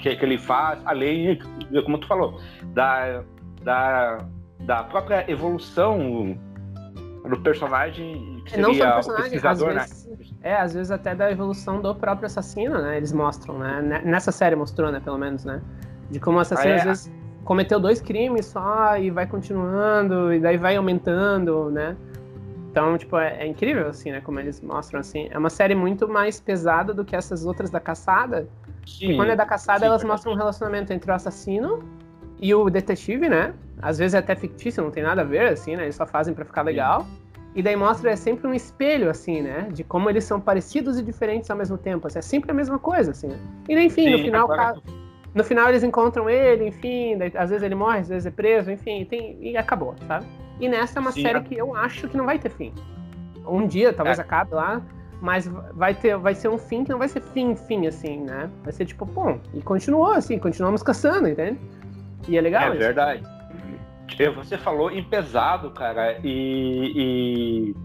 que, 0.02 0.16
que 0.16 0.26
ele 0.26 0.38
faz, 0.38 0.80
além, 0.86 1.38
como 1.86 1.98
tu 2.00 2.08
falou, 2.08 2.40
da, 2.74 3.24
da, 3.62 4.18
da 4.68 4.84
própria 4.84 5.24
evolução 5.32 6.38
do 7.28 7.40
personagem 7.40 8.44
que 8.46 8.56
É, 8.56 8.62
não 8.62 8.74
só 8.74 8.74
seria 8.74 8.90
o 8.90 8.94
personagem, 8.96 9.26
às 9.26 9.32
pesquisador, 9.32 9.74
né? 9.74 9.80
vezes, 9.80 10.34
é, 10.42 10.56
às 10.56 10.74
vezes 10.74 10.92
até 10.92 11.16
da 11.16 11.32
evolução 11.32 11.82
do 11.82 11.96
próprio 11.96 12.26
assassino, 12.26 12.82
né? 12.82 12.98
Eles 12.98 13.14
mostram, 13.14 13.58
né? 13.58 13.82
Ne- 13.82 14.12
Nessa 14.12 14.32
série 14.32 14.56
mostrou, 14.56 14.92
né, 14.92 15.00
pelo 15.00 15.18
menos, 15.18 15.46
né? 15.46 15.62
De 16.12 16.20
como 16.20 16.38
o 16.38 16.42
assassino 16.42 16.74
Ah, 16.74 16.76
é? 16.76 16.80
às 16.80 16.84
vezes 16.84 17.14
cometeu 17.46 17.80
dois 17.80 18.02
crimes 18.02 18.46
só 18.48 18.98
e 18.98 19.10
vai 19.10 19.26
continuando, 19.26 20.34
e 20.34 20.40
daí 20.40 20.58
vai 20.58 20.76
aumentando, 20.76 21.70
né? 21.72 21.96
Então, 22.70 22.98
tipo, 22.98 23.18
é, 23.18 23.44
é 23.44 23.48
incrível, 23.48 23.88
assim, 23.88 24.12
né? 24.12 24.20
Como 24.22 24.38
eles 24.40 24.62
mostram, 24.62 25.00
assim. 25.00 25.30
É 25.32 25.38
uma 25.38 25.50
série 25.50 25.76
muito 25.76 26.08
mais 26.10 26.42
pesada 26.42 26.94
do 26.94 27.06
que 27.06 27.16
essas 27.16 27.46
outras 27.46 27.70
da 27.70 27.80
caçada, 27.80 28.48
Sim, 28.86 29.12
e 29.12 29.16
quando 29.16 29.32
é 29.32 29.36
da 29.36 29.46
caçada, 29.46 29.80
sim, 29.80 29.86
elas 29.86 30.04
mostram 30.04 30.34
um 30.34 30.36
relacionamento 30.36 30.92
entre 30.92 31.10
o 31.10 31.14
assassino 31.14 31.80
e 32.40 32.54
o 32.54 32.70
detetive, 32.70 33.30
né? 33.30 33.54
Às 33.82 33.98
vezes 33.98 34.14
é 34.16 34.20
até 34.20 34.36
fictício, 34.36 34.84
não 34.84 34.92
tem 34.92 35.04
nada 35.04 35.22
a 35.22 35.26
ver, 35.26 35.52
assim, 35.54 35.76
né? 35.76 35.84
Eles 35.84 35.96
só 35.96 36.06
fazem 36.06 36.34
para 36.34 36.46
ficar 36.46 36.62
legal. 36.62 37.06
E 37.56 37.64
daí 37.64 37.76
mostra 37.76 38.12
é 38.12 38.16
sempre 38.16 38.48
um 38.48 38.54
espelho, 38.54 39.10
assim, 39.10 39.42
né? 39.42 39.68
De 39.72 39.84
como 39.84 40.10
eles 40.10 40.24
são 40.24 40.40
parecidos 40.40 41.00
e 41.00 41.04
diferentes 41.04 41.50
ao 41.50 41.58
mesmo 41.58 41.78
tempo. 41.78 42.06
Assim, 42.08 42.20
é 42.20 42.22
sempre 42.22 42.52
a 42.52 42.54
mesma 42.54 42.78
coisa, 42.78 43.12
assim. 43.12 43.28
Né? 43.28 43.40
E 43.68 43.74
enfim, 43.80 44.04
Sim, 44.04 44.12
no 44.12 44.20
final. 44.20 44.48
No 45.34 45.44
final 45.44 45.70
eles 45.70 45.84
encontram 45.84 46.28
ele, 46.28 46.68
enfim, 46.68 47.16
daí, 47.16 47.32
às 47.36 47.52
vezes 47.52 47.64
ele 47.64 47.76
morre, 47.76 48.00
às 48.00 48.10
vezes 48.10 48.26
é 48.26 48.32
preso, 48.32 48.72
enfim, 48.72 49.06
tem, 49.06 49.38
e 49.40 49.56
acabou, 49.56 49.94
sabe? 50.08 50.26
E 50.60 50.68
nessa 50.68 50.98
é 50.98 51.00
uma 51.00 51.12
Sim, 51.12 51.22
série 51.22 51.38
é... 51.38 51.42
que 51.42 51.56
eu 51.56 51.76
acho 51.76 52.08
que 52.08 52.18
não 52.18 52.26
vai 52.26 52.40
ter 52.40 52.50
fim. 52.50 52.74
Um 53.46 53.68
dia, 53.68 53.94
talvez 53.94 54.18
é. 54.18 54.22
acabe 54.24 54.56
lá, 54.56 54.82
mas 55.22 55.48
vai 55.74 55.94
ter, 55.94 56.18
vai 56.18 56.34
ser 56.34 56.48
um 56.48 56.58
fim 56.58 56.84
que 56.84 56.90
não 56.90 56.98
vai 56.98 57.08
ser 57.08 57.22
fim, 57.22 57.56
fim, 57.56 57.86
assim, 57.86 58.22
né? 58.22 58.50
Vai 58.64 58.74
ser 58.74 58.86
tipo, 58.86 59.06
bom, 59.06 59.40
e 59.54 59.62
continuou 59.62 60.12
assim, 60.12 60.40
continuamos 60.40 60.82
caçando, 60.82 61.28
entende? 61.28 61.60
E 62.28 62.38
é 62.38 62.42
legal. 62.42 62.64
É 62.64 62.70
isso. 62.70 62.80
verdade. 62.80 63.24
Você 64.36 64.58
falou 64.58 64.90
em 64.90 65.04
pesado, 65.04 65.70
cara, 65.72 66.18
e, 66.24 66.94
e, 66.96 67.76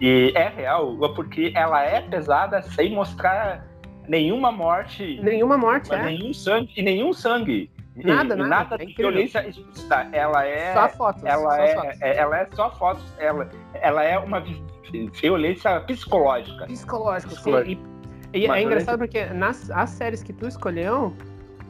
e, 0.00 0.32
é 0.34 0.48
real, 0.48 0.96
porque 1.14 1.52
ela 1.54 1.84
é 1.84 2.00
pesada 2.00 2.62
sem 2.62 2.94
mostrar 2.94 3.66
nenhuma 4.08 4.50
morte. 4.50 5.20
Nenhuma 5.22 5.58
morte, 5.58 5.92
é. 5.92 6.02
Nenhum 6.02 6.32
sangue, 6.32 6.72
e 6.76 6.82
nenhum 6.82 7.12
sangue. 7.12 7.70
Nada, 7.96 8.34
e, 8.34 8.38
nada. 8.38 8.48
Nada 8.48 8.78
de 8.78 8.94
violência 8.94 9.46
explícita. 9.46 10.08
Ela 10.12 10.46
é. 10.46 10.72
Só 10.72 10.88
fotos. 10.88 11.24
Ela, 11.24 11.42
só 11.42 11.62
é, 11.62 11.74
fotos. 11.74 12.02
É, 12.02 12.16
ela 12.16 12.38
é 12.38 12.48
só 12.52 12.70
fotos. 12.70 13.04
Ela, 13.18 13.50
ela 13.74 14.04
é 14.04 14.18
uma 14.18 14.42
violência 15.20 15.80
psicológica. 15.80 16.64
Psicológica, 16.66 17.34
sim. 17.34 17.78
E, 18.32 18.38
e 18.38 18.46
é 18.46 18.62
engraçado 18.62 18.98
porque 18.98 19.26
nas 19.26 19.70
as 19.70 19.90
séries 19.90 20.22
que 20.22 20.32
tu 20.32 20.46
escolheu, 20.46 21.14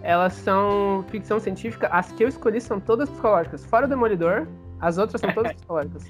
elas 0.03 0.33
são 0.35 1.05
ficção 1.09 1.39
científica. 1.39 1.89
As 1.89 2.13
que 2.13 2.25
eu 2.25 2.29
escolhi 2.29 2.61
são 2.61 2.81
todas 2.81 3.09
psicológicas. 3.09 3.65
Fora 3.65 3.87
o 3.87 3.89
Demolidor, 3.89 4.47
as 4.81 4.99
outras 4.99 5.21
são 5.21 5.33
todas 5.33 5.53
psicológicas. 5.57 6.05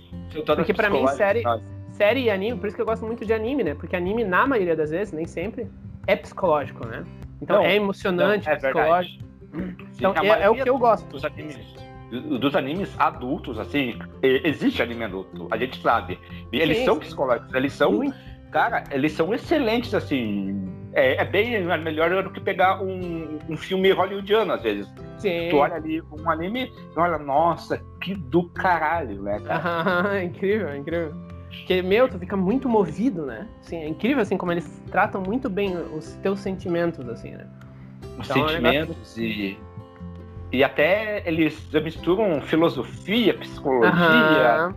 Todas 0.45 0.57
porque 0.57 0.75
para 0.75 0.91
mim, 0.91 1.07
série, 1.09 1.43
série 1.91 2.23
e 2.25 2.31
anime, 2.31 2.59
por 2.59 2.67
isso 2.67 2.77
que 2.77 2.83
eu 2.83 2.87
gosto 2.87 3.05
muito 3.07 3.25
de 3.25 3.33
anime, 3.33 3.63
né? 3.63 3.75
Porque 3.75 3.95
anime, 3.95 4.25
na 4.25 4.47
maioria 4.47 4.75
das 4.75 4.91
vezes, 4.91 5.13
nem 5.13 5.27
sempre, 5.27 5.71
é 6.07 6.17
psicológico, 6.17 6.87
né? 6.87 7.05
Então 7.41 7.57
não, 7.57 7.65
é 7.65 7.77
emocionante, 7.77 8.47
não, 8.47 8.53
é 8.53 8.57
psicológico. 8.57 9.25
Então 9.95 10.15
Sim, 10.15 10.27
é, 10.27 10.43
é, 10.43 10.51
o 10.51 10.55
que 10.55 10.69
eu 10.69 10.79
gosto. 10.79 11.07
Dos 11.09 11.25
animes, 11.25 11.59
dos 12.11 12.57
animes 12.57 12.95
adultos, 12.99 13.59
assim, 13.59 13.99
existe 14.23 14.83
anime 14.83 15.05
adulto, 15.05 15.49
a 15.51 15.57
gente 15.57 15.81
sabe. 15.83 16.19
E 16.51 16.59
eles 16.59 16.79
Sim. 16.79 16.85
são 16.87 16.99
psicológicos, 16.99 17.55
eles 17.55 17.73
são. 17.73 17.93
Muito. 17.93 18.17
Cara, 18.51 18.85
eles 18.91 19.13
são 19.13 19.33
excelentes, 19.33 19.95
assim. 19.95 20.82
É, 20.95 21.23
é, 21.23 21.25
bem 21.25 21.65
melhor 21.65 22.23
do 22.23 22.31
que 22.31 22.41
pegar 22.41 22.83
um, 22.83 23.39
um 23.49 23.57
filme 23.57 23.91
hollywoodiano, 23.93 24.53
às 24.53 24.63
vezes. 24.63 24.93
Sim. 25.19 25.49
Tu 25.49 25.57
olha 25.57 25.77
ali 25.77 26.03
um 26.03 26.31
anime 26.31 26.71
e 26.95 26.99
olha, 26.99 27.19
nossa, 27.19 27.81
que 28.01 28.15
do 28.15 28.49
caralho, 28.51 29.23
né, 29.23 29.41
cara? 29.41 30.11
Ah, 30.13 30.23
incrível, 30.23 30.77
incrível. 30.77 31.15
Porque, 31.49 31.81
meu, 31.83 32.09
tu 32.09 32.19
fica 32.19 32.37
muito 32.37 32.69
movido, 32.69 33.25
né? 33.25 33.47
Assim, 33.61 33.77
é 33.77 33.89
incrível, 33.89 34.23
assim, 34.23 34.37
como 34.37 34.53
eles 34.53 34.83
tratam 34.91 35.23
muito 35.23 35.49
bem 35.49 35.77
os 35.77 36.13
teus 36.17 36.41
sentimentos, 36.41 37.09
assim, 37.09 37.33
né? 37.33 37.47
Os 38.19 38.29
então, 38.29 38.49
sentimentos 38.49 39.19
é 39.19 39.21
um 39.21 39.25
e... 39.25 39.59
E 40.53 40.63
até 40.63 41.27
eles 41.27 41.71
misturam 41.83 42.41
filosofia, 42.43 43.33
psicologia... 43.39 44.75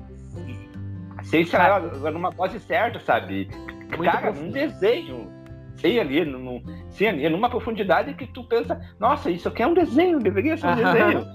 A 1.17 1.23
ciência, 1.23 1.57
ela, 1.57 2.11
numa 2.11 2.29
dose 2.29 2.59
certa, 2.59 2.99
sabe? 2.99 3.49
Muito 3.97 4.03
Cara, 4.03 4.31
profundo. 4.31 4.47
um 4.47 4.51
desenho 4.51 5.34
sem 5.77 5.99
ali, 5.99 6.23
num, 6.25 6.63
sem 6.89 7.07
ali, 7.07 7.29
numa 7.29 7.49
profundidade 7.49 8.13
que 8.13 8.27
tu 8.27 8.43
pensa, 8.43 8.79
nossa, 8.99 9.29
isso 9.29 9.47
aqui 9.47 9.63
é 9.63 9.67
um 9.67 9.73
desenho, 9.73 10.19
deveria 10.19 10.57
ser 10.57 10.67
um 10.67 10.75
desenho. 10.75 11.25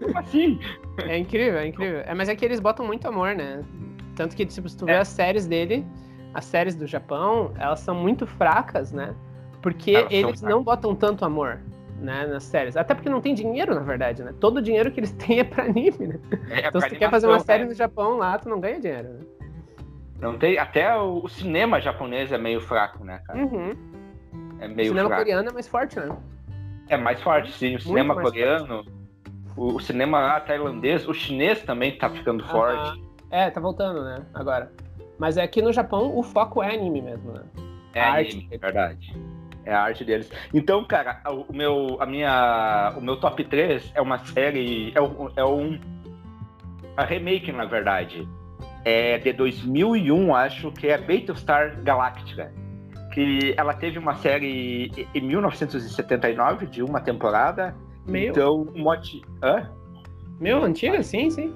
Como 0.00 0.18
assim? 0.18 0.58
É 1.04 1.18
incrível, 1.18 1.58
é 1.58 1.66
incrível. 1.66 2.00
É, 2.06 2.14
mas 2.14 2.28
é 2.28 2.34
que 2.34 2.44
eles 2.44 2.60
botam 2.60 2.86
muito 2.86 3.06
amor, 3.06 3.34
né? 3.34 3.62
Tanto 4.16 4.34
que, 4.34 4.46
tipo, 4.46 4.68
se 4.68 4.76
tu 4.76 4.88
é. 4.88 4.94
vê 4.94 4.98
as 4.98 5.08
séries 5.08 5.46
dele, 5.46 5.86
as 6.34 6.44
séries 6.44 6.74
do 6.74 6.86
Japão, 6.86 7.52
elas 7.58 7.80
são 7.80 7.94
muito 7.94 8.26
fracas, 8.26 8.92
né? 8.92 9.14
Porque 9.60 9.92
elas 9.92 10.12
eles 10.12 10.42
não 10.42 10.62
botam 10.62 10.94
tanto 10.94 11.24
amor. 11.24 11.60
Né, 12.00 12.26
nas 12.26 12.44
séries. 12.44 12.78
Até 12.78 12.94
porque 12.94 13.10
não 13.10 13.20
tem 13.20 13.34
dinheiro, 13.34 13.74
na 13.74 13.82
verdade, 13.82 14.22
né? 14.22 14.32
Todo 14.40 14.56
o 14.56 14.62
dinheiro 14.62 14.90
que 14.90 15.00
eles 15.00 15.12
têm 15.20 15.40
é 15.40 15.44
pra 15.44 15.64
anime, 15.64 16.06
né? 16.06 16.20
É, 16.48 16.66
então, 16.66 16.80
se 16.80 16.88
tu 16.88 16.96
quer 16.96 17.10
fazer 17.10 17.26
uma 17.26 17.40
série 17.40 17.64
é. 17.64 17.66
no 17.66 17.74
Japão 17.74 18.16
lá, 18.16 18.38
tu 18.38 18.48
não 18.48 18.58
ganha 18.58 18.80
dinheiro, 18.80 19.08
né? 19.10 19.20
Não 20.18 20.38
tem, 20.38 20.58
até 20.58 20.96
o, 20.96 21.22
o, 21.22 21.28
cinema 21.28 21.78
japonês 21.78 22.32
é 22.32 22.38
meio 22.38 22.60
fraco, 22.60 23.04
né, 23.04 23.20
cara? 23.26 23.38
Uhum. 23.38 23.76
É 24.60 24.68
meio 24.68 24.88
o 24.88 24.90
cinema 24.90 25.08
fraco. 25.08 25.22
coreano 25.22 25.48
é 25.48 25.52
mais 25.52 25.68
forte, 25.68 25.98
né? 25.98 26.16
É 26.88 26.96
mais 26.96 27.20
forte, 27.22 27.52
sim. 27.52 27.76
O 27.76 27.80
cinema 27.80 28.14
coreano, 28.14 28.84
o, 29.56 29.76
o, 29.76 29.80
cinema 29.80 30.40
tailandês, 30.40 31.06
o 31.08 31.14
chinês 31.14 31.62
também 31.62 31.96
tá 31.96 32.10
ficando 32.10 32.44
forte. 32.44 33.02
É, 33.30 33.50
tá 33.50 33.60
voltando, 33.60 34.04
né? 34.04 34.22
Agora. 34.34 34.70
Mas 35.18 35.36
é 35.36 35.42
aqui 35.42 35.62
no 35.62 35.72
Japão 35.72 36.16
o 36.16 36.22
foco 36.22 36.62
é 36.62 36.74
anime 36.74 37.00
mesmo, 37.00 37.32
né? 37.32 37.42
É 37.94 38.02
a 38.02 38.14
anime, 38.14 38.48
arte. 38.50 38.58
verdade. 38.58 39.16
É 39.64 39.74
a 39.74 39.82
arte 39.82 40.04
deles. 40.04 40.30
Então, 40.52 40.84
cara, 40.84 41.20
o 41.28 41.52
meu, 41.52 41.96
a 42.00 42.06
minha, 42.06 42.94
o 42.96 43.00
meu 43.00 43.18
top 43.18 43.44
3 43.44 43.92
é 43.94 44.00
uma 44.00 44.18
série, 44.18 44.92
é, 44.94 45.00
um, 45.00 45.30
é 45.36 45.44
um 45.44 45.78
a 46.96 47.04
remake, 47.04 47.52
na 47.52 47.64
verdade. 47.64 48.28
É 48.84 49.18
de 49.18 49.32
2001, 49.32 50.34
acho 50.34 50.72
que 50.72 50.88
é 50.88 50.98
Battlestar 50.98 51.80
Galactica. 51.82 52.52
Que 53.12 53.54
ela 53.56 53.74
teve 53.74 53.98
uma 53.98 54.14
série 54.16 55.08
em 55.14 55.20
1979, 55.20 56.66
de 56.66 56.82
uma 56.82 57.00
temporada. 57.00 57.74
Meu? 58.06 58.30
Então, 58.30 58.68
um 58.74 58.82
monte... 58.82 59.22
Hã? 59.42 59.68
Meu, 60.40 60.64
antiga? 60.64 61.02
Sim, 61.02 61.30
sim. 61.30 61.54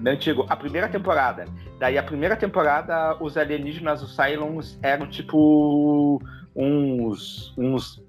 Meu 0.00 0.12
antigo, 0.12 0.46
a 0.48 0.56
primeira 0.56 0.88
temporada. 0.88 1.46
Daí 1.78 1.96
a 1.96 2.02
primeira 2.02 2.36
temporada, 2.36 3.16
os 3.20 3.36
alienígenas, 3.36 4.02
os 4.02 4.14
Cylons, 4.14 4.78
eram 4.82 5.06
tipo 5.06 6.20
uns, 6.54 7.54
uns 7.56 8.02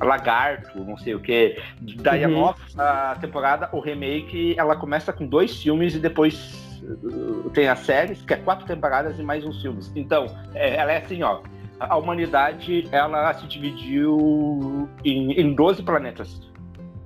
lagarto, 0.00 0.82
não 0.82 0.96
sei 0.96 1.14
o 1.14 1.20
que. 1.20 1.60
Daí 1.96 2.24
uhum. 2.24 2.46
a 2.46 2.52
nova 2.52 3.20
temporada, 3.20 3.68
o 3.72 3.80
remake, 3.80 4.54
ela 4.58 4.74
começa 4.76 5.12
com 5.12 5.26
dois 5.26 5.62
filmes 5.62 5.94
e 5.94 5.98
depois 5.98 6.80
uh, 6.82 7.50
tem 7.50 7.68
as 7.68 7.80
séries, 7.80 8.22
que 8.22 8.34
é 8.34 8.36
quatro 8.36 8.66
temporadas 8.66 9.18
e 9.18 9.22
mais 9.22 9.44
uns 9.44 9.60
filmes. 9.60 9.92
Então, 9.94 10.26
é, 10.54 10.76
ela 10.76 10.92
é 10.92 10.98
assim, 10.98 11.22
ó. 11.22 11.40
A 11.80 11.96
humanidade, 11.96 12.86
ela 12.92 13.32
se 13.34 13.46
dividiu 13.46 14.88
em, 15.04 15.32
em 15.32 15.54
12 15.54 15.82
planetas. 15.82 16.40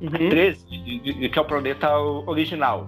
Uhum. 0.00 0.28
13, 0.28 0.66
que 1.30 1.38
é 1.38 1.40
o 1.40 1.44
planeta 1.44 1.96
original, 1.96 2.84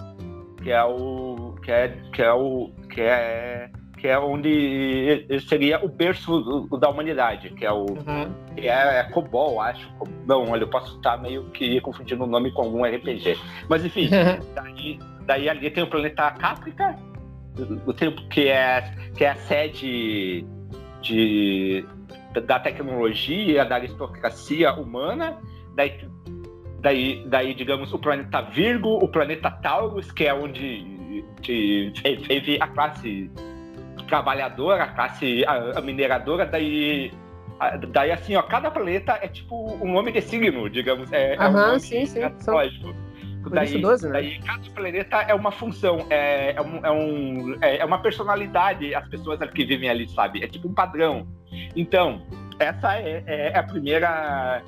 que 0.63 0.71
é 0.71 0.85
o 0.85 1.55
que 1.63 1.71
é 1.71 1.89
que 2.13 2.23
é 2.23 2.33
o 2.33 2.71
que 2.91 3.01
é 3.01 3.71
que 3.97 4.09
é 4.09 4.19
onde 4.19 5.27
seria 5.49 5.83
o 5.83 5.89
berço 5.89 6.69
da 6.79 6.89
humanidade, 6.89 7.51
que 7.51 7.65
é 7.65 7.73
o 7.73 7.87
uhum. 7.87 8.55
que 8.55 8.69
é, 8.69 9.01
é 9.01 9.05
Cobol, 9.05 9.61
acho. 9.61 9.89
Não, 10.27 10.51
olha, 10.51 10.65
eu 10.65 10.69
posso 10.69 10.97
estar 10.97 11.17
meio 11.17 11.45
que 11.51 11.81
confundindo 11.81 12.25
o 12.25 12.27
nome 12.27 12.53
com 12.53 12.63
algum 12.63 12.85
RPG. 12.85 13.39
Mas 13.69 13.85
enfim, 13.85 14.11
daí, 14.55 14.99
daí, 15.25 15.49
ali 15.49 15.71
tem 15.71 15.83
o 15.83 15.87
planeta 15.87 16.31
Caprica, 16.33 16.97
que 18.31 18.49
é, 18.49 18.93
que 19.17 19.25
é 19.25 19.31
a 19.31 19.37
sede 19.37 20.45
de, 21.07 21.85
da 22.47 22.59
tecnologia, 22.59 23.65
da 23.65 23.77
aristocracia 23.77 24.73
humana. 24.75 25.39
Daí, 25.75 26.09
daí, 26.81 27.25
daí, 27.27 27.55
digamos, 27.55 27.93
o 27.93 27.99
planeta 27.99 28.43
Virgo, 28.43 28.97
o 28.97 29.09
planeta 29.09 29.51
Taurus, 29.51 30.11
que 30.13 30.25
é 30.25 30.35
onde 30.35 30.97
teve 31.43 32.59
a 32.61 32.67
classe 32.69 33.31
trabalhadora, 34.09 34.85
a 34.85 34.89
classe 34.89 35.45
a, 35.47 35.79
a 35.79 35.81
mineradora, 35.81 36.47
daí 36.47 37.11
daí 37.89 38.13
assim, 38.13 38.37
ó, 38.37 38.43
cada 38.43 38.71
planeta 38.71 39.19
é 39.23 39.29
tipo 39.29 39.75
um 39.83 39.93
nome 39.93 40.13
de 40.13 40.21
signo, 40.21 40.69
digamos. 40.69 41.11
É, 41.13 41.37
Aham, 41.37 41.73
é 41.73 41.77
um 41.77 41.79
sim, 41.79 42.07
sim. 42.07 42.21
Lógico. 43.51 43.75
Daí, 43.75 43.83
12, 43.83 44.07
né? 44.07 44.13
daí 44.13 44.39
cada 44.41 44.71
planeta 44.71 45.17
é 45.23 45.35
uma 45.35 45.53
função, 45.53 46.07
é, 46.11 46.53
é, 46.53 46.61
um, 46.61 46.87
é, 46.87 46.91
um, 46.91 47.59
é, 47.61 47.77
é 47.79 47.85
uma 47.85 47.99
personalidade, 47.99 48.95
as 48.95 49.09
pessoas 49.09 49.39
que 49.51 49.65
vivem 49.65 49.89
ali, 49.89 50.09
sabe? 50.09 50.43
É 50.43 50.49
tipo 50.49 50.69
um 50.69 50.75
padrão. 50.75 51.27
Então, 51.75 52.23
essa 52.59 52.97
é, 52.97 53.23
é, 53.27 53.53
é 53.53 53.59
a 53.59 53.63
primeira 53.63 54.63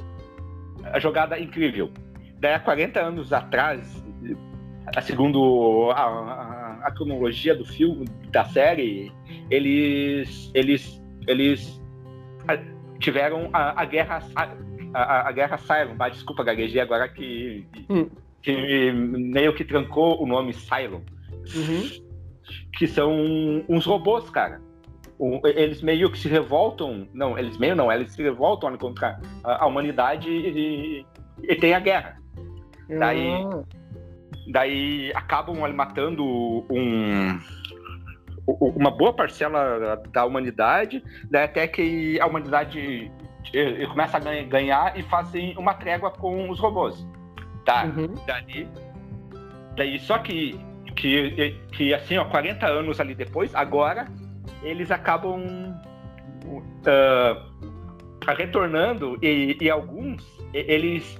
jogada 0.98 1.38
incrível. 1.38 1.90
Daí, 2.38 2.54
há 2.54 2.60
40 2.60 3.00
anos 3.00 3.32
atrás, 3.32 4.04
segundo 5.02 5.90
a, 5.92 6.02
a, 6.02 6.78
a, 6.84 6.90
cronologia 6.92 7.54
do 7.54 7.64
filme, 7.64 8.06
da 8.30 8.44
série, 8.44 9.12
eles, 9.50 10.50
eles, 10.54 11.02
eles 11.26 11.80
tiveram 13.00 13.50
a, 13.52 13.82
a 13.82 13.84
guerra 13.84 14.22
a, 14.94 15.28
a 15.28 15.32
guerra 15.32 15.58
Cylon, 15.58 15.96
desculpa, 16.10 16.42
gaguejei 16.42 16.80
agora 16.80 17.08
que, 17.08 17.66
hum. 17.90 18.08
Que 18.42 18.92
meio 18.92 19.54
que 19.54 19.64
trancou 19.64 20.22
o 20.22 20.26
nome 20.26 20.52
Cylon. 20.52 21.00
Uhum. 21.54 21.88
Que 22.76 22.86
são 22.86 23.12
uns 23.68 23.84
robôs, 23.84 24.28
cara. 24.30 24.60
eles 25.44 25.82
meio 25.82 26.10
que 26.10 26.18
se 26.18 26.28
revoltam, 26.28 27.08
não, 27.12 27.38
eles 27.38 27.58
meio 27.58 27.74
não, 27.74 27.90
eles 27.90 28.12
se 28.12 28.22
revoltam 28.22 28.76
contra 28.78 29.20
a, 29.44 29.64
a 29.64 29.66
humanidade 29.66 30.30
e, 30.30 31.04
e, 31.42 31.56
tem 31.56 31.74
a 31.74 31.80
guerra. 31.80 32.16
Daí, 32.88 33.28
ah. 33.28 33.62
daí 34.52 35.12
acabam 35.14 35.62
ali, 35.62 35.74
matando 35.74 36.24
um, 36.70 37.38
uma 38.46 38.90
boa 38.90 39.12
parcela 39.12 40.00
da 40.10 40.24
humanidade, 40.24 41.02
daí 41.30 41.44
até 41.44 41.66
que 41.66 42.18
a 42.20 42.26
humanidade 42.26 43.10
eh, 43.52 43.86
começa 43.86 44.16
a 44.16 44.20
ganhar 44.20 44.98
e 44.98 45.02
fazem 45.02 45.56
uma 45.58 45.74
trégua 45.74 46.10
com 46.10 46.48
os 46.48 46.58
robôs. 46.58 47.06
Tá? 47.64 47.84
Uhum. 47.84 48.14
Daí, 48.26 48.68
daí, 49.76 49.98
só 50.00 50.18
que, 50.18 50.58
que, 50.96 51.54
que 51.72 51.94
assim, 51.94 52.16
ó, 52.16 52.24
40 52.24 52.66
anos 52.66 53.00
ali 53.00 53.14
depois, 53.14 53.54
agora 53.54 54.06
eles 54.62 54.90
acabam 54.90 55.74
uh, 56.48 58.32
retornando 58.36 59.18
e, 59.22 59.56
e, 59.60 59.70
alguns 59.70 60.26
eles 60.52 61.18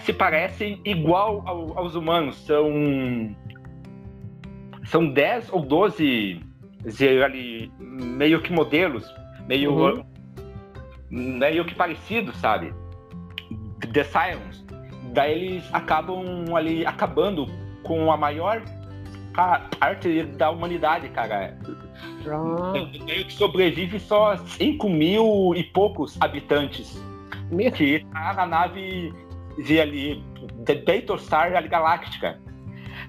se 0.00 0.12
parecem 0.12 0.80
igual 0.84 1.42
ao, 1.46 1.78
aos 1.78 1.94
humanos. 1.94 2.36
São 2.46 3.36
são 4.84 5.06
10 5.06 5.52
ou 5.52 5.64
12 5.64 6.40
ali, 7.24 7.72
meio 7.78 8.40
que 8.42 8.52
modelos, 8.52 9.08
meio, 9.46 9.72
uhum. 9.72 10.04
meio 11.10 11.64
que 11.64 11.74
parecidos, 11.74 12.36
sabe? 12.36 12.74
The 13.92 14.04
Silence. 14.04 14.61
Daí 15.12 15.32
eles 15.32 15.64
acabam 15.72 16.54
ali 16.56 16.86
acabando 16.86 17.46
com 17.82 18.10
a 18.10 18.16
maior 18.16 18.62
parte 19.78 20.22
da 20.24 20.50
humanidade, 20.50 21.08
cara. 21.10 21.56
Meio 23.04 23.24
que 23.26 23.32
sobrevive 23.32 23.98
só 24.00 24.36
5 24.36 24.88
mil 24.88 25.54
e 25.54 25.62
poucos 25.64 26.16
habitantes. 26.20 27.02
Meu. 27.50 27.70
Que 27.70 28.04
tá 28.12 28.32
na 28.34 28.46
nave 28.46 29.12
de 29.64 29.80
ali, 29.80 30.24
The 30.64 30.76
Battlestar 30.76 31.52
Galáctica. 31.68 32.40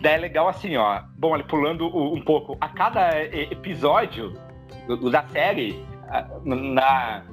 Daí 0.01 0.15
é 0.15 0.17
legal 0.17 0.49
assim, 0.49 0.75
ó. 0.75 1.01
Bom, 1.17 1.33
ali 1.33 1.43
pulando 1.43 1.87
um 1.87 2.21
pouco, 2.21 2.57
a 2.59 2.67
cada 2.67 3.23
episódio 3.23 4.33
da 5.09 5.25
série, 5.29 5.81
na, 6.43 7.23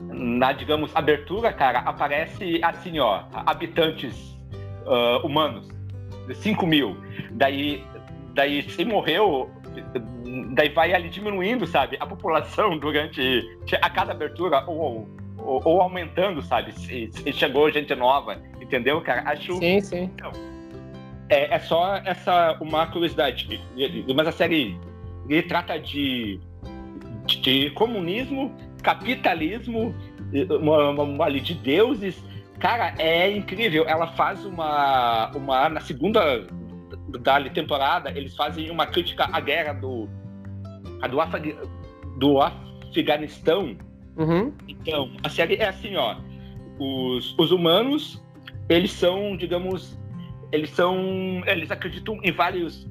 na 0.00 0.52
digamos, 0.52 0.94
abertura, 0.94 1.52
cara, 1.52 1.80
aparece 1.80 2.60
assim, 2.62 2.98
ó, 2.98 3.22
habitantes 3.32 4.36
uh, 4.84 5.24
humanos, 5.26 5.68
5 6.34 6.66
mil. 6.66 6.96
Daí, 7.32 7.84
daí 8.34 8.68
se 8.70 8.84
morreu, 8.84 9.50
daí 10.54 10.68
vai 10.68 10.92
ali 10.92 11.08
diminuindo, 11.08 11.66
sabe, 11.66 11.96
a 12.00 12.06
população 12.06 12.76
durante 12.78 13.48
a 13.80 13.90
cada 13.90 14.12
abertura 14.12 14.64
ou, 14.66 15.08
ou, 15.38 15.62
ou 15.64 15.80
aumentando, 15.80 16.42
sabe, 16.42 16.72
se, 16.72 17.10
se, 17.12 17.32
chegou 17.32 17.70
gente 17.70 17.94
nova, 17.94 18.40
entendeu, 18.60 19.00
cara? 19.00 19.22
Acho. 19.30 19.54
Sim, 19.58 19.80
sim. 19.80 20.10
Então, 20.14 20.32
é, 21.28 21.54
é 21.54 21.58
só 21.58 21.96
essa 22.04 22.56
uma 22.60 22.86
curiosidade, 22.86 23.60
mas 24.14 24.28
a 24.28 24.32
série 24.32 24.78
ele 25.28 25.42
trata 25.42 25.78
de, 25.78 26.38
de 27.26 27.70
comunismo, 27.70 28.54
capitalismo, 28.86 29.92
uma, 30.48 30.90
uma, 30.90 31.30
de 31.32 31.54
deuses. 31.54 32.22
Cara, 32.60 32.94
é 32.98 33.28
incrível. 33.28 33.84
Ela 33.88 34.06
faz 34.12 34.44
uma, 34.44 35.32
uma 35.34 35.68
na 35.68 35.80
segunda 35.80 36.46
da 37.20 37.40
temporada 37.50 38.10
eles 38.10 38.34
fazem 38.36 38.70
uma 38.70 38.86
crítica 38.86 39.28
à 39.32 39.40
guerra 39.40 39.72
do 39.72 40.08
do, 41.10 41.20
Afag, 41.20 41.56
do 42.16 42.40
Afeganistão. 42.40 43.76
Uhum. 44.16 44.52
Então, 44.68 45.10
a 45.22 45.28
série 45.28 45.56
é 45.56 45.68
assim, 45.68 45.96
ó. 45.96 46.16
Os, 46.78 47.34
os 47.38 47.50
humanos, 47.50 48.22
eles 48.68 48.92
são, 48.92 49.36
digamos, 49.36 49.98
eles 50.52 50.70
são. 50.70 51.42
Eles 51.46 51.70
acreditam 51.70 52.18
em 52.22 52.30
vários 52.30 52.86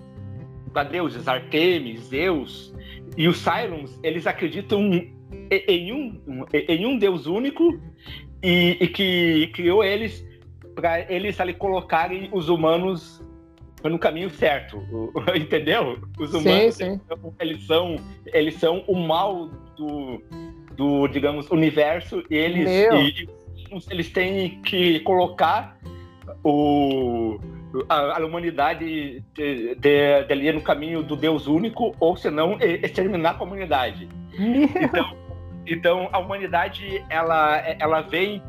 deuses, 0.91 1.27
Artemis, 1.27 2.01
Zeus. 2.01 2.73
E 3.17 3.27
os 3.27 3.37
Cylons, 3.37 3.97
eles 4.03 4.27
acreditam 4.27 4.91
em 5.49 5.91
um, 5.91 6.21
em 6.53 6.85
um 6.85 6.97
deus 6.97 7.25
único 7.27 7.79
e, 8.41 8.77
e 8.79 8.87
que 8.87 9.47
criou 9.53 9.83
eles 9.83 10.25
para 10.75 11.11
eles 11.11 11.39
ali 11.39 11.53
colocarem 11.53 12.29
os 12.31 12.49
humanos 12.49 13.23
no 13.83 13.99
caminho 13.99 14.29
certo, 14.29 14.83
entendeu? 15.35 15.99
Os 16.19 16.33
humanos 16.33 16.75
sim, 16.75 16.95
sim. 16.95 17.01
eles 17.39 17.65
são 17.65 17.95
eles 18.27 18.55
são 18.55 18.83
o 18.87 18.95
mal 18.95 19.47
do, 19.77 20.21
do 20.75 21.07
digamos 21.07 21.49
universo 21.49 22.23
e 22.29 22.35
eles 22.35 22.69
e, 22.69 23.27
eles 23.89 24.09
têm 24.11 24.61
que 24.61 24.99
colocar 25.01 25.77
o, 26.43 27.39
a, 27.89 28.17
a 28.19 28.25
humanidade 28.25 29.23
de, 29.33 29.75
de, 29.75 30.25
de, 30.25 30.51
no 30.53 30.61
caminho 30.61 31.03
do 31.03 31.15
Deus 31.15 31.47
único, 31.47 31.95
ou 31.99 32.15
senão 32.15 32.57
exterminar 32.59 33.31
a 33.31 33.33
comunidade. 33.33 34.07
Então, 34.37 35.15
então 35.65 36.09
a 36.11 36.19
humanidade 36.19 37.03
ela, 37.09 37.57
ela 37.79 38.01
vem 38.01 38.41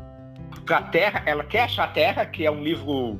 para 0.65 0.77
a 0.77 0.81
Terra, 0.81 1.23
ela 1.25 1.43
quer 1.43 1.63
achar 1.63 1.85
a 1.85 1.87
Terra, 1.87 2.25
que 2.25 2.45
é 2.45 2.51
um 2.51 2.61
livro, 2.61 3.19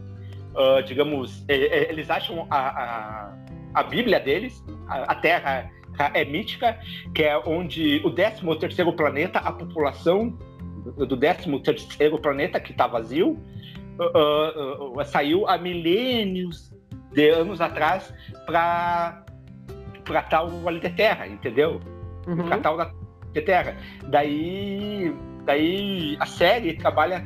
uh, 0.53 0.83
digamos, 0.85 1.43
eles 1.47 2.09
acham 2.09 2.45
a, 2.49 2.57
a, 2.57 3.33
a 3.73 3.83
Bíblia 3.83 4.19
deles, 4.19 4.63
a, 4.87 5.11
a 5.11 5.15
Terra 5.15 5.69
é 6.13 6.23
mítica, 6.25 6.77
que 7.15 7.23
é 7.23 7.37
onde 7.37 8.01
o 8.05 8.11
13 8.11 8.41
terceiro 8.59 8.93
planeta, 8.93 9.39
a 9.39 9.51
população 9.51 10.37
do 10.95 11.17
13 11.17 11.59
terceiro 11.59 12.19
planeta 12.19 12.59
que 12.59 12.71
está 12.71 12.85
vazio, 12.85 13.39
uh, 13.99 14.99
uh, 14.99 15.05
saiu 15.05 15.47
há 15.47 15.57
milênios 15.57 16.71
de 17.13 17.29
anos 17.29 17.61
atrás 17.61 18.13
para 18.45 19.23
para 20.03 20.21
tal 20.21 20.49
ali 20.65 20.79
de 20.79 20.89
terra, 20.91 21.27
entendeu? 21.27 21.81
Uhum. 22.25 22.47
Para 22.47 22.57
tal 22.59 22.77
da 22.77 22.91
de 23.39 23.45
terra. 23.45 23.75
Daí, 24.07 25.13
daí 25.45 26.17
a 26.19 26.25
série 26.25 26.73
trabalha 26.73 27.25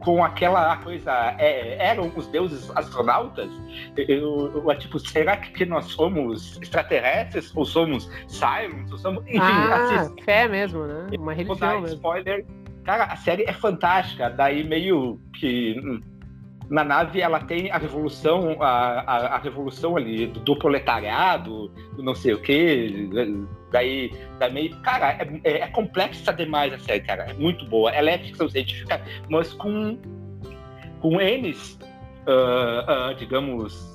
com 0.00 0.22
aquela 0.22 0.76
coisa, 0.78 1.34
é, 1.38 1.76
eram 1.78 2.12
os 2.14 2.26
deuses 2.26 2.70
astronautas? 2.76 3.50
Eu, 3.96 4.62
eu, 4.68 4.78
tipo, 4.78 4.98
será 4.98 5.36
que 5.36 5.64
nós 5.64 5.86
somos 5.86 6.60
extraterrestres? 6.60 7.50
Ou 7.56 7.64
somos 7.64 8.10
Cylons? 8.28 8.92
Ou 8.92 8.98
somos, 8.98 9.24
enfim, 9.26 9.38
ah, 9.40 10.00
assist... 10.00 10.22
fé 10.24 10.46
mesmo, 10.46 10.84
né? 10.84 11.06
Uma 11.18 11.32
religião 11.32 11.80
mesmo. 11.80 11.96
Spoiler, 11.96 12.44
Cara, 12.84 13.04
a 13.04 13.16
série 13.16 13.44
é 13.44 13.52
fantástica. 13.52 14.28
Daí 14.28 14.62
meio 14.62 15.18
que 15.40 15.80
hum, 15.82 16.00
na 16.68 16.84
nave 16.84 17.20
ela 17.20 17.40
tem 17.40 17.70
a 17.70 17.78
revolução, 17.78 18.56
a, 18.60 19.00
a, 19.00 19.16
a 19.34 19.38
revolução 19.38 19.96
ali 19.96 20.26
do, 20.26 20.40
do, 20.40 20.56
proletariado, 20.56 21.68
do 21.96 22.02
não 22.02 22.14
sei 22.14 22.34
o 22.34 22.40
quê. 22.40 23.08
Daí, 23.70 24.10
meio. 24.52 24.76
Cara, 24.80 25.12
é, 25.12 25.40
é, 25.44 25.60
é, 25.60 25.66
complexa 25.68 26.32
demais 26.32 26.72
a 26.72 26.78
série, 26.78 27.00
cara. 27.00 27.24
É 27.30 27.34
muito 27.34 27.64
boa. 27.66 27.90
Ela 27.90 28.10
é 28.10 28.18
ficção 28.18 28.48
científica, 28.48 29.00
mas 29.28 29.52
com, 29.52 29.98
com 31.00 31.16
N's, 31.18 31.78
uh, 32.26 33.10
uh, 33.10 33.14
digamos. 33.16 33.94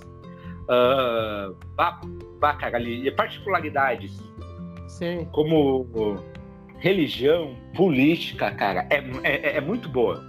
Uh, 0.63 1.55
bah, 1.75 1.99
bah, 2.39 2.53
cara, 2.53 2.77
ali, 2.77 3.09
particularidades. 3.11 4.21
Sim. 4.87 5.27
Como 5.31 5.87
religião, 6.79 7.55
política, 7.75 8.51
cara, 8.51 8.87
é, 8.89 9.03
é, 9.23 9.57
é 9.57 9.61
muito 9.61 9.89
boa. 9.89 10.23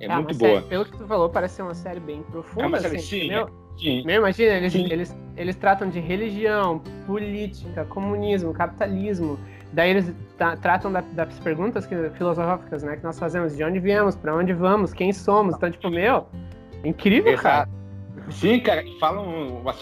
É 0.00 0.06
ah, 0.06 0.16
muito 0.16 0.36
boa. 0.36 0.56
Série, 0.56 0.66
pelo 0.66 0.84
que 0.84 0.96
tu 0.96 1.06
falou, 1.06 1.28
parece 1.28 1.56
ser 1.56 1.62
uma 1.62 1.74
série 1.74 2.00
bem 2.00 2.22
profunda. 2.24 2.64
É 2.64 2.68
uma 2.68 2.80
série, 2.80 2.96
assim, 2.96 3.20
sim, 3.20 3.28
meu, 3.28 3.48
sim. 3.78 4.04
Meu, 4.04 4.16
imagina, 4.16 4.54
eles, 4.54 4.74
eles, 4.74 5.16
eles 5.36 5.56
tratam 5.56 5.88
de 5.88 6.00
religião, 6.00 6.80
política, 7.06 7.84
comunismo, 7.84 8.52
capitalismo. 8.52 9.38
Daí 9.72 9.90
eles 9.90 10.14
tratam 10.60 10.92
da, 10.92 11.00
das 11.00 11.38
perguntas 11.40 11.86
que, 11.86 11.96
filosóficas 12.10 12.82
né, 12.82 12.96
que 12.96 13.04
nós 13.04 13.18
fazemos. 13.18 13.56
De 13.56 13.64
onde 13.64 13.80
viemos, 13.80 14.14
para 14.14 14.34
onde 14.34 14.52
vamos, 14.52 14.92
quem 14.92 15.12
somos. 15.12 15.56
Então, 15.56 15.70
tipo, 15.70 15.90
meu, 15.90 16.26
incrível, 16.84 17.32
Exato. 17.32 17.42
cara. 17.42 17.68
Sim, 18.30 18.60
cara, 18.60 18.84
falam 19.00 19.60
uma, 19.60 19.74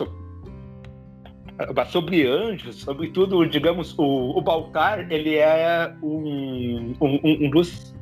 sobre 1.86 2.26
anjos, 2.26 2.76
sobre 2.76 3.08
tudo, 3.10 3.44
digamos, 3.46 3.96
o, 3.98 4.36
o 4.36 4.40
Baltar, 4.40 5.06
ele 5.12 5.36
é 5.36 5.94
um, 6.02 6.94
um, 7.00 7.20
um 7.24 7.50
dos 7.50 7.94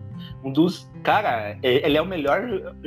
um 0.43 0.53
dos. 0.53 0.91
Cara, 1.03 1.59
ele 1.62 1.97
é 1.97 2.03
o 2.03 2.07
melhor, 2.07 2.43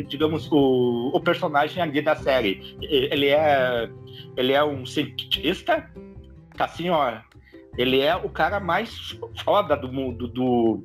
digamos, 0.07 0.51
o, 0.51 1.11
o 1.13 1.19
personagem 1.19 1.81
ali 1.81 2.01
da 2.01 2.15
série. 2.15 2.77
Ele 2.81 3.27
é. 3.27 3.89
Ele 4.35 4.53
é 4.53 4.63
um 4.63 4.85
cientista, 4.85 5.89
tá 6.55 6.65
assim, 6.65 6.89
ó. 6.89 7.19
Ele 7.77 7.99
é 7.99 8.15
o 8.15 8.29
cara 8.29 8.59
mais 8.59 9.17
foda 9.43 9.75
do 9.75 9.91
mundo, 9.91 10.27
do, 10.27 10.83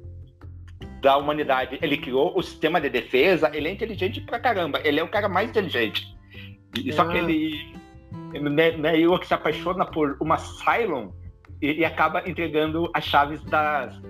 da 1.03 1.16
humanidade. 1.16 1.79
Ele 1.83 1.97
criou 1.99 2.37
o 2.37 2.43
sistema 2.43 2.81
de 2.81 2.89
defesa, 2.89 3.51
ele 3.55 3.69
é 3.69 3.73
inteligente 3.73 4.21
pra 4.21 4.39
caramba. 4.39 4.81
Ele 4.85 5.01
é 5.01 5.03
o 5.03 5.09
cara 5.09 5.29
mais 5.29 5.51
inteligente. 5.51 6.07
Só 6.93 7.05
que 7.05 7.19
ah. 7.19 7.23
ele 7.23 7.77
meio 8.79 9.19
que 9.19 9.27
se 9.27 9.35
apaixona 9.35 9.85
por 9.85 10.16
uma 10.21 10.39
Cylon 10.39 11.11
e, 11.61 11.81
e 11.81 11.85
acaba 11.85 12.29
entregando 12.29 12.91
as 12.95 13.05
chaves 13.05 13.43
das, 13.45 14.01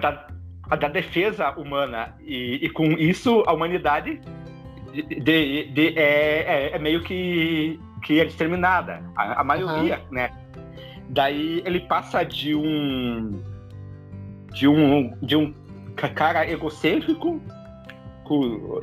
da, 0.00 0.26
da 0.74 0.88
defesa 0.88 1.50
humana. 1.50 2.14
E, 2.20 2.58
e, 2.62 2.70
com 2.70 2.92
isso, 2.92 3.44
a 3.46 3.52
humanidade 3.52 4.20
de, 4.92 5.64
de, 5.64 5.98
é, 5.98 6.70
é, 6.70 6.70
é, 6.74 6.78
meio 6.78 7.02
que, 7.02 7.78
que 8.02 8.20
é 8.20 8.24
exterminada. 8.24 9.02
A, 9.16 9.40
a 9.40 9.44
maioria, 9.44 9.98
uhum. 9.98 10.14
né? 10.14 10.30
Daí 11.08 11.62
ele 11.64 11.80
passa 11.80 12.24
de 12.24 12.54
um. 12.54 13.42
de 14.52 14.66
um. 14.66 15.14
de 15.22 15.36
um 15.36 15.54
cara 16.14 16.48
egocêntrico 16.50 17.40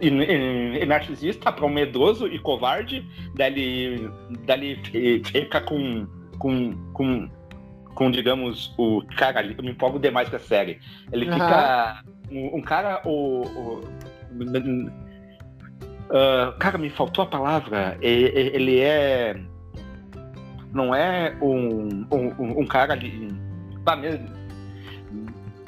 e, 0.01 0.85
narcisista 0.85 1.51
para 1.51 1.65
um 1.65 1.69
medroso 1.69 2.27
e 2.27 2.39
covarde. 2.39 3.05
Daí 3.35 3.59
ele, 3.59 4.11
daí 4.45 4.79
ele 4.93 5.23
fica 5.23 5.59
com, 5.61 6.07
com, 6.39 6.73
com, 6.93 7.29
com, 7.93 8.11
digamos, 8.11 8.73
o 8.77 9.01
cara. 9.17 9.45
Eu 9.45 9.63
me 9.63 9.71
empolgo 9.71 9.99
demais 9.99 10.29
com 10.29 10.35
a 10.35 10.39
série. 10.39 10.79
Ele 11.11 11.25
uhum. 11.25 11.33
fica. 11.33 12.03
Um, 12.31 12.57
um 12.57 12.61
cara. 12.61 13.01
O, 13.05 13.41
o 13.41 13.79
uh, 16.09 16.57
cara, 16.59 16.77
me 16.77 16.89
faltou 16.89 17.23
a 17.23 17.27
palavra. 17.27 17.97
Ele 18.01 18.79
é. 18.79 19.35
Não 20.71 20.93
é 20.93 21.35
um, 21.41 22.05
um, 22.11 22.61
um 22.61 22.65
cara 22.65 22.93
ali. 22.93 23.29
Tá 23.85 23.95
mesmo 23.95 24.43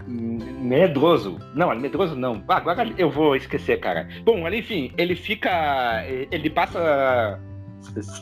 medroso. 0.08 1.40
Não, 1.54 1.74
medroso 1.76 2.16
não. 2.16 2.44
Agora 2.48 2.88
eu 2.98 3.10
vou 3.10 3.36
esquecer, 3.36 3.80
cara. 3.80 4.08
Bom, 4.24 4.48
enfim, 4.50 4.92
ele 4.98 5.16
fica. 5.16 6.04
Ele 6.08 6.50
passa 6.50 7.40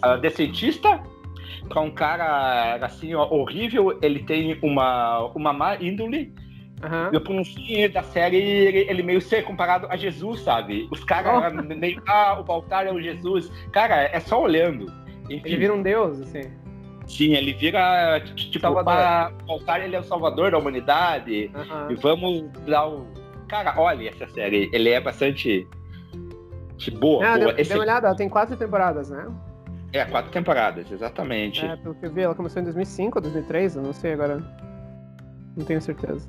a 0.01 0.17
decentista 1.63 1.69
para 1.69 1.81
um 1.81 1.91
cara 1.91 2.75
assim 2.85 3.13
ó, 3.13 3.27
horrível. 3.29 3.97
Ele 4.01 4.23
tem 4.23 4.59
uma, 4.61 5.25
uma 5.35 5.53
má 5.53 5.75
índole. 5.75 6.33
Uhum. 6.83 7.17
E 7.17 7.33
no 7.33 7.45
fim 7.45 7.89
da 7.89 8.03
série, 8.03 8.37
ele, 8.37 8.79
ele, 8.89 9.03
meio 9.03 9.21
ser 9.21 9.43
comparado 9.43 9.87
a 9.89 9.95
Jesus, 9.95 10.41
sabe? 10.41 10.87
Os 10.91 11.01
caras 11.03 11.53
oh. 11.53 11.75
meio, 11.75 12.01
ah, 12.05 12.37
o 12.39 12.43
Baltar 12.43 12.85
é 12.85 12.91
o 12.91 13.01
Jesus. 13.01 13.49
Cara, 13.71 14.03
é 14.03 14.19
só 14.19 14.41
olhando. 14.41 14.91
Enfim. 15.29 15.41
Ele 15.45 15.57
vira 15.57 15.73
um 15.73 15.81
deus, 15.81 16.19
assim. 16.19 16.51
Sim, 17.07 17.33
ele 17.33 17.53
vira 17.53 18.21
tipo 18.35 18.83
para 18.83 19.31
voltar 19.45 19.81
ele 19.81 19.95
é 19.95 19.99
o 19.99 20.03
salvador 20.03 20.51
da 20.51 20.57
humanidade 20.57 21.51
uhum. 21.53 21.91
e 21.91 21.95
vamos 21.95 22.49
dar 22.65 22.87
o 22.87 23.05
cara, 23.47 23.73
olha 23.77 24.09
essa 24.09 24.27
série, 24.27 24.69
ele 24.73 24.89
é 24.89 24.99
bastante 24.99 25.67
boa. 26.91 27.25
É, 27.25 27.37
boa. 27.37 27.53
Dê, 27.53 27.61
Esse... 27.61 27.73
uma 27.73 27.81
olhada, 27.81 28.15
tem 28.15 28.29
quatro 28.29 28.57
temporadas, 28.57 29.09
né? 29.09 29.27
É, 29.93 30.03
quatro 30.05 30.31
temporadas, 30.31 30.91
exatamente. 30.91 31.63
É, 31.63 31.75
pelo 31.77 31.93
que 31.93 32.05
eu 32.05 32.11
vi, 32.11 32.21
ela 32.21 32.33
começou 32.33 32.61
em 32.61 32.65
2005 32.65 33.19
ou 33.19 33.21
2003, 33.21 33.75
eu 33.75 33.83
não 33.83 33.93
sei 33.93 34.13
agora. 34.13 34.43
Não 35.55 35.63
tenho 35.65 35.79
certeza. 35.79 36.27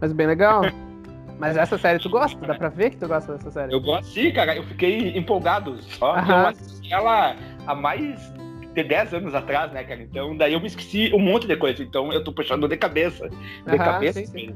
Mas 0.00 0.12
bem 0.12 0.26
legal. 0.26 0.62
Mas 1.38 1.56
essa 1.56 1.76
série 1.76 1.98
tu 1.98 2.08
gosta? 2.08 2.38
Dá 2.46 2.54
pra 2.54 2.68
ver 2.68 2.90
que 2.90 2.96
tu 2.96 3.06
gosta 3.06 3.34
dessa 3.34 3.50
série? 3.50 3.72
Eu 3.72 3.80
gosto 3.80 4.06
sim, 4.06 4.32
cara. 4.32 4.56
Eu 4.56 4.64
fiquei 4.64 5.16
empolgado. 5.16 5.80
Só 5.82 6.20
que 6.22 6.30
eu 6.30 6.36
assisti 6.46 6.92
ela 6.92 7.36
há 7.66 7.74
mais 7.74 8.32
de 8.74 8.82
10 8.82 9.14
anos 9.14 9.34
atrás, 9.34 9.70
né, 9.72 9.84
cara? 9.84 10.02
Então, 10.02 10.36
daí 10.36 10.54
eu 10.54 10.60
me 10.60 10.66
esqueci 10.66 11.12
um 11.14 11.18
monte 11.18 11.46
de 11.46 11.56
coisa. 11.56 11.82
Então, 11.82 12.12
eu 12.12 12.24
tô 12.24 12.32
puxando 12.32 12.66
de 12.66 12.76
cabeça. 12.76 13.28
De 13.66 13.76
cabeça. 13.76 14.20
Sim, 14.20 14.26
sim. 14.26 14.54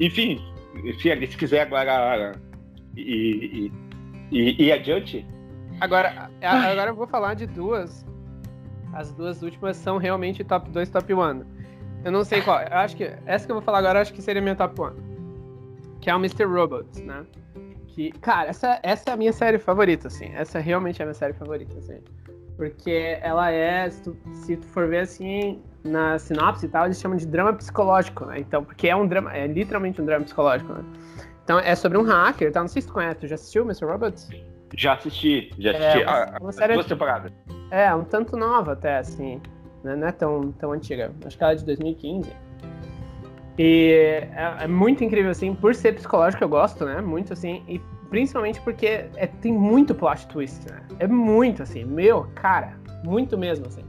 Enfim, 0.00 0.40
enfim, 0.84 1.26
se 1.26 1.36
quiser 1.36 1.62
agora 1.62 2.32
e, 2.96 3.70
e, 4.30 4.64
e, 4.64 4.72
adiante. 4.72 5.26
Agora, 5.80 6.30
agora 6.42 6.90
eu 6.90 6.94
vou 6.94 7.06
falar 7.06 7.34
de 7.34 7.46
duas. 7.46 8.04
As 8.92 9.12
duas 9.12 9.42
últimas 9.42 9.76
são 9.76 9.98
realmente 9.98 10.42
top 10.42 10.70
2, 10.70 10.88
top 10.88 11.14
1. 11.14 11.44
Eu 12.04 12.12
não 12.12 12.24
sei 12.24 12.40
qual. 12.42 12.60
Eu 12.60 12.78
acho 12.78 12.96
que 12.96 13.12
essa 13.26 13.44
que 13.44 13.52
eu 13.52 13.56
vou 13.56 13.62
falar 13.62 13.78
agora 13.78 14.00
acho 14.00 14.12
que 14.14 14.22
seria 14.22 14.40
minha 14.40 14.56
top 14.56 14.80
1 14.80 15.16
que 16.06 16.10
é 16.10 16.14
o 16.14 16.18
Mr. 16.18 16.44
Robot, 16.44 17.02
né? 17.02 17.26
Que, 17.88 18.12
cara, 18.20 18.50
essa, 18.50 18.78
essa 18.84 19.10
é 19.10 19.12
a 19.12 19.16
minha 19.16 19.32
série 19.32 19.58
favorita, 19.58 20.06
assim. 20.06 20.30
Essa 20.34 20.60
realmente 20.60 21.00
é 21.00 21.04
a 21.04 21.06
minha 21.06 21.14
série 21.14 21.32
favorita, 21.32 21.76
assim. 21.78 21.98
Porque 22.56 23.18
ela 23.20 23.50
é, 23.50 23.90
se 23.90 24.02
tu, 24.04 24.16
se 24.32 24.56
tu 24.56 24.66
for 24.68 24.86
ver 24.86 25.00
assim, 25.00 25.60
na 25.82 26.16
sinopse 26.16 26.64
e 26.64 26.68
tal, 26.68 26.84
eles 26.84 27.00
chamam 27.00 27.16
de 27.16 27.26
drama 27.26 27.52
psicológico, 27.54 28.24
né? 28.24 28.38
Então, 28.38 28.64
porque 28.64 28.86
é 28.86 28.94
um 28.94 29.04
drama, 29.04 29.36
é 29.36 29.48
literalmente 29.48 30.00
um 30.00 30.04
drama 30.04 30.24
psicológico, 30.24 30.74
né? 30.74 30.84
Então, 31.42 31.58
é 31.58 31.74
sobre 31.74 31.98
um 31.98 32.02
hacker, 32.04 32.52
tá? 32.52 32.60
Não 32.60 32.68
sei 32.68 32.82
se 32.82 32.86
tu 32.86 32.94
conhece, 32.94 33.18
tu 33.18 33.26
já 33.26 33.34
assistiu 33.34 33.64
Mr. 33.64 33.84
Robot? 33.84 34.14
Já 34.74 34.94
assisti, 34.94 35.50
já 35.58 35.70
assisti. 35.70 36.02
É, 36.02 36.06
uma, 36.06 36.38
uma 36.40 36.52
série 36.52 36.74
duas 36.74 36.86
temporadas. 36.86 37.32
É, 37.70 37.94
um 37.94 38.04
tanto 38.04 38.36
nova 38.36 38.72
até, 38.72 38.98
assim. 38.98 39.40
Né? 39.82 39.96
Não 39.96 40.08
é 40.08 40.12
tão, 40.12 40.52
tão 40.52 40.72
antiga. 40.72 41.12
Acho 41.24 41.36
que 41.36 41.42
ela 41.42 41.52
é 41.52 41.56
de 41.56 41.64
2015. 41.64 42.30
E 43.58 44.28
é, 44.34 44.64
é, 44.64 44.66
muito 44.66 45.02
incrível, 45.02 45.30
assim, 45.30 45.54
por 45.54 45.74
ser 45.74 45.94
psicológico 45.94 46.44
eu 46.44 46.48
gosto, 46.48 46.84
né? 46.84 47.00
Muito, 47.00 47.32
assim, 47.32 47.62
e 47.66 47.80
principalmente 48.10 48.60
porque 48.60 49.06
é, 49.16 49.26
tem 49.40 49.52
muito 49.52 49.94
plot 49.94 50.26
twist, 50.28 50.68
né? 50.70 50.82
É 50.98 51.06
muito, 51.06 51.62
assim, 51.62 51.84
meu, 51.84 52.28
cara, 52.34 52.74
muito 53.02 53.38
mesmo, 53.38 53.66
assim. 53.66 53.84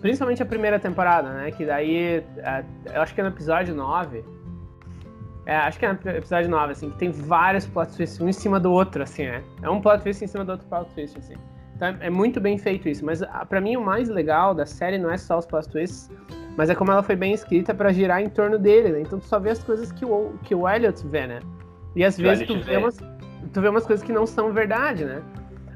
Principalmente 0.00 0.42
a 0.42 0.46
primeira 0.46 0.80
temporada, 0.80 1.30
né? 1.30 1.50
Que 1.52 1.64
daí, 1.64 2.24
é, 2.38 2.64
eu 2.92 3.02
acho 3.02 3.14
que 3.14 3.20
é 3.20 3.24
no 3.24 3.30
episódio 3.30 3.74
9, 3.74 4.24
é, 5.44 5.56
acho 5.56 5.78
que 5.78 5.86
é 5.86 5.92
no 5.92 6.10
episódio 6.10 6.48
9, 6.48 6.72
assim, 6.72 6.90
que 6.90 6.98
tem 6.98 7.10
vários 7.10 7.66
plot 7.66 7.94
twists, 7.96 8.20
um 8.20 8.28
em 8.28 8.32
cima 8.32 8.60
do 8.60 8.70
outro, 8.70 9.02
assim, 9.02 9.26
né? 9.26 9.42
É 9.62 9.68
um 9.68 9.80
plot 9.80 10.02
twist 10.02 10.24
em 10.24 10.28
cima 10.28 10.44
do 10.44 10.52
outro 10.52 10.66
plot 10.68 10.88
twist, 10.94 11.18
assim. 11.18 11.34
Então 11.74 11.96
é, 12.00 12.08
muito 12.08 12.40
bem 12.40 12.56
feito 12.58 12.88
isso, 12.88 13.04
mas 13.04 13.22
para 13.48 13.60
mim 13.60 13.76
o 13.76 13.80
mais 13.80 14.08
legal 14.08 14.54
da 14.54 14.64
série 14.64 14.98
não 14.98 15.10
é 15.10 15.16
só 15.16 15.38
os 15.38 15.46
plot 15.46 15.68
twists, 15.68 16.10
mas 16.56 16.70
é 16.70 16.74
como 16.74 16.92
ela 16.92 17.02
foi 17.02 17.16
bem 17.16 17.32
escrita 17.32 17.74
para 17.74 17.92
girar 17.92 18.22
em 18.22 18.28
torno 18.28 18.58
dele, 18.58 18.90
né? 18.90 19.00
Então 19.00 19.18
tu 19.18 19.26
só 19.26 19.40
vê 19.40 19.50
as 19.50 19.62
coisas 19.62 19.90
que 19.90 20.04
o, 20.04 20.34
que 20.44 20.54
o 20.54 20.68
Elliot 20.68 21.04
vê, 21.08 21.26
né? 21.26 21.40
E 21.96 22.04
às 22.04 22.16
vezes 22.16 22.46
tu 22.46 22.60
vê, 22.60 22.76
umas, 22.76 22.98
tu 23.52 23.60
vê 23.60 23.68
umas 23.68 23.84
coisas 23.84 24.04
que 24.04 24.12
não 24.12 24.26
são 24.26 24.52
verdade, 24.52 25.04
né? 25.04 25.22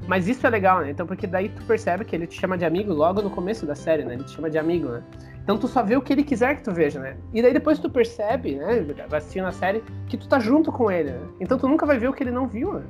Mas 0.07 0.27
isso 0.27 0.47
é 0.47 0.49
legal, 0.49 0.79
né? 0.79 0.91
Então, 0.91 1.05
porque 1.05 1.27
daí 1.27 1.49
tu 1.49 1.63
percebe 1.65 2.05
que 2.05 2.15
ele 2.15 2.25
te 2.25 2.39
chama 2.39 2.57
de 2.57 2.63
amigo 2.63 2.93
logo 2.93 3.21
no 3.21 3.29
começo 3.29 3.65
da 3.65 3.75
série, 3.75 4.05
né? 4.05 4.13
Ele 4.13 4.23
te 4.23 4.31
chama 4.31 4.49
de 4.49 4.57
amigo, 4.57 4.87
né? 4.87 5.03
Então 5.47 5.57
tu 5.57 5.65
só 5.65 5.81
vê 5.81 5.95
o 5.95 6.01
que 6.01 6.11
ele 6.11 6.25
quiser 6.25 6.57
que 6.57 6.61
tu 6.61 6.73
veja, 6.73 6.99
né? 6.99 7.15
E 7.33 7.41
daí 7.41 7.53
depois 7.53 7.79
tu 7.79 7.89
percebe, 7.89 8.55
né? 8.55 8.85
Assistindo 9.09 9.47
a 9.47 9.51
série, 9.53 9.81
que 10.09 10.17
tu 10.17 10.27
tá 10.27 10.39
junto 10.39 10.73
com 10.73 10.91
ele, 10.91 11.11
né? 11.11 11.21
Então 11.39 11.57
tu 11.57 11.69
nunca 11.69 11.85
vai 11.85 11.97
ver 11.97 12.09
o 12.09 12.13
que 12.13 12.21
ele 12.21 12.31
não 12.31 12.45
viu, 12.45 12.73
né? 12.73 12.83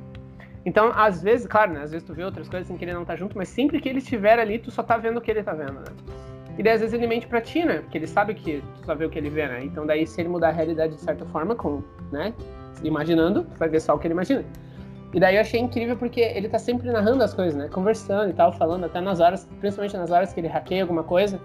Então, 0.66 0.90
às 0.92 1.22
vezes, 1.22 1.46
claro, 1.46 1.72
né? 1.72 1.82
Às 1.82 1.92
vezes 1.92 2.04
tu 2.04 2.12
vê 2.12 2.24
outras 2.24 2.48
coisas 2.48 2.68
em 2.68 2.76
que 2.76 2.84
ele 2.84 2.92
não 2.92 3.04
tá 3.04 3.14
junto, 3.14 3.38
mas 3.38 3.48
sempre 3.48 3.80
que 3.80 3.88
ele 3.88 3.98
estiver 3.98 4.40
ali, 4.40 4.58
tu 4.58 4.72
só 4.72 4.82
tá 4.82 4.96
vendo 4.96 5.18
o 5.18 5.20
que 5.20 5.30
ele 5.30 5.40
tá 5.40 5.52
vendo, 5.52 5.74
né? 5.74 5.84
E 6.58 6.62
daí, 6.64 6.74
às 6.74 6.80
vezes, 6.80 6.92
ele 6.92 7.06
mente 7.06 7.28
pra 7.28 7.40
ti, 7.40 7.64
né? 7.64 7.78
Porque 7.78 7.96
ele 7.96 8.08
sabe 8.08 8.34
que 8.34 8.60
tu 8.74 8.86
só 8.86 8.92
vê 8.92 9.04
o 9.04 9.08
que 9.08 9.20
ele 9.20 9.30
vê, 9.30 9.46
né? 9.46 9.62
Então, 9.62 9.86
daí, 9.86 10.04
se 10.04 10.20
ele 10.20 10.28
mudar 10.28 10.48
a 10.48 10.52
realidade 10.52 10.96
de 10.96 11.00
certa 11.00 11.24
forma, 11.26 11.54
com, 11.54 11.80
né? 12.10 12.34
Imaginando, 12.82 13.44
tu 13.44 13.56
vai 13.56 13.68
ver 13.68 13.80
só 13.80 13.94
o 13.94 14.00
que 14.00 14.08
ele 14.08 14.14
imagina. 14.14 14.44
E 15.14 15.20
daí 15.20 15.36
eu 15.36 15.42
achei 15.42 15.60
incrível 15.60 15.96
porque 15.96 16.20
ele 16.20 16.48
tá 16.48 16.58
sempre 16.58 16.90
narrando 16.90 17.22
as 17.22 17.32
coisas, 17.32 17.54
né? 17.54 17.68
Conversando 17.68 18.30
e 18.30 18.32
tal, 18.32 18.52
falando 18.52 18.84
até 18.84 19.00
nas 19.00 19.20
horas, 19.20 19.48
principalmente 19.60 19.96
nas 19.96 20.10
horas 20.10 20.32
que 20.32 20.40
ele 20.40 20.48
hackeia 20.48 20.82
alguma 20.82 21.04
coisa. 21.04 21.40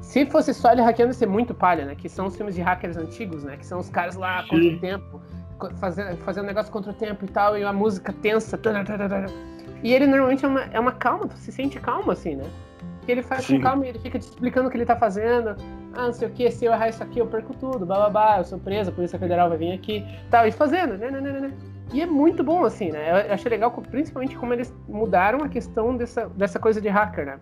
Se 0.00 0.26
fosse 0.26 0.52
só 0.54 0.72
ele 0.72 0.82
hackeando, 0.82 1.10
ia 1.10 1.14
ser 1.14 1.26
muito 1.26 1.54
palha, 1.54 1.84
né? 1.84 1.94
Que 1.94 2.08
são 2.08 2.26
os 2.26 2.36
filmes 2.36 2.54
de 2.54 2.60
hackers 2.60 2.96
antigos, 2.96 3.44
né? 3.44 3.56
Que 3.56 3.66
são 3.66 3.78
os 3.78 3.88
caras 3.88 4.16
lá 4.16 4.42
contra 4.48 4.68
o 4.68 4.78
tempo, 4.80 5.20
fazendo, 5.78 6.16
fazendo 6.18 6.46
negócio 6.46 6.72
contra 6.72 6.90
o 6.90 6.94
tempo 6.94 7.24
e 7.24 7.28
tal, 7.28 7.56
e 7.56 7.64
a 7.64 7.72
música 7.72 8.12
tensa. 8.12 8.58
E 9.82 9.92
ele 9.92 10.06
normalmente 10.06 10.44
é 10.44 10.48
uma, 10.48 10.60
é 10.64 10.80
uma 10.80 10.92
calma, 10.92 11.28
se 11.36 11.52
sente 11.52 11.78
calmo 11.78 12.10
assim, 12.10 12.36
né? 12.36 12.44
que 13.10 13.12
ele 13.12 13.22
faz 13.22 13.44
Sim. 13.44 13.56
com 13.56 13.62
calma 13.62 13.86
e 13.86 13.88
ele 13.88 13.98
fica 13.98 14.18
te 14.18 14.22
explicando 14.22 14.68
o 14.68 14.70
que 14.70 14.76
ele 14.76 14.86
tá 14.86 14.96
fazendo. 14.96 15.56
Ah, 15.94 16.06
não 16.06 16.12
sei 16.12 16.28
o 16.28 16.30
que, 16.30 16.50
se 16.50 16.64
eu 16.64 16.72
errar 16.72 16.88
isso 16.88 17.02
aqui, 17.02 17.18
eu 17.18 17.26
perco 17.26 17.52
tudo, 17.54 17.84
blá, 17.84 18.38
eu 18.38 18.44
sou 18.44 18.58
presa, 18.58 18.90
a 18.90 18.94
Polícia 18.94 19.18
Federal 19.18 19.48
vai 19.48 19.58
vir 19.58 19.72
aqui, 19.72 20.04
tal, 20.30 20.46
e 20.46 20.52
fazendo, 20.52 20.96
né, 20.96 21.10
né, 21.10 21.20
né, 21.20 21.40
né. 21.40 21.52
E 21.92 22.00
é 22.00 22.06
muito 22.06 22.44
bom, 22.44 22.64
assim, 22.64 22.92
né? 22.92 23.26
Eu 23.28 23.34
achei 23.34 23.50
legal, 23.50 23.72
principalmente 23.72 24.36
como 24.36 24.52
eles 24.52 24.72
mudaram 24.88 25.42
a 25.42 25.48
questão 25.48 25.96
dessa, 25.96 26.28
dessa 26.28 26.60
coisa 26.60 26.80
de 26.80 26.88
hacker, 26.88 27.26
né? 27.26 27.38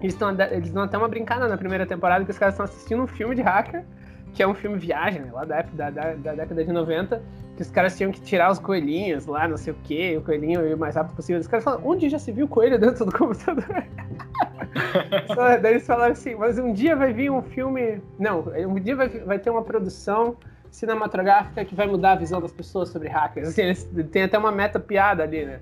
Eles, 0.00 0.14
tão, 0.14 0.30
eles 0.50 0.70
dão 0.70 0.84
até 0.84 0.96
uma 0.96 1.08
brincada 1.08 1.46
na 1.46 1.56
primeira 1.56 1.84
temporada 1.86 2.24
que 2.24 2.30
os 2.30 2.38
caras 2.38 2.54
estão 2.54 2.64
assistindo 2.64 3.02
um 3.02 3.06
filme 3.06 3.34
de 3.34 3.42
hacker, 3.42 3.84
que 4.32 4.42
é 4.42 4.46
um 4.46 4.54
filme 4.54 4.78
viagem, 4.78 5.22
né? 5.22 5.30
Lá 5.32 5.44
da, 5.44 5.62
da, 5.62 5.90
da, 5.90 6.14
da 6.14 6.34
década 6.34 6.64
de 6.64 6.72
90, 6.72 7.22
que 7.56 7.62
os 7.62 7.70
caras 7.70 7.96
tinham 7.96 8.10
que 8.10 8.20
tirar 8.20 8.50
os 8.50 8.58
coelhinhos 8.58 9.26
lá, 9.26 9.46
não 9.46 9.56
sei 9.56 9.72
o 9.72 9.76
que, 9.82 10.16
o 10.16 10.22
coelhinho 10.22 10.74
o 10.74 10.78
mais 10.78 10.94
rápido 10.96 11.14
possível. 11.14 11.40
Os 11.40 11.46
caras 11.46 11.64
falam, 11.64 11.82
onde 11.84 12.08
já 12.08 12.18
se 12.18 12.32
viu 12.32 12.48
coelho 12.48 12.78
dentro 12.78 13.04
do 13.04 13.12
computador? 13.12 13.84
Só, 15.34 15.58
daí 15.58 15.74
eles 15.74 15.86
falaram 15.86 16.12
assim, 16.12 16.34
mas 16.36 16.58
um 16.58 16.72
dia 16.72 16.96
vai 16.96 17.12
vir 17.12 17.30
um 17.30 17.42
filme. 17.42 18.00
Não, 18.18 18.44
um 18.66 18.80
dia 18.80 18.96
vai, 18.96 19.08
vai 19.08 19.38
ter 19.38 19.50
uma 19.50 19.62
produção 19.62 20.36
cinematográfica 20.70 21.64
que 21.64 21.74
vai 21.74 21.86
mudar 21.86 22.12
a 22.12 22.16
visão 22.16 22.40
das 22.40 22.52
pessoas 22.52 22.88
sobre 22.88 23.08
hackers. 23.08 23.48
Assim, 23.48 23.62
eles 23.62 23.90
têm 24.10 24.22
até 24.22 24.38
uma 24.38 24.52
meta 24.52 24.78
piada 24.78 25.22
ali, 25.22 25.44
né? 25.44 25.60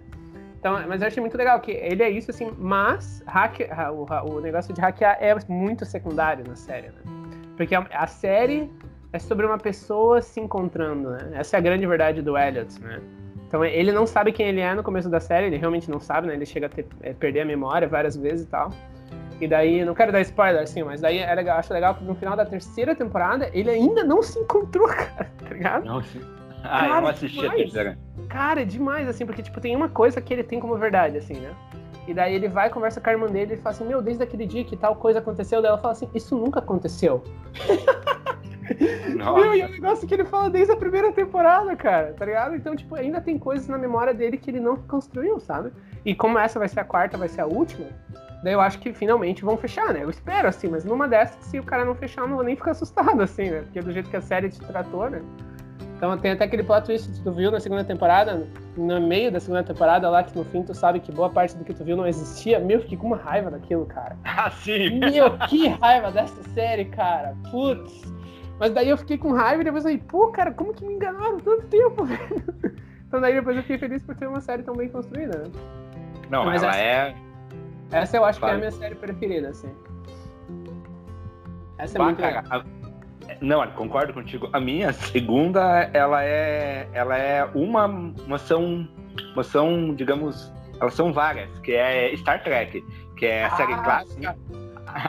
Então, 0.58 0.76
mas 0.88 1.00
eu 1.00 1.06
achei 1.06 1.20
muito 1.20 1.36
legal 1.36 1.60
que 1.60 1.70
ele 1.70 2.02
é 2.02 2.10
isso, 2.10 2.30
assim, 2.30 2.52
mas 2.58 3.22
hack, 3.26 3.60
o, 3.92 4.32
o 4.32 4.40
negócio 4.40 4.74
de 4.74 4.80
hackear 4.80 5.16
é 5.20 5.34
muito 5.48 5.84
secundário 5.84 6.44
na 6.46 6.56
série, 6.56 6.88
né? 6.88 7.00
Porque 7.56 7.74
a, 7.74 7.86
a, 7.92 8.06
série 8.06 8.70
é 9.12 9.18
sobre 9.18 9.46
uma 9.46 9.58
pessoa 9.58 10.20
se 10.20 10.40
encontrando, 10.40 11.10
né? 11.10 11.30
Essa 11.34 11.56
é 11.56 11.58
a 11.58 11.60
grande 11.60 11.86
verdade 11.86 12.22
do 12.22 12.36
Elliot, 12.36 12.80
né? 12.80 13.00
Então 13.46 13.64
ele 13.64 13.92
não 13.92 14.04
sabe 14.04 14.32
quem 14.32 14.48
ele 14.48 14.60
é 14.60 14.74
no 14.74 14.82
começo 14.82 15.08
da 15.08 15.20
série, 15.20 15.46
ele 15.46 15.56
realmente 15.56 15.88
não 15.90 16.00
sabe, 16.00 16.26
né? 16.26 16.34
Ele 16.34 16.44
chega 16.44 16.66
a 16.66 16.68
ter, 16.68 16.86
é, 17.02 17.12
perder 17.12 17.42
a 17.42 17.44
memória 17.44 17.86
várias 17.86 18.16
vezes 18.16 18.44
e 18.44 18.48
tal. 18.48 18.70
E 19.40 19.46
daí, 19.46 19.84
não 19.84 19.94
quero 19.94 20.10
dar 20.10 20.20
spoiler, 20.22 20.62
assim, 20.62 20.82
mas 20.82 21.00
daí 21.00 21.18
é 21.18 21.32
legal, 21.32 21.58
acho 21.58 21.72
legal 21.72 21.94
que 21.94 22.02
no 22.02 22.16
final 22.16 22.36
da 22.36 22.44
terceira 22.44 22.96
temporada 22.96 23.48
ele 23.52 23.70
ainda 23.70 24.02
não 24.02 24.20
se 24.20 24.36
encontrou, 24.40 24.88
cara, 24.90 25.30
tá 25.38 25.54
ligado? 25.54 25.84
Não, 25.84 26.02
sim. 26.02 26.20
Ah, 26.70 26.84
eu 26.84 26.88
Cara, 26.88 27.00
não 27.00 27.08
assisti 27.08 27.38
a 27.38 27.42
demais. 27.42 27.60
terceira. 27.62 27.98
Cara, 28.28 28.62
é 28.62 28.64
demais, 28.64 29.08
assim, 29.08 29.24
porque, 29.24 29.42
tipo, 29.42 29.60
tem 29.60 29.74
uma 29.74 29.88
coisa 29.88 30.20
que 30.20 30.32
ele 30.34 30.42
tem 30.42 30.60
como 30.60 30.76
verdade, 30.76 31.16
assim, 31.16 31.34
né? 31.34 31.54
E 32.06 32.14
daí 32.14 32.34
ele 32.34 32.48
vai, 32.48 32.70
conversa 32.70 33.00
com 33.00 33.08
a 33.10 33.12
irmã 33.12 33.26
dele 33.26 33.54
e 33.54 33.56
fala 33.56 33.74
assim, 33.74 33.84
meu, 33.84 34.00
desde 34.00 34.22
aquele 34.22 34.46
dia 34.46 34.64
que 34.64 34.76
tal 34.76 34.96
coisa 34.96 35.18
aconteceu, 35.18 35.60
daí 35.60 35.68
ela 35.68 35.78
fala 35.78 35.92
assim, 35.92 36.08
isso 36.14 36.36
nunca 36.36 36.58
aconteceu. 36.58 37.22
Nossa. 39.16 39.40
Meu, 39.40 39.54
e 39.54 39.60
é 39.60 39.66
um 39.66 39.70
negócio 39.70 40.06
que 40.06 40.14
ele 40.14 40.24
fala 40.24 40.50
desde 40.50 40.72
a 40.72 40.76
primeira 40.76 41.12
temporada, 41.12 41.74
cara, 41.74 42.12
tá 42.12 42.24
ligado? 42.24 42.54
Então, 42.54 42.76
tipo, 42.76 42.94
ainda 42.94 43.20
tem 43.20 43.38
coisas 43.38 43.66
na 43.68 43.78
memória 43.78 44.12
dele 44.14 44.36
que 44.36 44.50
ele 44.50 44.60
não 44.60 44.76
construiu, 44.76 45.40
sabe? 45.40 45.72
E 46.04 46.14
como 46.14 46.38
essa 46.38 46.58
vai 46.58 46.68
ser 46.68 46.80
a 46.80 46.84
quarta, 46.84 47.16
vai 47.16 47.28
ser 47.28 47.40
a 47.40 47.46
última, 47.46 47.86
daí 48.42 48.52
eu 48.52 48.60
acho 48.60 48.78
que 48.78 48.92
finalmente 48.92 49.44
vão 49.44 49.56
fechar, 49.56 49.92
né? 49.92 50.02
Eu 50.02 50.10
espero, 50.10 50.48
assim, 50.48 50.68
mas 50.68 50.84
numa 50.84 51.08
dessas, 51.08 51.42
se 51.44 51.58
o 51.58 51.62
cara 51.62 51.84
não 51.84 51.94
fechar, 51.94 52.22
eu 52.22 52.28
não 52.28 52.36
vou 52.36 52.44
nem 52.44 52.56
ficar 52.56 52.72
assustado, 52.72 53.20
assim, 53.22 53.50
né? 53.50 53.62
Porque 53.62 53.80
do 53.80 53.92
jeito 53.92 54.08
que 54.10 54.16
a 54.16 54.22
série 54.22 54.48
te 54.48 54.60
tratou, 54.60 55.10
né? 55.10 55.22
Então 55.98 56.16
tem 56.16 56.30
até 56.30 56.44
aquele 56.44 56.62
plot 56.62 56.84
twist 56.86 57.10
que 57.10 57.20
tu 57.24 57.32
viu 57.32 57.50
na 57.50 57.58
segunda 57.58 57.82
temporada, 57.82 58.46
no 58.76 59.00
meio 59.00 59.32
da 59.32 59.40
segunda 59.40 59.64
temporada 59.64 60.08
lá, 60.08 60.22
que 60.22 60.36
no 60.38 60.44
fim 60.44 60.62
tu 60.62 60.72
sabe 60.72 61.00
que 61.00 61.10
boa 61.10 61.28
parte 61.28 61.56
do 61.56 61.64
que 61.64 61.74
tu 61.74 61.82
viu 61.82 61.96
não 61.96 62.06
existia. 62.06 62.60
Meu, 62.60 62.76
eu 62.76 62.82
fiquei 62.82 62.96
com 62.96 63.08
uma 63.08 63.16
raiva 63.16 63.50
daquilo, 63.50 63.84
cara. 63.84 64.16
Ah, 64.24 64.48
sim. 64.48 65.00
Meu, 65.00 65.36
que 65.48 65.66
raiva 65.66 66.12
dessa 66.12 66.40
série, 66.54 66.84
cara. 66.84 67.34
Putz. 67.50 68.00
Mas 68.60 68.72
daí 68.72 68.88
eu 68.88 68.96
fiquei 68.96 69.18
com 69.18 69.32
raiva 69.32 69.60
e 69.62 69.64
depois 69.64 69.84
aí, 69.84 69.98
pô, 69.98 70.28
cara, 70.28 70.52
como 70.52 70.72
que 70.72 70.84
me 70.84 70.94
enganaram 70.94 71.38
tanto 71.40 71.66
tempo, 71.66 72.04
velho? 72.06 72.44
Então 73.08 73.20
daí 73.20 73.34
depois 73.34 73.56
eu 73.56 73.62
fiquei 73.62 73.78
feliz 73.78 74.00
por 74.02 74.14
ter 74.14 74.28
uma 74.28 74.40
série 74.40 74.62
tão 74.62 74.76
bem 74.76 74.88
construída, 74.88 75.36
né? 75.38 75.50
Não, 76.30 76.44
Mas 76.44 76.62
ela 76.62 76.72
essa- 76.76 76.80
é. 76.80 77.14
Essa 77.90 78.16
eu 78.18 78.24
acho 78.24 78.38
que 78.38 78.46
é 78.46 78.50
a 78.52 78.56
minha 78.56 78.70
série 78.70 78.94
preferida, 78.94 79.48
assim. 79.48 79.70
Essa 81.78 81.96
é 81.96 81.98
Bah, 81.98 82.04
muito 82.04 82.20
legal. 82.22 82.42
a- 82.50 82.64
Não, 83.40 83.66
concordo 83.72 84.12
contigo. 84.12 84.48
A 84.52 84.60
minha 84.60 84.92
segunda, 84.92 85.90
ela 85.92 86.24
é, 86.24 86.88
ela 86.92 87.16
é 87.16 87.44
uma, 87.54 87.86
uma 87.86 88.38
são, 88.38 88.88
uma 89.34 89.42
são, 89.42 89.94
digamos, 89.94 90.52
elas 90.80 90.94
são 90.94 91.12
várias, 91.12 91.50
que 91.60 91.72
é 91.72 92.16
Star 92.16 92.42
Trek, 92.42 92.84
que 93.16 93.26
é 93.26 93.44
a 93.44 93.50
série 93.50 93.72
Ah, 93.72 93.82
clássica, 93.82 94.38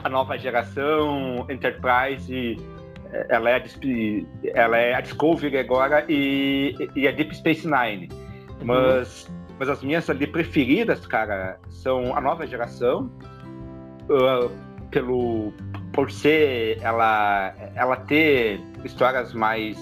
a 0.04 0.08
nova 0.08 0.36
geração, 0.38 1.46
Enterprise, 1.48 2.56
ela 3.28 3.50
é 3.50 3.56
a, 3.56 3.62
ela 4.54 4.76
é 4.76 4.94
a 4.94 5.00
Discovery 5.00 5.58
agora 5.58 6.04
e, 6.08 6.74
e 6.94 7.08
a 7.08 7.12
Deep 7.12 7.34
Space 7.36 7.66
Nine. 7.66 8.08
Mas, 8.62 9.30
mas 9.58 9.68
as 9.68 9.82
minhas 9.82 10.08
ali 10.10 10.26
preferidas, 10.26 11.06
cara, 11.06 11.58
são 11.68 12.16
a 12.16 12.20
nova 12.20 12.46
geração, 12.46 13.10
ah, 14.10 14.48
pelo 14.90 15.52
por 15.92 16.10
ser 16.10 16.78
ela 16.82 17.54
ela 17.74 17.96
ter 17.96 18.60
histórias 18.84 19.32
mais 19.32 19.76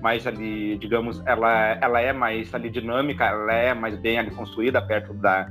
mais 0.00 0.26
ali 0.26 0.76
digamos 0.78 1.22
ela 1.26 1.78
ela 1.80 2.00
é 2.00 2.12
mais 2.12 2.54
ali 2.54 2.70
dinâmica 2.70 3.24
ela 3.26 3.52
é 3.52 3.74
mais 3.74 3.96
bem 3.98 4.18
ali 4.18 4.30
construída 4.30 4.80
perto 4.82 5.14
da 5.14 5.48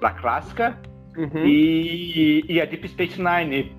da 0.00 0.10
clássica 0.10 0.78
Uhum. 1.16 1.44
e, 1.44 2.42
e 2.48 2.58
a 2.58 2.64
Deep 2.64 2.88
Space 2.88 3.20
Nine 3.20 3.70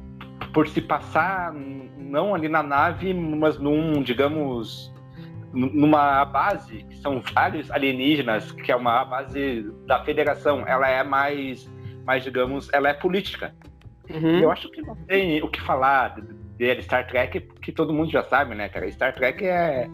por 0.53 0.67
se 0.67 0.79
passar 0.81 1.51
não 1.97 2.35
ali 2.35 2.47
na 2.47 2.61
nave 2.61 3.11
mas 3.11 3.57
num 3.57 4.03
digamos 4.03 4.93
numa 5.51 6.25
base 6.25 6.83
que 6.83 6.97
são 6.97 7.21
vários 7.33 7.71
alienígenas 7.71 8.51
que 8.51 8.71
é 8.71 8.75
uma 8.75 9.03
base 9.05 9.65
da 9.87 10.03
Federação 10.03 10.63
ela 10.67 10.87
é 10.87 11.03
mais 11.03 11.67
mais 12.05 12.23
digamos 12.23 12.71
ela 12.71 12.89
é 12.89 12.93
política 12.93 13.53
Uhum. 14.09 14.39
eu 14.39 14.51
acho 14.51 14.69
que 14.69 14.81
não 14.81 14.95
tem 14.95 15.41
o 15.41 15.47
que 15.47 15.61
falar 15.61 16.15
dele, 16.57 16.81
Star 16.81 17.07
Trek, 17.07 17.39
que 17.61 17.71
todo 17.71 17.93
mundo 17.93 18.11
já 18.11 18.23
sabe, 18.23 18.53
né, 18.55 18.69
cara? 18.69 18.89
Star 18.91 19.13
Trek 19.13 19.43
é, 19.45 19.89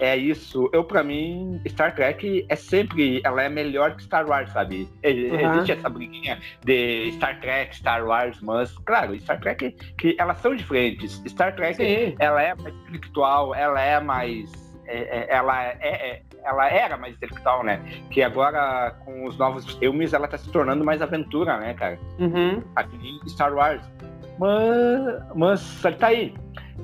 é 0.00 0.16
isso. 0.16 0.68
Eu, 0.72 0.84
pra 0.84 1.02
mim, 1.02 1.60
Star 1.68 1.94
Trek 1.94 2.44
é 2.48 2.56
sempre. 2.56 3.20
Ela 3.24 3.44
é 3.44 3.48
melhor 3.48 3.96
que 3.96 4.02
Star 4.02 4.28
Wars, 4.28 4.50
sabe? 4.52 4.88
Uhum. 5.04 5.54
Existe 5.54 5.72
essa 5.72 5.88
briguinha 5.88 6.38
de 6.64 7.10
Star 7.12 7.40
Trek, 7.40 7.74
Star 7.76 8.04
Wars, 8.06 8.40
mas, 8.42 8.76
claro, 8.78 9.18
Star 9.20 9.40
Trek, 9.40 9.70
que 9.96 10.14
elas 10.18 10.38
são 10.38 10.54
diferentes. 10.54 11.22
Star 11.26 11.54
Trek, 11.54 11.76
Sim. 11.76 12.14
ela 12.18 12.42
é 12.42 12.54
mais 12.54 12.74
intelectual, 12.74 13.54
ela 13.54 13.80
é 13.80 14.00
mais. 14.00 14.50
é- 14.86 15.20
é- 15.20 15.26
ela, 15.30 15.64
é, 15.64 15.76
é- 15.80 16.22
ela 16.44 16.68
era 16.68 16.96
mais 16.96 17.14
intelectual, 17.14 17.62
né? 17.64 17.80
Que 18.10 18.22
agora, 18.22 18.94
com 19.04 19.26
os 19.26 19.36
novos 19.38 19.64
filmes, 19.76 20.12
ela 20.12 20.26
tá 20.28 20.36
se 20.38 20.50
tornando 20.50 20.84
mais 20.84 21.00
aventura, 21.02 21.58
né, 21.58 21.74
cara? 21.74 21.98
Uhum. 22.18 22.62
aqui 22.76 22.96
em 23.24 23.28
Star 23.28 23.52
Wars. 23.54 23.82
Mas, 24.38 25.22
mas 25.34 25.84
ele 25.84 25.96
tá 25.96 26.06
aí. 26.08 26.34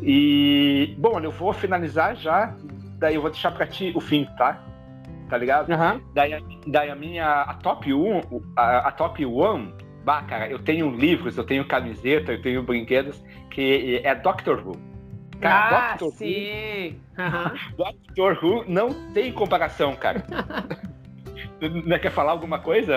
E, 0.02 0.94
bom, 0.98 1.18
eu 1.20 1.30
vou 1.30 1.52
finalizar 1.52 2.14
já, 2.16 2.54
daí 2.98 3.14
eu 3.16 3.20
vou 3.22 3.30
deixar 3.30 3.50
pra 3.50 3.66
ti 3.66 3.92
o 3.94 4.00
fim, 4.00 4.26
tá? 4.36 4.62
Tá 5.28 5.36
ligado? 5.36 5.70
Aham. 5.72 6.00
Daí, 6.14 6.32
a- 6.34 6.40
daí 6.66 6.90
a 6.90 6.94
minha, 6.94 7.42
a 7.42 7.54
top 7.54 7.92
1, 7.92 8.20
a, 8.56 8.88
a 8.88 8.92
top 8.92 9.24
1, 9.26 9.72
bah, 10.04 10.22
cara, 10.22 10.48
eu 10.48 10.58
tenho 10.58 10.90
livros, 10.90 11.36
eu 11.36 11.44
tenho 11.44 11.66
camiseta, 11.66 12.32
eu 12.32 12.40
tenho 12.40 12.62
brinquedos, 12.62 13.22
que 13.50 14.00
é 14.04 14.14
Doctor 14.14 14.62
Who. 14.66 14.72
Cara, 15.40 15.76
Ah, 15.76 15.90
Doctor 15.90 16.08
Who 16.08 16.12
sim! 16.16 17.00
Aham. 17.18 17.52
Doctor 17.76 18.38
Who 18.42 18.64
não 18.68 19.12
tem 19.12 19.32
comparação, 19.32 19.94
cara. 19.96 20.24
Não 21.84 21.98
quer 21.98 22.10
falar 22.10 22.32
alguma 22.32 22.58
coisa 22.58 22.94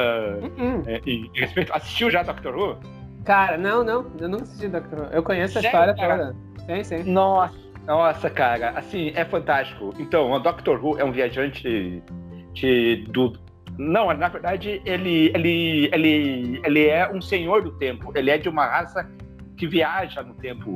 Uhum. 0.58 0.84
é, 0.86 1.02
em 1.06 1.30
respeito? 1.34 1.74
Assistiu 1.74 2.10
já 2.12 2.24
Doctor 2.24 2.56
Who? 2.56 2.78
Cara, 3.26 3.58
não, 3.58 3.84
não, 3.84 4.12
eu 4.20 4.28
nunca 4.30 4.44
assisti 4.44 4.68
Doctor 4.68 5.00
Who. 5.02 5.06
Eu 5.12 5.24
conheço 5.24 5.60
a 5.60 5.62
Sério, 5.62 5.78
história 5.92 5.96
cara? 5.96 6.34
toda. 6.34 6.36
Sim, 6.66 6.84
sim. 6.84 7.04
Nossa, 7.12 7.54
nossa, 7.86 8.30
cara, 8.30 8.72
assim, 8.72 9.12
é 9.16 9.26
fantástico. 9.26 9.94
Então, 10.00 10.32
o 10.32 10.40
Doctor 10.40 10.84
Who 10.84 11.00
é 11.00 11.04
um 11.04 11.12
viajante 11.12 12.02
de, 12.54 13.06
do. 13.10 13.34
Não, 13.78 14.14
na 14.14 14.28
verdade, 14.28 14.82
ele, 14.86 15.32
ele, 15.34 15.90
ele, 15.94 16.62
ele 16.64 16.88
é 16.88 17.10
um 17.12 17.22
senhor 17.22 17.64
do 17.64 17.72
tempo. 17.78 18.12
Ele 18.16 18.30
é 18.30 18.38
de 18.38 18.48
uma 18.50 18.66
raça 18.66 19.10
que 19.58 19.66
viaja 19.68 20.22
no 20.22 20.34
tempo. 20.36 20.76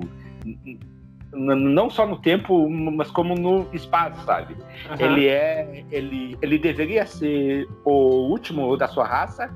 Não 1.36 1.90
só 1.90 2.06
no 2.08 2.18
tempo, 2.18 2.70
mas 2.70 3.12
como 3.12 3.36
no 3.36 3.68
espaço, 3.74 4.20
sabe? 4.26 4.56
Aham. 4.90 4.96
Ele 5.00 5.28
é. 5.28 5.84
Ele, 5.92 6.38
ele 6.42 6.58
deveria 6.58 7.06
ser 7.06 7.68
o 7.84 8.30
último 8.30 8.76
da 8.78 8.88
sua 8.88 9.06
raça. 9.06 9.50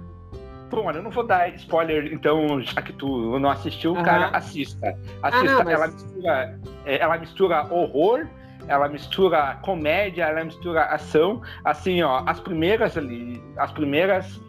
Bom, 0.70 0.86
olha, 0.86 0.98
eu 0.98 1.04
não 1.04 1.10
vou 1.10 1.26
dar 1.26 1.50
spoiler, 1.56 2.14
então, 2.14 2.62
já 2.62 2.80
que 2.82 2.94
tu 2.94 3.40
não 3.40 3.50
assistiu, 3.50 3.96
Aham. 3.96 4.04
cara, 4.04 4.28
assista. 4.38 4.96
Ah, 5.24 5.30
Assista. 5.30 5.56
não, 5.58 5.64
mas- 5.64 5.74
ela, 5.74 5.88
mistura, 5.88 6.60
é, 6.86 6.98
ela 7.00 7.18
mistura 7.18 7.74
horror, 7.74 8.28
ela 8.68 8.88
mistura 8.88 9.58
comédia, 9.64 10.26
ela 10.26 10.44
mistura 10.44 10.84
ação. 10.84 11.42
Assim, 11.66 12.04
ó, 12.04 12.22
as 12.28 12.40
primeiras 12.40 12.96
ali, 12.98 13.42
as 13.58 13.72
primeiras 13.72 14.40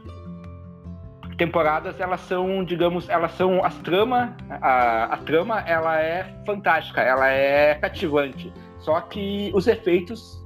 temporadas, 1.40 1.98
elas 1.98 2.20
são, 2.20 2.62
digamos, 2.62 3.08
elas 3.08 3.32
são 3.32 3.64
as 3.64 3.74
trama, 3.78 4.36
a, 4.60 5.04
a 5.04 5.16
trama, 5.16 5.60
ela 5.60 5.98
é 5.98 6.26
fantástica, 6.44 7.00
ela 7.00 7.30
é 7.30 7.74
cativante. 7.76 8.52
Só 8.80 9.00
que 9.00 9.50
os 9.54 9.66
efeitos, 9.66 10.38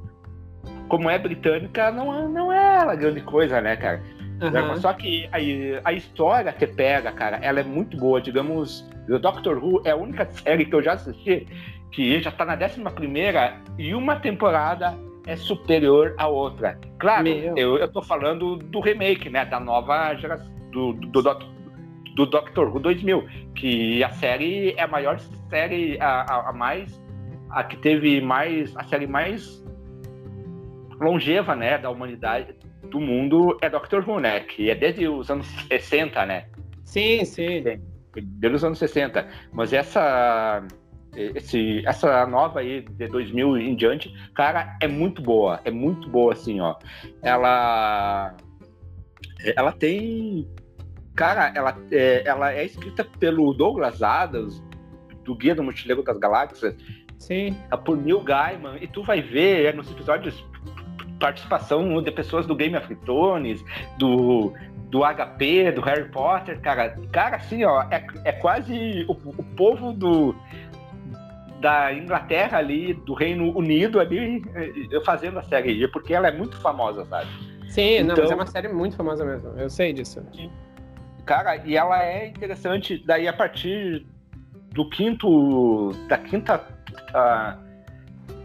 como 0.89 1.11
é 1.11 1.19
britânica, 1.19 1.91
não, 1.91 2.29
não 2.29 2.53
é 2.53 2.77
ela 2.77 2.95
grande 2.95 3.23
coisa, 3.23 3.61
né, 3.61 3.75
cara? 3.75 4.01
Aham. 4.41 4.77
Só 4.77 4.93
que 4.93 5.29
a, 5.33 5.89
a 5.89 5.93
história 5.93 6.53
que 6.53 6.65
pega, 6.65 7.11
cara, 7.11 7.39
ela 7.43 7.59
é 7.59 7.65
muito 7.65 7.97
boa. 7.97 8.21
Digamos, 8.21 8.89
o 9.09 9.19
Doctor 9.19 9.59
Who 9.59 9.83
é 9.85 9.91
a 9.91 9.97
única 9.97 10.25
série 10.31 10.65
que 10.65 10.77
eu 10.77 10.83
já 10.83 10.93
assisti 10.93 11.45
que 11.91 12.21
já 12.21 12.31
tá 12.31 12.45
na 12.45 12.55
11 12.55 12.81
primeira 12.95 13.57
e 13.77 13.95
uma 13.97 14.15
temporada 14.15 14.97
é 15.27 15.35
superior 15.35 16.15
à 16.19 16.29
outra. 16.29 16.79
Claro, 17.01 17.25
Meu. 17.25 17.57
eu, 17.57 17.79
eu 17.79 17.89
tô 17.91 18.01
falando 18.01 18.57
do 18.57 18.79
remake, 18.79 19.29
né? 19.29 19.45
Da 19.45 19.59
nova 19.59 20.15
geração, 20.15 20.54
do, 20.75 20.93
do, 20.93 21.23
do 22.15 22.27
Doctor 22.27 22.69
Who 22.69 22.81
2000, 22.81 23.27
que 23.55 24.03
a 24.03 24.11
série 24.11 24.73
é 24.73 24.83
a 24.83 24.89
maior 24.89 25.19
série, 25.49 25.99
a, 26.01 26.23
a, 26.23 26.51
a 26.51 26.53
mais, 26.53 27.01
a 27.51 27.63
que 27.65 27.77
teve 27.77 28.21
mais, 28.21 28.77
a 28.77 28.85
série 28.85 29.07
mais 29.07 29.65
longeva, 31.01 31.55
né, 31.55 31.79
da 31.79 31.91
humanidade, 31.91 32.55
do 32.91 33.01
mundo, 33.01 33.57
é 33.63 33.71
Doctor 33.71 34.09
Who, 34.09 34.21
né? 34.21 34.41
Que 34.41 34.71
é 34.71 34.75
desde 34.75 35.09
os 35.09 35.31
anos 35.31 35.47
60, 35.69 36.27
né? 36.27 36.47
Sim, 36.85 37.25
sim. 37.25 37.63
desde 38.15 38.57
os 38.57 38.65
anos 38.65 38.79
60. 38.79 39.27
Mas 39.53 39.73
essa 39.73 40.65
esse, 41.17 41.83
essa 41.87 42.27
nova 42.27 42.61
aí 42.61 42.83
de 42.83 43.07
2000 43.07 43.57
em 43.57 43.75
diante, 43.77 44.13
cara, 44.35 44.77
é 44.81 44.89
muito 44.89 45.23
boa, 45.23 45.61
é 45.65 45.71
muito 45.71 46.09
boa 46.09 46.33
assim, 46.33 46.61
ó. 46.61 46.77
Ela 47.23 48.37
ela 49.57 49.73
tem 49.73 50.49
cara, 51.15 51.53
ela 51.55 51.77
é, 51.91 52.23
ela 52.27 52.53
é 52.53 52.65
escrita 52.65 53.05
pelo 53.05 53.53
Douglas 53.53 54.03
Adams 54.03 54.63
do 55.25 55.35
Guia 55.35 55.55
do 55.55 55.63
Mochileiro 55.63 56.03
das 56.03 56.19
Galáxias, 56.19 56.77
Sim. 57.19 57.57
é 57.71 57.77
por 57.77 57.97
Neil 57.97 58.21
Gaiman 58.21 58.77
e 58.81 58.87
tu 58.87 59.03
vai 59.03 59.23
ver 59.23 59.67
é, 59.67 59.73
nos 59.73 59.91
episódios 59.91 60.45
participação 61.19 62.03
de 62.03 62.11
pessoas 62.11 62.47
do 62.47 62.55
Game 62.55 62.77
of 62.77 62.95
Thrones, 62.97 63.65
do 63.99 64.53
do 64.91 65.01
HP, 65.01 65.73
do 65.73 65.81
Harry 65.81 66.09
Potter, 66.11 66.61
cara. 66.61 66.97
Cara, 67.11 67.37
assim, 67.37 67.65
ó, 67.65 67.83
é, 67.91 68.07
é 68.25 68.33
quase 68.33 69.05
o, 69.09 69.13
o 69.13 69.43
povo 69.57 69.93
do, 69.93 70.37
da 71.65 71.93
Inglaterra 71.93 72.59
ali, 72.59 72.93
do 72.93 73.15
Reino 73.15 73.57
Unido 73.57 73.99
ali, 73.99 74.45
eh, 74.55 75.01
fazendo 75.05 75.39
a 75.39 75.43
série, 75.43 75.89
porque 75.89 76.13
ela 76.13 76.29
é 76.29 76.31
muito 76.31 76.57
famosa, 76.61 77.07
sabe? 77.07 77.27
Sim, 77.69 78.01
então, 78.01 78.09
não, 78.09 78.15
mas 78.15 78.19
é 78.19 78.25
então 78.27 78.37
uma 78.37 78.47
série 78.47 78.69
muito 78.69 78.97
famosa 78.97 79.25
mesmo, 79.25 79.49
eu 79.57 79.71
sei 79.71 79.93
disso. 79.93 80.23
Cara, 81.25 81.57
e 81.65 81.77
ela 81.77 82.03
é 82.05 82.27
interessante, 82.27 83.03
daí 83.05 83.27
a 83.27 83.33
partir 83.33 84.07
do 84.73 84.89
quinto, 84.91 85.93
da 86.09 86.19
quinta, 86.19 86.63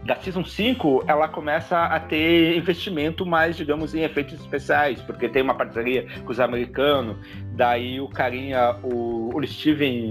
da 0.04 0.16
Season 0.16 0.44
5, 0.44 1.04
ela 1.06 1.28
começa 1.28 1.84
a 1.84 2.00
ter 2.00 2.56
investimento 2.56 3.26
mais, 3.26 3.56
digamos, 3.56 3.94
em 3.94 4.02
efeitos 4.02 4.40
especiais, 4.40 5.00
porque 5.02 5.28
tem 5.28 5.42
uma 5.42 5.54
parceria 5.54 6.06
com 6.24 6.30
os 6.30 6.40
americanos, 6.40 7.16
daí 7.54 8.00
o 8.00 8.08
carinha, 8.08 8.76
o, 8.82 9.36
o 9.36 9.46
Steven, 9.46 10.10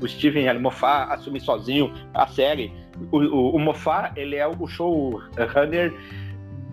o 0.00 0.08
Steven 0.08 0.58
Moffat 0.58 1.12
assume 1.12 1.40
sozinho 1.40 1.92
a 2.12 2.26
série. 2.26 2.72
O, 3.12 3.18
o, 3.18 3.56
o 3.56 3.58
Moffat, 3.58 4.12
ele 4.18 4.36
é 4.36 4.46
o 4.46 4.66
showrunner 4.66 5.94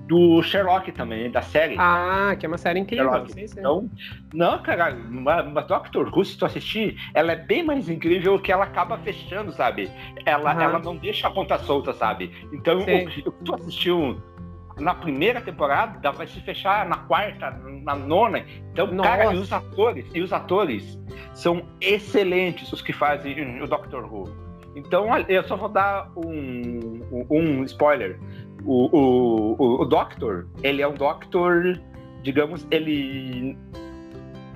do 0.07 0.41
Sherlock 0.41 0.91
também, 0.91 1.29
da 1.29 1.41
série. 1.41 1.75
Ah, 1.77 2.35
que 2.39 2.45
é 2.45 2.49
uma 2.49 2.57
série 2.57 2.79
incrível. 2.79 3.27
Sim, 3.27 3.47
sim. 3.47 3.59
Então, 3.59 3.89
não, 4.33 4.61
cara, 4.61 4.95
uma 4.95 5.41
Doctor 5.41 6.09
Who, 6.15 6.23
se 6.23 6.37
tu 6.37 6.45
assistir, 6.45 6.97
ela 7.13 7.33
é 7.33 7.35
bem 7.35 7.63
mais 7.63 7.89
incrível 7.89 8.39
que 8.39 8.51
ela 8.51 8.63
acaba 8.63 8.97
fechando, 8.99 9.51
sabe? 9.51 9.91
Ela, 10.25 10.55
uhum. 10.55 10.61
ela 10.61 10.79
não 10.79 10.95
deixa 10.95 11.27
a 11.27 11.31
ponta 11.31 11.57
solta, 11.59 11.93
sabe? 11.93 12.31
Então, 12.53 12.79
o, 12.79 12.81
o 12.81 13.09
que 13.09 13.21
tu 13.43 13.55
assistiu 13.55 14.21
na 14.79 14.93
primeira 14.93 15.41
temporada 15.41 16.11
vai 16.11 16.27
se 16.27 16.39
fechar 16.41 16.87
na 16.87 16.97
quarta, 16.97 17.51
na 17.83 17.95
nona. 17.95 18.45
Então, 18.71 18.87
Nossa. 18.87 19.09
cara, 19.09 19.33
e 19.33 19.37
os 19.37 19.51
atores, 19.51 20.05
e 20.13 20.21
os 20.21 20.31
atores 20.31 20.99
são 21.33 21.65
excelentes 21.81 22.71
os 22.71 22.81
que 22.81 22.93
fazem 22.93 23.61
o 23.61 23.67
Doctor 23.67 24.05
Who. 24.05 24.47
Então, 24.75 25.07
eu 25.27 25.43
só 25.43 25.55
vou 25.55 25.69
dar 25.69 26.11
um, 26.15 27.25
um 27.31 27.63
spoiler 27.63 28.19
o, 28.67 29.55
o, 29.57 29.81
o 29.81 29.85
Doctor, 29.85 30.45
ele 30.61 30.81
é 30.81 30.87
um 30.87 30.93
Doctor, 30.93 31.79
digamos, 32.21 32.67
ele. 32.69 33.57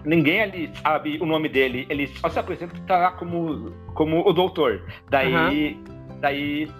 Ninguém 0.03 0.41
ali 0.41 0.71
sabe 0.81 1.17
o 1.21 1.25
nome 1.25 1.47
dele, 1.47 1.85
ele 1.89 2.07
só 2.07 2.27
se 2.27 2.37
apresenta 2.37 2.75
tá 2.87 3.11
como, 3.11 3.71
como 3.93 4.27
o 4.27 4.33
Doutor. 4.33 4.81
Daí. 5.09 5.75
Uhum. 5.75 5.83
Daí. 6.19 6.71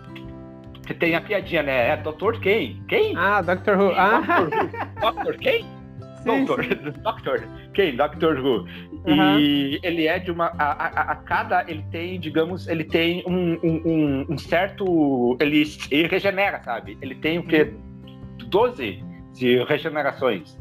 Tem 1.00 1.16
a 1.16 1.22
piadinha, 1.22 1.64
né? 1.64 1.90
É 1.90 1.98
Doutor 1.98 2.40
quem? 2.42 2.84
Quem? 2.90 3.16
Ah, 3.16 3.42
Doctor 3.42 3.80
Who. 3.80 3.94
Ah. 3.96 4.20
Doctor. 4.20 4.70
Doctor 5.00 5.38
quem? 5.38 5.64
Sim, 6.24 6.46
Doutor. 6.46 6.64
Sim. 6.66 7.02
Doctor. 7.02 7.44
Quem? 7.74 7.96
Doctor 7.96 8.38
Who. 8.40 8.68
Uhum. 9.06 9.40
E 9.40 9.80
ele 9.82 10.06
é 10.08 10.20
de 10.20 10.32
uma. 10.32 10.48
A, 10.58 10.72
a, 10.72 11.12
a, 11.12 11.16
cada. 11.16 11.66
Ele 11.68 11.84
tem, 11.92 12.20
digamos, 12.20 12.68
ele 12.68 12.84
tem 12.84 13.24
um, 13.26 13.54
um, 13.64 14.26
um 14.30 14.38
certo. 14.38 15.38
Ele, 15.40 15.64
ele, 15.90 16.08
regenera, 16.08 16.62
sabe? 16.64 16.98
Ele 17.02 17.16
tem 17.16 17.40
o 17.40 17.44
quê? 17.44 17.74
12 18.38 19.04
de 19.34 19.64
regenerações. 19.64 20.58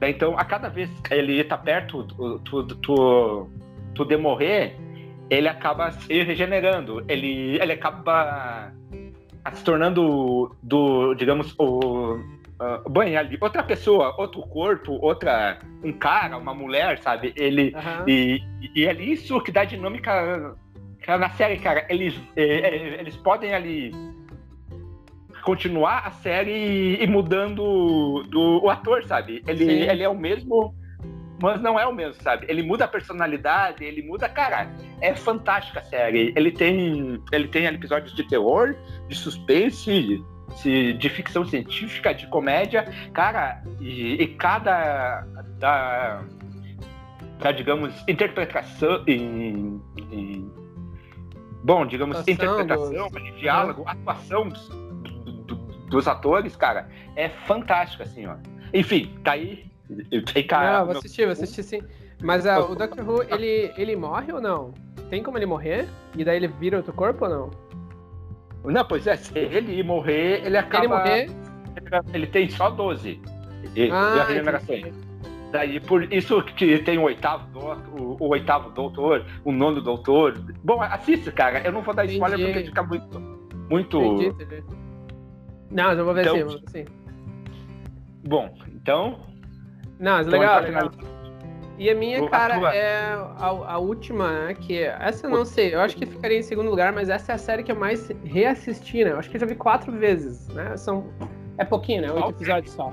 Então, 0.00 0.38
a 0.38 0.44
cada 0.44 0.68
vez 0.68 0.90
que 1.00 1.14
ele 1.14 1.42
tá 1.42 1.56
perto 1.56 2.04
tu, 2.04 2.38
tu, 2.40 3.48
tu, 3.94 4.04
de 4.04 4.16
morrer, 4.16 4.76
ele 5.28 5.48
acaba 5.48 5.90
se 5.90 6.22
regenerando. 6.22 7.02
Ele, 7.08 7.58
ele 7.60 7.72
acaba 7.72 8.72
se 9.54 9.64
tornando 9.64 10.54
do, 10.62 11.14
digamos, 11.14 11.54
o 11.58 12.18
uh, 12.60 12.88
banhar 12.88 13.24
ali 13.24 13.38
outra 13.40 13.62
pessoa, 13.62 14.14
outro 14.18 14.42
corpo, 14.42 14.92
outra 15.00 15.58
um 15.82 15.92
cara, 15.92 16.36
uma 16.36 16.54
mulher, 16.54 16.98
sabe? 16.98 17.32
Ele 17.36 17.74
uhum. 17.74 18.08
e, 18.08 18.42
e 18.74 18.86
é 18.86 18.92
isso 18.92 19.40
que 19.40 19.52
dá 19.52 19.64
dinâmica 19.64 20.54
na 21.06 21.30
série, 21.30 21.58
cara. 21.58 21.86
Eles 21.88 22.14
eles 22.36 23.16
podem 23.16 23.54
ali 23.54 23.92
continuar 25.44 26.06
a 26.06 26.10
série 26.10 26.96
e 27.00 27.06
mudando 27.06 28.24
do 28.28 28.64
o 28.64 28.70
ator, 28.70 29.04
sabe? 29.04 29.42
Ele 29.46 29.64
ele 29.64 30.02
é 30.02 30.08
o 30.08 30.18
mesmo 30.18 30.74
mas 31.40 31.60
não 31.60 31.78
é 31.78 31.86
o 31.86 31.92
mesmo, 31.92 32.22
sabe? 32.22 32.46
Ele 32.48 32.62
muda 32.62 32.84
a 32.84 32.88
personalidade, 32.88 33.84
ele 33.84 34.02
muda, 34.02 34.28
cara, 34.28 34.70
é 35.00 35.14
fantástica 35.14 35.80
a 35.80 35.84
série. 35.84 36.32
Ele 36.34 36.50
tem, 36.50 37.22
ele 37.30 37.48
tem 37.48 37.66
episódios 37.66 38.14
de 38.14 38.24
terror, 38.24 38.74
de 39.08 39.14
suspense, 39.14 40.22
de 40.62 41.08
ficção 41.08 41.44
científica, 41.44 42.14
de 42.14 42.26
comédia, 42.26 42.90
cara, 43.12 43.62
e, 43.80 44.14
e 44.14 44.26
cada 44.28 45.26
da, 45.58 46.22
da, 47.38 47.52
digamos, 47.52 47.92
interpretação 48.08 49.02
em, 49.06 49.80
em 50.10 50.50
bom, 51.62 51.86
digamos, 51.86 52.18
atuação 52.18 52.60
interpretação, 52.60 53.10
diálogo, 53.38 53.84
atuação 53.86 54.48
dos, 54.48 54.68
do, 54.68 55.56
dos 55.88 56.08
atores, 56.08 56.56
cara, 56.56 56.88
é 57.14 57.28
fantástico, 57.28 58.02
assim, 58.02 58.26
ó. 58.26 58.36
Enfim, 58.72 59.18
tá 59.22 59.32
aí. 59.32 59.66
Tem 60.32 60.46
cara. 60.46 60.78
Não, 60.78 60.86
vou 60.86 60.96
assistir, 60.96 61.24
vou 61.24 61.32
assistir 61.32 61.62
sim. 61.62 61.80
Mas 62.22 62.44
uh, 62.46 62.70
o 62.70 62.74
Doctor 62.74 63.08
Who, 63.08 63.22
ele, 63.22 63.72
ele 63.76 63.94
morre 63.94 64.32
ou 64.32 64.40
não? 64.40 64.72
Tem 65.10 65.22
como 65.22 65.38
ele 65.38 65.46
morrer? 65.46 65.86
E 66.16 66.24
daí 66.24 66.36
ele 66.36 66.48
vira 66.48 66.78
outro 66.78 66.92
corpo 66.92 67.24
ou 67.24 67.30
não? 67.30 67.50
Não, 68.72 68.84
pois 68.84 69.06
é, 69.06 69.16
se 69.16 69.38
ele 69.38 69.82
morrer, 69.82 70.44
ele 70.44 70.56
acaba. 70.56 70.84
Ele 70.84 70.94
morrer? 70.94 71.30
Ele 72.12 72.26
tem 72.26 72.48
só 72.48 72.70
12. 72.70 73.20
E, 73.74 73.90
ah, 73.90 74.24
regeneração. 74.26 74.76
Daí, 75.52 75.80
por 75.80 76.12
isso 76.12 76.42
que 76.42 76.78
tem 76.78 76.98
o 76.98 77.02
oitavo 77.02 77.46
doutor, 77.52 77.78
o, 77.98 78.24
o, 78.24 78.28
oitavo 78.28 78.70
doutor, 78.70 79.24
o 79.44 79.52
nono 79.52 79.80
doutor. 79.80 80.36
Bom, 80.64 80.82
assista, 80.82 81.30
cara. 81.30 81.60
Eu 81.64 81.72
não 81.72 81.82
vou 81.82 81.94
dar 81.94 82.04
entendi. 82.04 82.18
spoiler 82.18 82.46
porque 82.46 82.64
fica 82.66 82.82
muito. 82.82 83.20
Muito. 83.70 83.98
Entendi, 83.98 84.42
entendi. 84.42 84.64
Não, 85.70 85.92
eu 85.92 86.04
vou 86.04 86.14
ver 86.14 86.26
então, 86.26 86.60
sim, 86.68 86.84
Bom, 88.26 88.54
então. 88.68 89.20
Não, 89.98 90.18
é 90.18 90.22
legal, 90.22 90.62
legal. 90.62 90.90
E 91.78 91.90
a 91.90 91.94
minha, 91.94 92.28
cara, 92.30 92.70
a 92.70 92.74
é 92.74 93.14
a, 93.38 93.46
a, 93.46 93.78
última, 93.78 94.46
né? 94.46 94.54
Que 94.54 94.84
essa 94.84 95.26
eu 95.26 95.30
não 95.30 95.44
sei, 95.44 95.74
eu 95.74 95.80
acho 95.80 95.94
que 95.96 96.06
ficaria 96.06 96.38
em 96.38 96.42
segundo 96.42 96.70
lugar, 96.70 96.92
mas 96.92 97.10
essa 97.10 97.32
é 97.32 97.34
a 97.34 97.38
série 97.38 97.62
que 97.62 97.70
eu 97.70 97.76
mais 97.76 98.08
reassisti, 98.24 99.04
né? 99.04 99.12
Eu 99.12 99.18
acho 99.18 99.28
que 99.28 99.36
eu 99.36 99.40
já 99.40 99.46
vi 99.46 99.54
quatro 99.54 99.92
vezes, 99.92 100.48
né? 100.48 100.76
São. 100.76 101.04
É 101.58 101.64
pouquinho, 101.64 102.02
né? 102.02 102.12
Oito 102.12 102.30
episódios 102.30 102.72
só. 102.72 102.92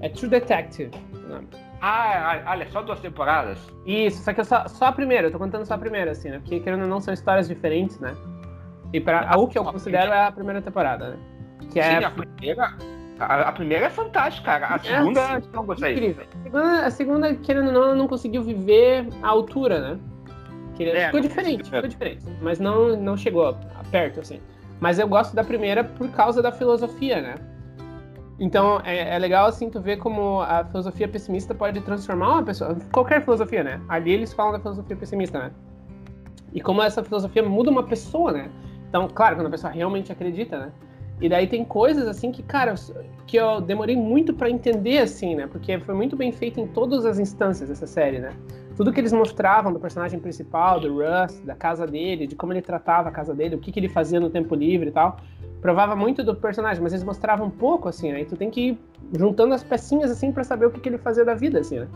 É 0.00 0.08
True 0.08 0.28
Detective. 0.28 0.90
Ah, 1.80 2.42
olha, 2.48 2.68
só 2.70 2.82
duas 2.82 3.00
temporadas? 3.00 3.58
Isso, 3.84 4.22
só 4.22 4.32
que 4.32 4.42
só, 4.44 4.66
só 4.66 4.86
a 4.86 4.92
primeira, 4.92 5.28
eu 5.28 5.32
tô 5.32 5.38
contando 5.38 5.64
só 5.64 5.74
a 5.74 5.78
primeira, 5.78 6.10
assim, 6.10 6.30
né? 6.30 6.38
Porque 6.38 6.60
querendo 6.60 6.82
ou 6.82 6.88
não, 6.88 7.00
são 7.00 7.14
histórias 7.14 7.46
diferentes, 7.46 8.00
né? 8.00 8.16
E 8.92 9.00
pra, 9.00 9.28
a, 9.28 9.36
o 9.36 9.46
que 9.46 9.58
eu 9.58 9.64
considero 9.64 10.12
é 10.12 10.24
a 10.24 10.32
primeira 10.32 10.62
temporada, 10.62 11.10
né? 11.10 11.16
Que 11.70 11.80
é 11.80 11.82
Sim, 11.82 11.90
é... 11.90 12.04
a 12.04 12.10
primeira 12.10 12.76
a, 13.18 13.48
a, 13.48 13.52
primeira 13.52 13.86
é 13.86 13.90
fantástica, 13.90 14.58
cara. 14.58 14.74
A 14.74 14.78
segunda, 14.78 15.20
é, 15.20 15.42
não 15.52 15.64
gostei. 15.64 15.92
Incrível. 15.92 16.24
A 16.24 16.42
segunda, 16.42 16.86
a 16.86 16.90
segunda, 16.90 17.34
querendo 17.34 17.66
ou 17.68 17.72
não, 17.72 17.82
ela 17.84 17.94
não 17.94 18.08
conseguiu 18.08 18.42
viver 18.42 19.08
a 19.22 19.28
altura, 19.28 19.80
né? 19.80 20.00
É, 20.78 21.06
ficou 21.06 21.20
diferente, 21.20 21.64
ficou 21.64 21.88
diferente. 21.88 22.24
Mas 22.42 22.58
não, 22.58 22.96
não 22.96 23.16
chegou 23.16 23.56
perto, 23.90 24.20
assim. 24.20 24.40
Mas 24.78 24.98
eu 24.98 25.08
gosto 25.08 25.34
da 25.34 25.42
primeira 25.42 25.82
por 25.82 26.10
causa 26.10 26.42
da 26.42 26.52
filosofia, 26.52 27.22
né? 27.22 27.34
Então 28.38 28.80
é, 28.84 29.14
é, 29.14 29.18
legal 29.18 29.46
assim 29.46 29.70
tu 29.70 29.80
ver 29.80 29.96
como 29.96 30.42
a 30.42 30.62
filosofia 30.64 31.08
pessimista 31.08 31.54
pode 31.54 31.80
transformar 31.80 32.34
uma 32.34 32.42
pessoa. 32.42 32.76
Qualquer 32.92 33.22
filosofia, 33.22 33.64
né? 33.64 33.80
Ali 33.88 34.12
eles 34.12 34.32
falam 34.34 34.52
da 34.52 34.60
filosofia 34.60 34.94
pessimista, 34.96 35.38
né? 35.38 35.50
E 36.52 36.60
como 36.60 36.82
essa 36.82 37.02
filosofia 37.02 37.42
muda 37.42 37.70
uma 37.70 37.82
pessoa, 37.82 38.32
né? 38.32 38.50
Então, 38.88 39.08
claro, 39.08 39.36
quando 39.36 39.46
a 39.46 39.50
pessoa 39.50 39.72
realmente 39.72 40.12
acredita, 40.12 40.58
né? 40.58 40.72
E 41.20 41.28
daí 41.28 41.46
tem 41.46 41.64
coisas 41.64 42.06
assim 42.06 42.30
que, 42.30 42.42
cara, 42.42 42.74
que 43.26 43.36
eu 43.36 43.60
demorei 43.60 43.96
muito 43.96 44.34
para 44.34 44.50
entender 44.50 44.98
assim, 44.98 45.34
né? 45.34 45.46
Porque 45.46 45.78
foi 45.80 45.94
muito 45.94 46.14
bem 46.14 46.30
feito 46.30 46.60
em 46.60 46.66
todas 46.66 47.06
as 47.06 47.18
instâncias 47.18 47.70
essa 47.70 47.86
série, 47.86 48.18
né? 48.18 48.32
Tudo 48.76 48.92
que 48.92 49.00
eles 49.00 49.12
mostravam 49.12 49.72
do 49.72 49.80
personagem 49.80 50.20
principal, 50.20 50.78
do 50.78 50.92
Russ, 50.92 51.40
da 51.40 51.54
casa 51.54 51.86
dele, 51.86 52.26
de 52.26 52.36
como 52.36 52.52
ele 52.52 52.60
tratava 52.60 53.08
a 53.08 53.12
casa 53.12 53.34
dele, 53.34 53.56
o 53.56 53.58
que, 53.58 53.72
que 53.72 53.80
ele 53.80 53.88
fazia 53.88 54.20
no 54.20 54.28
tempo 54.28 54.54
livre 54.54 54.90
e 54.90 54.92
tal, 54.92 55.18
provava 55.62 55.96
muito 55.96 56.22
do 56.22 56.36
personagem, 56.36 56.82
mas 56.82 56.92
eles 56.92 57.02
mostravam 57.02 57.46
um 57.46 57.50
pouco 57.50 57.88
assim, 57.88 58.12
né? 58.12 58.20
E 58.20 58.24
tu 58.26 58.36
tem 58.36 58.50
que 58.50 58.60
ir 58.60 58.78
juntando 59.18 59.54
as 59.54 59.64
pecinhas 59.64 60.10
assim 60.10 60.30
para 60.30 60.44
saber 60.44 60.66
o 60.66 60.70
que, 60.70 60.80
que 60.80 60.88
ele 60.90 60.98
fazia 60.98 61.24
da 61.24 61.34
vida, 61.34 61.60
assim, 61.60 61.80
né? 61.80 61.88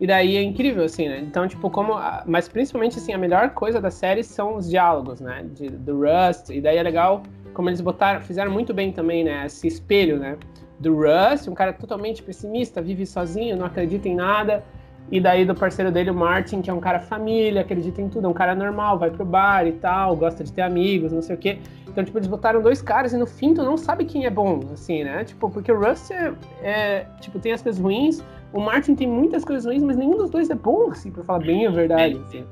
E 0.00 0.06
daí 0.06 0.36
é 0.36 0.42
incrível, 0.42 0.84
assim, 0.84 1.10
né? 1.10 1.20
Então, 1.20 1.46
tipo, 1.46 1.68
como. 1.68 1.92
Mas 2.24 2.48
principalmente, 2.48 2.96
assim, 2.96 3.12
a 3.12 3.18
melhor 3.18 3.50
coisa 3.50 3.78
da 3.82 3.90
série 3.90 4.24
são 4.24 4.56
os 4.56 4.70
diálogos, 4.70 5.20
né? 5.20 5.44
De, 5.52 5.68
do 5.68 6.00
Rust. 6.00 6.48
E 6.48 6.58
daí 6.58 6.78
é 6.78 6.82
legal 6.82 7.22
como 7.54 7.68
eles 7.68 7.80
botaram, 7.80 8.20
fizeram 8.20 8.50
muito 8.50 8.72
bem 8.72 8.92
também, 8.92 9.24
né? 9.24 9.46
Esse 9.46 9.66
espelho, 9.66 10.18
né? 10.18 10.36
Do 10.78 10.94
Russ, 10.94 11.46
um 11.46 11.54
cara 11.54 11.72
totalmente 11.72 12.22
pessimista, 12.22 12.80
vive 12.80 13.04
sozinho, 13.04 13.56
não 13.56 13.66
acredita 13.66 14.08
em 14.08 14.14
nada. 14.14 14.64
E 15.10 15.20
daí 15.20 15.44
do 15.44 15.54
parceiro 15.54 15.90
dele, 15.90 16.10
o 16.10 16.14
Martin, 16.14 16.62
que 16.62 16.70
é 16.70 16.72
um 16.72 16.78
cara 16.78 17.00
família, 17.00 17.62
acredita 17.62 18.00
em 18.00 18.08
tudo, 18.08 18.26
é 18.26 18.28
um 18.30 18.32
cara 18.32 18.54
normal, 18.54 18.98
vai 18.98 19.10
pro 19.10 19.24
bar 19.24 19.66
e 19.66 19.72
tal, 19.72 20.14
gosta 20.16 20.44
de 20.44 20.52
ter 20.52 20.62
amigos, 20.62 21.12
não 21.12 21.20
sei 21.20 21.34
o 21.34 21.38
quê. 21.38 21.58
Então, 21.88 22.04
tipo, 22.04 22.16
eles 22.16 22.28
botaram 22.28 22.62
dois 22.62 22.80
caras 22.80 23.12
e 23.12 23.16
no 23.16 23.26
fim 23.26 23.52
tu 23.52 23.64
não 23.64 23.76
sabe 23.76 24.04
quem 24.04 24.24
é 24.24 24.30
bom, 24.30 24.60
assim, 24.72 25.02
né? 25.02 25.24
Tipo, 25.24 25.50
porque 25.50 25.72
o 25.72 25.80
Rust 25.80 26.12
é, 26.12 26.32
é 26.62 27.06
tipo, 27.20 27.40
tem 27.40 27.52
as 27.52 27.60
coisas 27.60 27.80
ruins, 27.80 28.22
o 28.52 28.60
Martin 28.60 28.94
tem 28.94 29.08
muitas 29.08 29.44
coisas 29.44 29.64
ruins, 29.64 29.82
mas 29.82 29.96
nenhum 29.96 30.16
dos 30.16 30.30
dois 30.30 30.48
é 30.48 30.54
bom, 30.54 30.90
assim, 30.90 31.10
pra 31.10 31.24
falar 31.24 31.40
bem 31.40 31.66
a 31.66 31.70
verdade, 31.70 32.16
assim. 32.26 32.44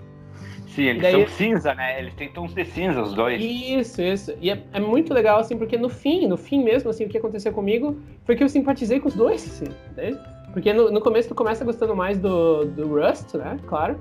Sim, 0.78 0.84
eles 0.84 1.02
daí... 1.02 1.12
são 1.12 1.26
cinza, 1.26 1.74
né? 1.74 1.98
Eles 1.98 2.14
têm 2.14 2.28
tons 2.28 2.54
de 2.54 2.64
cinza, 2.64 3.02
os 3.02 3.12
dois. 3.12 3.42
Isso, 3.42 4.00
isso. 4.00 4.32
E 4.40 4.48
é, 4.50 4.62
é, 4.72 4.78
muito 4.78 5.12
legal, 5.12 5.40
assim, 5.40 5.56
porque 5.56 5.76
no 5.76 5.88
fim, 5.88 6.28
no 6.28 6.36
fim 6.36 6.62
mesmo, 6.62 6.88
assim, 6.88 7.04
o 7.04 7.08
que 7.08 7.18
aconteceu 7.18 7.52
comigo 7.52 7.98
foi 8.24 8.36
que 8.36 8.44
eu 8.44 8.48
simpatizei 8.48 9.00
com 9.00 9.08
os 9.08 9.14
dois, 9.14 9.44
assim, 9.44 9.72
né? 9.96 10.16
Porque 10.52 10.72
no, 10.72 10.90
no 10.90 11.00
começo 11.00 11.28
tu 11.28 11.34
começa 11.34 11.64
gostando 11.64 11.96
mais 11.96 12.18
do, 12.18 12.64
do 12.64 12.86
Rust, 12.86 13.34
né? 13.34 13.58
Claro. 13.66 13.98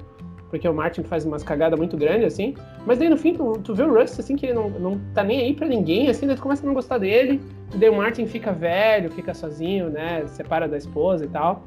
Porque 0.52 0.68
o 0.70 0.74
Martin 0.74 1.04
faz 1.04 1.26
umas 1.26 1.44
cagadas 1.44 1.78
muito 1.78 1.98
grandes, 1.98 2.34
assim. 2.34 2.54
Mas 2.86 3.00
daí 3.00 3.10
no 3.10 3.18
fim 3.18 3.34
tu, 3.34 3.54
tu 3.64 3.74
vê 3.74 3.84
o 3.84 3.94
Rust, 3.94 4.20
assim, 4.20 4.36
que 4.36 4.46
ele 4.46 4.54
não, 4.54 4.70
não 4.70 5.02
tá 5.16 5.24
nem 5.24 5.42
aí 5.42 5.54
pra 5.54 5.68
ninguém, 5.68 6.10
assim, 6.10 6.28
daí 6.28 6.36
tu 6.36 6.42
começa 6.44 6.64
a 6.64 6.68
não 6.68 6.76
gostar 6.76 7.00
dele. 7.00 7.42
E 7.74 7.78
daí 7.78 7.90
o 7.90 7.96
Martin 7.96 8.28
fica 8.28 8.52
velho, 8.52 9.10
fica 9.10 9.34
sozinho, 9.34 9.90
né? 9.90 10.26
Separa 10.28 10.68
da 10.68 10.78
esposa 10.78 11.26
e 11.26 11.28
tal. 11.28 11.64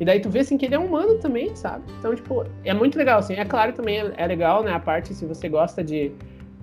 E 0.00 0.04
daí 0.04 0.20
tu 0.20 0.28
vê, 0.28 0.40
assim, 0.40 0.58
que 0.58 0.66
ele 0.66 0.74
é 0.74 0.78
humano 0.78 1.18
também, 1.18 1.54
sabe? 1.54 1.84
Então, 1.98 2.14
tipo, 2.14 2.44
é 2.64 2.74
muito 2.74 2.98
legal, 2.98 3.18
assim. 3.18 3.34
É 3.34 3.44
claro 3.44 3.72
também, 3.72 4.00
é, 4.00 4.12
é 4.16 4.26
legal, 4.26 4.62
né? 4.62 4.72
A 4.72 4.80
parte, 4.80 5.14
se 5.14 5.24
você 5.24 5.48
gosta 5.48 5.82
de, 5.84 6.12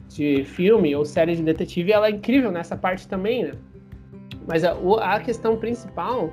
de 0.10 0.44
filme 0.44 0.96
ou 0.96 1.06
série 1.06 1.36
de 1.36 1.44
detetive, 1.44 1.92
ela 1.92 2.08
é 2.08 2.12
incrível 2.12 2.52
nessa 2.52 2.76
parte 2.76 3.08
também, 3.08 3.44
né? 3.44 3.52
Mas 4.48 4.64
a, 4.64 4.76
a 5.02 5.20
questão 5.20 5.56
principal 5.58 6.32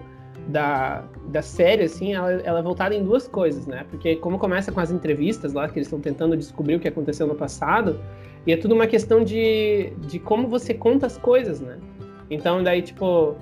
da, 0.48 1.04
da 1.28 1.42
série, 1.42 1.84
assim, 1.84 2.14
ela, 2.14 2.32
ela 2.32 2.58
é 2.60 2.62
voltada 2.62 2.94
em 2.94 3.04
duas 3.04 3.28
coisas, 3.28 3.66
né? 3.66 3.84
Porque 3.90 4.16
como 4.16 4.38
começa 4.38 4.72
com 4.72 4.80
as 4.80 4.90
entrevistas 4.90 5.52
lá, 5.52 5.68
que 5.68 5.78
eles 5.78 5.86
estão 5.86 6.00
tentando 6.00 6.36
descobrir 6.36 6.76
o 6.76 6.80
que 6.80 6.88
aconteceu 6.88 7.26
no 7.26 7.34
passado, 7.34 8.00
e 8.46 8.52
é 8.52 8.56
tudo 8.56 8.74
uma 8.74 8.86
questão 8.86 9.24
de, 9.24 9.92
de 10.06 10.18
como 10.18 10.48
você 10.48 10.72
conta 10.72 11.06
as 11.06 11.18
coisas, 11.18 11.60
né? 11.60 11.78
Então, 12.30 12.62
daí, 12.62 12.80
tipo, 12.82 13.36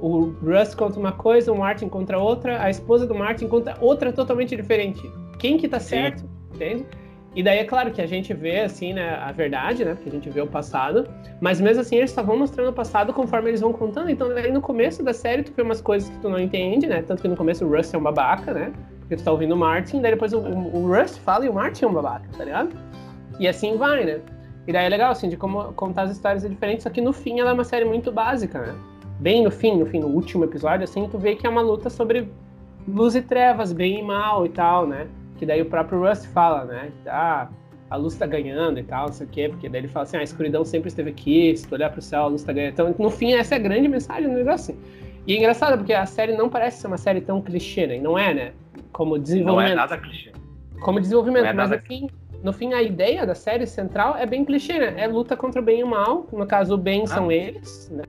o 0.00 0.34
Russ 0.42 0.74
conta 0.74 0.98
uma 0.98 1.12
coisa, 1.12 1.52
o 1.52 1.58
Martin 1.58 1.88
conta 1.88 2.16
outra, 2.16 2.62
a 2.62 2.70
esposa 2.70 3.06
do 3.06 3.14
Martin 3.14 3.46
conta 3.48 3.76
outra 3.80 4.12
totalmente 4.12 4.56
diferente. 4.56 5.10
Quem 5.38 5.58
que 5.58 5.68
tá 5.68 5.78
certo, 5.78 6.20
Sim. 6.20 6.28
entende? 6.54 6.86
E 7.34 7.42
daí 7.42 7.58
é 7.58 7.64
claro 7.64 7.92
que 7.92 8.02
a 8.02 8.06
gente 8.06 8.34
vê, 8.34 8.60
assim, 8.60 8.92
né, 8.92 9.14
a 9.14 9.30
verdade, 9.30 9.84
né, 9.84 9.94
porque 9.94 10.08
a 10.08 10.12
gente 10.12 10.28
vê 10.28 10.40
o 10.40 10.48
passado, 10.48 11.06
mas 11.40 11.60
mesmo 11.60 11.80
assim 11.80 11.96
eles 11.96 12.10
só 12.10 12.24
vão 12.24 12.36
mostrando 12.36 12.70
o 12.70 12.72
passado 12.72 13.12
conforme 13.12 13.50
eles 13.50 13.60
vão 13.60 13.72
contando, 13.72 14.10
então 14.10 14.30
aí 14.30 14.50
no 14.50 14.60
começo 14.60 15.00
da 15.02 15.12
série 15.12 15.44
tu 15.44 15.52
vê 15.52 15.62
umas 15.62 15.80
coisas 15.80 16.10
que 16.10 16.18
tu 16.18 16.28
não 16.28 16.40
entende, 16.40 16.88
né, 16.88 17.02
tanto 17.02 17.22
que 17.22 17.28
no 17.28 17.36
começo 17.36 17.64
o 17.64 17.70
Russ 17.70 17.94
é 17.94 17.98
um 17.98 18.02
babaca, 18.02 18.52
né, 18.52 18.72
porque 18.98 19.14
tu 19.14 19.22
tá 19.22 19.30
ouvindo 19.30 19.54
o 19.54 19.56
Martin, 19.56 20.00
daí 20.00 20.10
depois 20.10 20.32
o, 20.32 20.40
o, 20.40 20.76
o 20.76 20.92
Russ 20.92 21.18
fala 21.18 21.46
e 21.46 21.48
o 21.48 21.54
Martin 21.54 21.84
é 21.84 21.88
um 21.88 21.92
babaca, 21.92 22.26
tá 22.36 22.44
ligado? 22.44 22.70
E 23.38 23.46
assim 23.46 23.76
vai, 23.76 24.04
né. 24.04 24.20
E 24.66 24.72
daí 24.72 24.86
é 24.86 24.88
legal, 24.88 25.12
assim, 25.12 25.28
de 25.28 25.36
como 25.36 25.72
contar 25.72 26.02
as 26.02 26.10
histórias 26.10 26.44
é 26.44 26.48
diferente, 26.48 26.82
só 26.82 26.90
que 26.90 27.00
no 27.00 27.12
fim 27.12 27.40
ela 27.40 27.50
é 27.50 27.52
uma 27.52 27.64
série 27.64 27.84
muito 27.84 28.10
básica, 28.12 28.58
né. 28.60 28.74
Bem 29.20 29.44
no 29.44 29.50
fim, 29.50 29.78
no 29.78 29.86
fim, 29.86 30.00
no 30.00 30.08
último 30.08 30.44
episódio, 30.44 30.84
assim, 30.84 31.08
tu 31.08 31.18
vê 31.18 31.36
que 31.36 31.46
é 31.46 31.50
uma 31.50 31.60
luta 31.60 31.88
sobre 31.88 32.28
luz 32.88 33.14
e 33.14 33.22
trevas, 33.22 33.72
bem 33.72 34.00
e 34.00 34.02
mal 34.02 34.44
e 34.46 34.48
tal, 34.48 34.86
né 34.86 35.06
que 35.40 35.46
daí 35.46 35.62
o 35.62 35.66
próprio 35.66 36.06
Rust 36.06 36.26
fala, 36.26 36.66
né? 36.66 36.92
Ah, 37.06 37.48
a 37.88 37.96
luz 37.96 38.14
tá 38.14 38.26
ganhando 38.26 38.78
e 38.78 38.82
tal, 38.82 39.06
não 39.06 39.12
sei 39.14 39.26
o 39.26 39.30
quê, 39.30 39.48
porque 39.48 39.70
daí 39.70 39.80
ele 39.80 39.88
fala 39.88 40.02
assim, 40.02 40.18
ah, 40.18 40.20
a 40.20 40.22
escuridão 40.22 40.66
sempre 40.66 40.88
esteve 40.88 41.08
aqui, 41.08 41.56
se 41.56 41.66
tu 41.66 41.74
olhar 41.74 41.90
pro 41.90 42.02
céu, 42.02 42.24
a 42.24 42.26
luz 42.26 42.44
tá 42.44 42.52
ganhando. 42.52 42.72
Então, 42.72 42.94
no 42.98 43.08
fim, 43.08 43.32
essa 43.32 43.54
é 43.54 43.56
a 43.56 43.60
grande 43.60 43.88
mensagem 43.88 44.28
do 44.28 44.34
negócio. 44.34 44.74
Assim. 44.74 44.82
E 45.26 45.34
é 45.34 45.38
engraçado, 45.38 45.78
porque 45.78 45.94
a 45.94 46.04
série 46.04 46.36
não 46.36 46.50
parece 46.50 46.82
ser 46.82 46.88
uma 46.88 46.98
série 46.98 47.22
tão 47.22 47.40
clichê, 47.40 47.86
né? 47.86 47.98
Não 47.98 48.18
é, 48.18 48.34
né? 48.34 48.52
Como 48.92 49.18
desenvolvimento. 49.18 49.68
Não 49.68 49.72
é 49.72 49.74
nada 49.74 49.96
clichê. 49.96 50.30
Como 50.82 51.00
desenvolvimento, 51.00 51.46
é 51.46 51.52
mas 51.54 51.70
no 51.70 51.78
fim, 51.78 52.06
no 52.44 52.52
fim, 52.52 52.74
a 52.74 52.82
ideia 52.82 53.26
da 53.26 53.34
série 53.34 53.66
central 53.66 54.16
é 54.18 54.26
bem 54.26 54.44
clichê, 54.44 54.78
né? 54.78 54.94
É 54.98 55.06
luta 55.06 55.38
contra 55.38 55.62
o 55.62 55.64
bem 55.64 55.80
e 55.80 55.84
o 55.84 55.86
mal. 55.86 56.26
No 56.30 56.46
caso, 56.46 56.74
o 56.74 56.78
bem 56.78 57.04
ah. 57.04 57.06
são 57.06 57.32
eles, 57.32 57.90
né? 57.90 58.04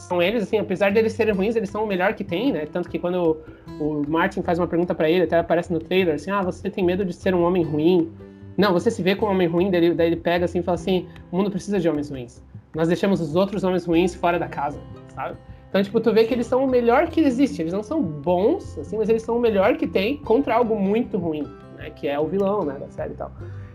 São 0.00 0.22
eles, 0.22 0.44
assim, 0.44 0.58
apesar 0.58 0.92
deles 0.92 1.12
serem 1.12 1.34
ruins, 1.34 1.56
eles 1.56 1.70
são 1.70 1.84
o 1.84 1.86
melhor 1.86 2.14
que 2.14 2.22
tem, 2.22 2.52
né? 2.52 2.66
Tanto 2.66 2.88
que 2.88 2.98
quando 2.98 3.36
o, 3.80 4.02
Martin 4.08 4.42
faz 4.42 4.58
uma 4.58 4.66
pergunta 4.66 4.94
para 4.94 5.10
ele, 5.10 5.24
até 5.24 5.38
aparece 5.38 5.72
no 5.72 5.80
trailer, 5.80 6.14
assim, 6.14 6.30
ah, 6.30 6.40
você 6.40 6.70
tem 6.70 6.84
medo 6.84 7.04
de 7.04 7.12
ser 7.12 7.34
um 7.34 7.42
homem 7.42 7.64
ruim? 7.64 8.12
Não, 8.56 8.72
você 8.72 8.90
se 8.90 9.02
vê 9.02 9.16
como 9.16 9.32
um 9.32 9.34
homem 9.34 9.48
ruim, 9.48 9.70
daí, 9.70 9.92
daí 9.92 10.06
ele 10.06 10.16
pega 10.16 10.44
assim 10.44 10.60
e 10.60 10.62
fala 10.62 10.76
assim, 10.76 11.08
o 11.32 11.36
mundo 11.36 11.50
precisa 11.50 11.80
de 11.80 11.88
homens 11.88 12.10
ruins. 12.10 12.42
Nós 12.74 12.88
deixamos 12.88 13.20
os 13.20 13.34
outros 13.34 13.64
homens 13.64 13.86
ruins 13.86 14.14
fora 14.14 14.38
da 14.38 14.46
casa, 14.46 14.80
sabe? 15.14 15.36
Então, 15.68 15.82
tipo, 15.82 16.00
tu 16.00 16.12
vê 16.12 16.24
que 16.24 16.32
eles 16.32 16.46
são 16.46 16.64
o 16.64 16.68
melhor 16.68 17.08
que 17.08 17.20
existe. 17.20 17.60
Eles 17.60 17.72
não 17.72 17.82
são 17.82 18.00
bons, 18.00 18.78
assim, 18.78 18.96
mas 18.96 19.08
eles 19.08 19.22
são 19.22 19.36
o 19.36 19.40
melhor 19.40 19.76
que 19.76 19.86
tem 19.86 20.16
contra 20.16 20.54
algo 20.54 20.78
muito 20.78 21.18
ruim, 21.18 21.46
né? 21.76 21.90
Que 21.90 22.08
é 22.08 22.18
o 22.18 22.26
vilão, 22.26 22.64
né, 22.64 22.78
da 22.78 22.88
série 22.88 23.12
e 23.12 23.16
tal. 23.16 23.30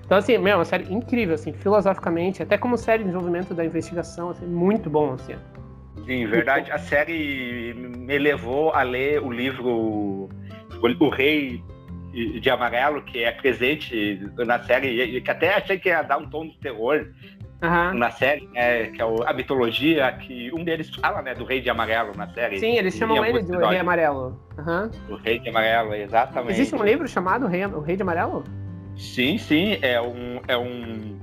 Então, 0.05 0.17
assim, 0.17 0.37
meu, 0.37 0.53
é 0.53 0.55
uma 0.55 0.65
série 0.65 0.91
incrível, 0.93 1.35
assim, 1.35 1.53
filosoficamente, 1.53 2.41
até 2.41 2.57
como 2.57 2.77
série 2.77 2.99
de 2.99 3.09
desenvolvimento 3.09 3.53
da 3.53 3.63
investigação, 3.63 4.29
assim, 4.29 4.45
muito 4.45 4.89
bom, 4.89 5.13
assim. 5.13 5.35
Sim, 6.05 6.25
verdade. 6.27 6.71
A 6.71 6.77
série 6.77 7.73
me 7.73 8.17
levou 8.17 8.71
a 8.73 8.83
ler 8.83 9.21
o 9.21 9.31
livro 9.31 10.29
O 10.99 11.09
Rei 11.09 11.63
de 12.13 12.49
Amarelo, 12.49 13.01
que 13.01 13.23
é 13.23 13.31
presente 13.31 14.21
na 14.37 14.61
série, 14.63 15.21
que 15.21 15.31
até 15.31 15.55
achei 15.55 15.79
que 15.79 15.89
ia 15.89 16.03
dar 16.03 16.17
um 16.17 16.29
tom 16.29 16.47
de 16.47 16.57
terror 16.59 17.07
uhum. 17.63 17.93
na 17.97 18.11
série, 18.11 18.47
né, 18.53 18.87
que 18.87 19.01
é 19.01 19.05
a 19.25 19.33
mitologia, 19.33 20.11
que 20.11 20.51
um 20.53 20.63
deles 20.63 20.93
fala 20.95 21.21
né, 21.21 21.33
do 21.33 21.43
Rei 21.43 21.61
de 21.61 21.69
Amarelo 21.69 22.15
na 22.15 22.27
série. 22.27 22.59
Sim, 22.59 22.77
eles 22.77 22.95
chamam 22.95 23.25
ele 23.25 23.41
de 23.41 23.55
Rei 23.55 23.79
Amarelo. 23.79 24.39
Uhum. 24.57 24.91
O 25.09 25.15
Rei 25.15 25.39
de 25.39 25.49
Amarelo, 25.49 25.95
exatamente. 25.95 26.53
Existe 26.53 26.75
um 26.75 26.83
livro 26.83 27.07
chamado 27.07 27.47
Rei, 27.47 27.65
O 27.65 27.79
Rei 27.79 27.95
de 27.95 28.03
Amarelo? 28.03 28.43
Sim, 28.95 29.39
sim, 29.39 29.79
é 29.81 29.99
um, 29.99 30.39
é 30.47 30.55
um 30.55 31.17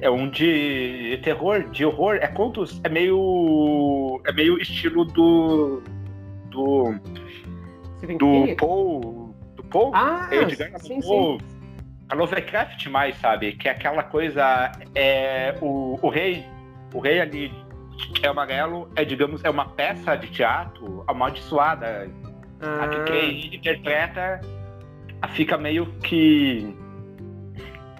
é 0.00 0.10
um 0.10 0.28
de 0.28 1.18
terror, 1.22 1.62
de 1.70 1.84
horror, 1.84 2.16
é 2.16 2.26
contos, 2.26 2.80
é 2.84 2.88
meio. 2.88 4.20
É 4.26 4.32
meio 4.32 4.58
estilo 4.58 5.04
do. 5.04 5.82
Do. 6.50 6.94
Do 8.18 8.56
Paul. 8.56 9.34
Do 9.54 9.64
Paul? 9.64 9.90
Ah, 9.94 10.28
Edgar 10.30 10.78
sim. 10.80 11.00
Sim. 11.00 11.38
A 12.08 12.14
Lovecraft 12.14 12.86
mais, 12.86 13.16
sabe? 13.18 13.52
Que 13.52 13.68
é 13.68 13.72
aquela 13.72 14.02
coisa. 14.02 14.72
É, 14.94 15.54
o, 15.60 15.98
o 16.00 16.08
rei. 16.08 16.44
O 16.94 17.00
rei 17.00 17.20
ali, 17.20 17.52
é 18.22 18.28
amarelo, 18.28 18.88
é, 18.94 19.04
digamos, 19.04 19.44
é 19.44 19.50
uma 19.50 19.68
peça 19.70 20.14
de 20.16 20.28
teatro 20.28 21.04
amaldiçoada. 21.06 22.08
Ah. 22.60 22.84
A 22.84 22.88
que 22.88 23.04
quem 23.04 23.54
interpreta 23.54 24.40
fica 25.30 25.58
meio 25.58 25.86
que. 26.00 26.74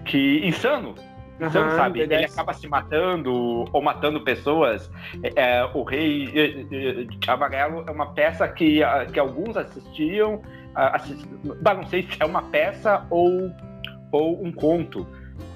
que 0.05 0.45
insano 0.45 0.95
Uhum, 1.39 1.49
sabe? 1.51 2.01
Ele 2.01 2.25
acaba 2.25 2.53
se 2.53 2.67
matando 2.67 3.65
ou 3.71 3.81
matando 3.81 4.21
pessoas. 4.21 4.89
É, 5.35 5.63
o 5.73 5.83
Rei 5.83 6.27
de 6.65 7.29
Amarelo 7.29 7.83
é 7.87 7.91
uma 7.91 8.13
peça 8.13 8.47
que, 8.47 8.81
que 9.13 9.19
alguns 9.19 9.55
assistiam. 9.55 10.41
Assist... 10.73 11.27
Não 11.43 11.85
sei 11.87 12.03
se 12.03 12.17
é 12.19 12.25
uma 12.25 12.41
peça 12.43 13.05
ou, 13.09 13.51
ou 14.11 14.43
um 14.43 14.51
conto. 14.51 15.07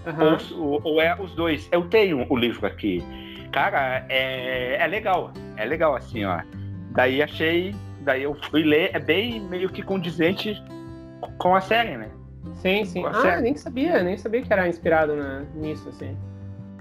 Uhum. 0.05 0.63
Ou, 0.63 0.81
ou, 0.83 1.01
é 1.01 1.15
os 1.19 1.33
dois. 1.33 1.67
Eu 1.71 1.87
tenho 1.89 2.25
o 2.29 2.37
livro 2.37 2.67
aqui. 2.67 3.03
Cara, 3.51 4.05
é, 4.07 4.75
é 4.75 4.87
legal. 4.87 5.31
É 5.57 5.65
legal 5.65 5.95
assim, 5.95 6.23
ó. 6.25 6.41
Daí 6.91 7.23
achei. 7.23 7.75
Daí 8.01 8.23
eu 8.23 8.35
fui 8.49 8.63
ler. 8.63 8.91
É 8.93 8.99
bem 8.99 9.39
meio 9.39 9.69
que 9.69 9.81
condizente 9.81 10.61
com 11.39 11.55
a 11.55 11.61
série, 11.61 11.97
né? 11.97 12.09
Sim, 12.61 12.85
sim. 12.85 13.03
ah, 13.05 13.13
série. 13.21 13.41
nem 13.41 13.55
sabia, 13.55 14.03
nem 14.03 14.17
sabia 14.17 14.41
que 14.43 14.53
era 14.53 14.67
inspirado 14.67 15.15
na, 15.15 15.41
nisso, 15.55 15.89
assim. 15.89 16.15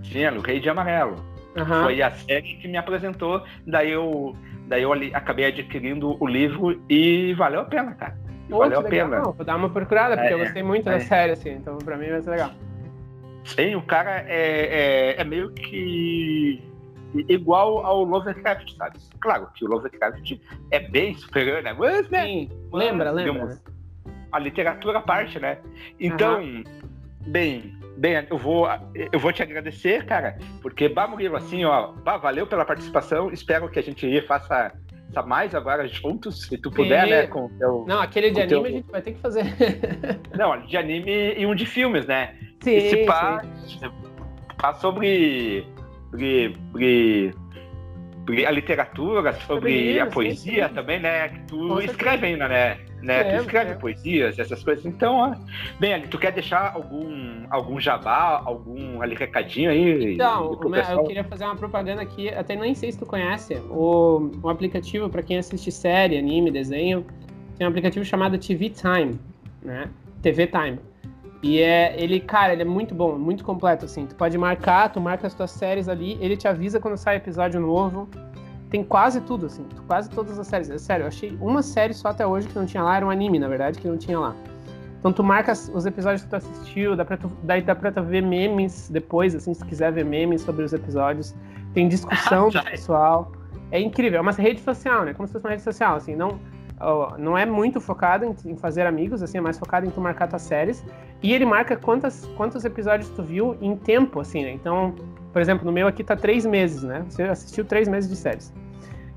Sim, 0.02 0.26
o 0.26 0.40
Rei 0.40 0.60
de 0.60 0.68
Amarelo. 0.68 1.16
Uhum. 1.56 1.82
Foi 1.84 2.02
a 2.02 2.10
série 2.10 2.56
que 2.56 2.68
me 2.68 2.76
apresentou, 2.76 3.42
daí 3.66 3.90
eu, 3.90 4.36
daí 4.68 4.82
eu 4.82 4.92
acabei 5.14 5.46
adquirindo 5.46 6.16
o 6.22 6.26
livro 6.26 6.80
e 6.88 7.34
valeu 7.34 7.60
a 7.60 7.64
pena, 7.64 7.94
cara. 7.94 8.16
Pô, 8.48 8.58
valeu 8.58 8.80
a 8.80 8.82
pena. 8.82 9.20
vou 9.22 9.44
dar 9.44 9.56
uma 9.56 9.70
procurada, 9.70 10.16
porque 10.16 10.32
é, 10.32 10.34
eu 10.34 10.38
gostei 10.38 10.62
muito 10.62 10.88
é. 10.88 10.92
da 10.92 11.00
série, 11.00 11.32
assim, 11.32 11.50
então 11.50 11.78
pra 11.78 11.96
mim 11.96 12.10
vai 12.10 12.20
ser 12.20 12.30
legal. 12.30 12.50
Sim, 13.44 13.74
o 13.74 13.82
cara 13.82 14.24
é, 14.28 15.14
é, 15.16 15.20
é 15.20 15.24
meio 15.24 15.50
que 15.52 16.62
igual 17.28 17.84
ao 17.84 18.04
Lovecraft, 18.04 18.76
sabe? 18.76 18.98
Claro 19.18 19.48
que 19.54 19.64
o 19.64 19.68
Lovecraft 19.68 20.38
é 20.70 20.78
bem 20.78 21.14
superior, 21.14 21.62
né? 21.62 21.72
Mas, 21.72 22.08
né? 22.10 22.24
Sim, 22.24 22.50
lembra, 22.72 23.10
lembra. 23.10 23.32
Digamos, 23.32 23.62
a 24.32 24.38
literatura 24.38 24.98
à 24.98 25.02
parte, 25.02 25.38
né? 25.38 25.58
Então, 25.98 26.40
uhum. 26.40 26.64
bem, 27.26 27.74
bem, 27.96 28.26
eu 28.30 28.38
vou, 28.38 28.68
eu 29.12 29.18
vou 29.18 29.32
te 29.32 29.42
agradecer, 29.42 30.04
cara, 30.06 30.38
porque 30.62 30.88
bah, 30.88 31.06
Murilo, 31.06 31.36
assim, 31.36 31.64
ó, 31.64 31.92
bah, 31.92 32.16
valeu 32.16 32.46
pela 32.46 32.64
participação. 32.64 33.30
Espero 33.30 33.68
que 33.68 33.78
a 33.78 33.82
gente 33.82 34.20
faça 34.22 34.72
mais 35.26 35.54
agora 35.54 35.88
juntos, 35.88 36.42
se 36.42 36.56
tu 36.56 36.70
puder, 36.70 37.06
né? 37.06 37.26
Com 37.26 37.48
teu, 37.58 37.84
Não, 37.86 38.00
aquele 38.00 38.30
de 38.30 38.40
anime 38.40 38.60
teu... 38.60 38.64
a 38.64 38.70
gente 38.70 38.90
vai 38.90 39.02
ter 39.02 39.12
que 39.12 39.20
fazer. 39.20 39.44
Não, 40.36 40.64
de 40.66 40.76
anime 40.76 41.34
e 41.36 41.44
um 41.44 41.54
de 41.54 41.66
filmes, 41.66 42.06
né? 42.06 42.36
Sim. 42.60 42.76
E 42.76 42.90
se 42.90 42.96
pá, 43.04 43.42
pá 44.56 44.74
sobre, 44.74 45.66
sobre, 46.10 47.32
sobre, 48.20 48.46
a 48.46 48.50
literatura, 48.50 49.32
sobre, 49.32 49.46
sobre 49.46 50.00
a 50.00 50.06
poesia 50.06 50.62
sim, 50.64 50.68
sim. 50.68 50.74
também, 50.74 51.00
né? 51.00 51.28
Que 51.28 51.40
tu 51.48 51.80
escreve 51.80 52.26
ainda, 52.26 52.46
né? 52.46 52.78
Né? 53.02 53.20
É, 53.20 53.36
tu 53.36 53.42
escreve 53.42 53.72
é. 53.72 53.74
poesias, 53.74 54.38
essas 54.38 54.62
coisas. 54.62 54.84
Então, 54.84 55.14
ó, 55.14 55.34
bem, 55.78 55.94
Ali, 55.94 56.08
tu 56.08 56.18
quer 56.18 56.32
deixar 56.32 56.72
algum, 56.74 57.44
algum 57.50 57.80
jabá, 57.80 58.42
algum 58.44 59.00
ali 59.02 59.14
recadinho 59.14 59.70
aí? 59.70 60.14
Então, 60.14 60.58
eu 60.90 61.04
queria 61.04 61.24
fazer 61.24 61.44
uma 61.44 61.56
propaganda 61.56 62.02
aqui, 62.02 62.28
até 62.28 62.56
nem 62.56 62.74
sei 62.74 62.92
se 62.92 62.98
tu 62.98 63.06
conhece, 63.06 63.54
o, 63.70 64.30
um 64.42 64.48
aplicativo 64.48 65.08
para 65.08 65.22
quem 65.22 65.38
assiste 65.38 65.70
série, 65.70 66.18
anime, 66.18 66.50
desenho, 66.50 67.04
tem 67.56 67.66
um 67.66 67.70
aplicativo 67.70 68.04
chamado 68.04 68.38
TV 68.38 68.70
Time, 68.70 69.18
né? 69.62 69.88
TV 70.22 70.46
Time. 70.46 70.78
E 71.42 71.58
é, 71.60 71.94
ele, 71.98 72.20
cara, 72.20 72.52
ele 72.52 72.62
é 72.62 72.66
muito 72.66 72.94
bom, 72.94 73.16
muito 73.16 73.42
completo, 73.42 73.86
assim. 73.86 74.06
Tu 74.06 74.14
pode 74.14 74.36
marcar, 74.36 74.90
tu 74.90 75.00
marca 75.00 75.26
as 75.26 75.34
tuas 75.34 75.50
séries 75.50 75.88
ali, 75.88 76.18
ele 76.20 76.36
te 76.36 76.46
avisa 76.46 76.78
quando 76.78 76.96
sai 76.98 77.16
episódio 77.16 77.58
novo. 77.60 78.08
Tem 78.70 78.84
quase 78.84 79.20
tudo, 79.22 79.46
assim, 79.46 79.66
quase 79.86 80.08
todas 80.08 80.38
as 80.38 80.46
séries. 80.46 80.70
É 80.70 80.78
sério, 80.78 81.02
eu 81.04 81.08
achei 81.08 81.36
uma 81.40 81.62
série 81.62 81.92
só 81.92 82.08
até 82.08 82.24
hoje 82.24 82.48
que 82.48 82.56
não 82.56 82.64
tinha 82.64 82.82
lá, 82.82 82.96
era 82.96 83.04
um 83.04 83.10
anime, 83.10 83.38
na 83.38 83.48
verdade, 83.48 83.78
que 83.78 83.88
não 83.88 83.98
tinha 83.98 84.18
lá. 84.18 84.34
Então 85.00 85.12
tu 85.12 85.24
marca 85.24 85.52
os 85.52 85.86
episódios 85.86 86.22
que 86.22 86.28
tu 86.28 86.36
assistiu, 86.36 86.94
dá 86.94 87.04
pra 87.04 87.16
tu, 87.16 87.32
daí 87.42 87.62
dá 87.62 87.74
pra 87.74 87.90
tu 87.90 88.02
ver 88.02 88.22
memes 88.22 88.88
depois, 88.90 89.34
assim, 89.34 89.52
se 89.54 89.60
tu 89.60 89.66
quiser 89.66 89.90
ver 89.90 90.04
memes 90.04 90.42
sobre 90.42 90.62
os 90.62 90.72
episódios. 90.72 91.34
Tem 91.74 91.88
discussão 91.88 92.48
do 92.50 92.58
é. 92.58 92.70
pessoal. 92.70 93.32
É 93.72 93.80
incrível, 93.80 94.18
é 94.18 94.20
uma 94.20 94.32
rede 94.32 94.60
social, 94.60 95.04
né? 95.04 95.14
Como 95.14 95.26
se 95.26 95.32
fosse 95.32 95.44
uma 95.44 95.50
rede 95.50 95.62
social, 95.62 95.96
assim, 95.96 96.14
não, 96.14 96.38
não 97.18 97.36
é 97.36 97.46
muito 97.46 97.80
focado 97.80 98.24
em, 98.24 98.34
em 98.50 98.56
fazer 98.56 98.86
amigos, 98.86 99.22
assim, 99.22 99.38
é 99.38 99.40
mais 99.40 99.58
focado 99.58 99.86
em 99.86 99.90
tu 99.90 100.00
marcar 100.00 100.28
tuas 100.28 100.42
séries. 100.42 100.84
E 101.22 101.32
ele 101.32 101.46
marca 101.46 101.76
quantas, 101.76 102.26
quantos 102.36 102.64
episódios 102.64 103.08
tu 103.10 103.22
viu 103.22 103.56
em 103.60 103.76
tempo, 103.76 104.20
assim, 104.20 104.42
né? 104.42 104.52
Então, 104.52 104.94
por 105.32 105.40
exemplo, 105.40 105.64
no 105.64 105.72
meu 105.72 105.86
aqui 105.86 106.02
tá 106.04 106.16
três 106.16 106.44
meses, 106.46 106.82
né? 106.82 107.04
Você 107.08 107.22
assistiu 107.22 107.64
três 107.64 107.88
meses 107.88 108.08
de 108.10 108.16
séries. 108.16 108.52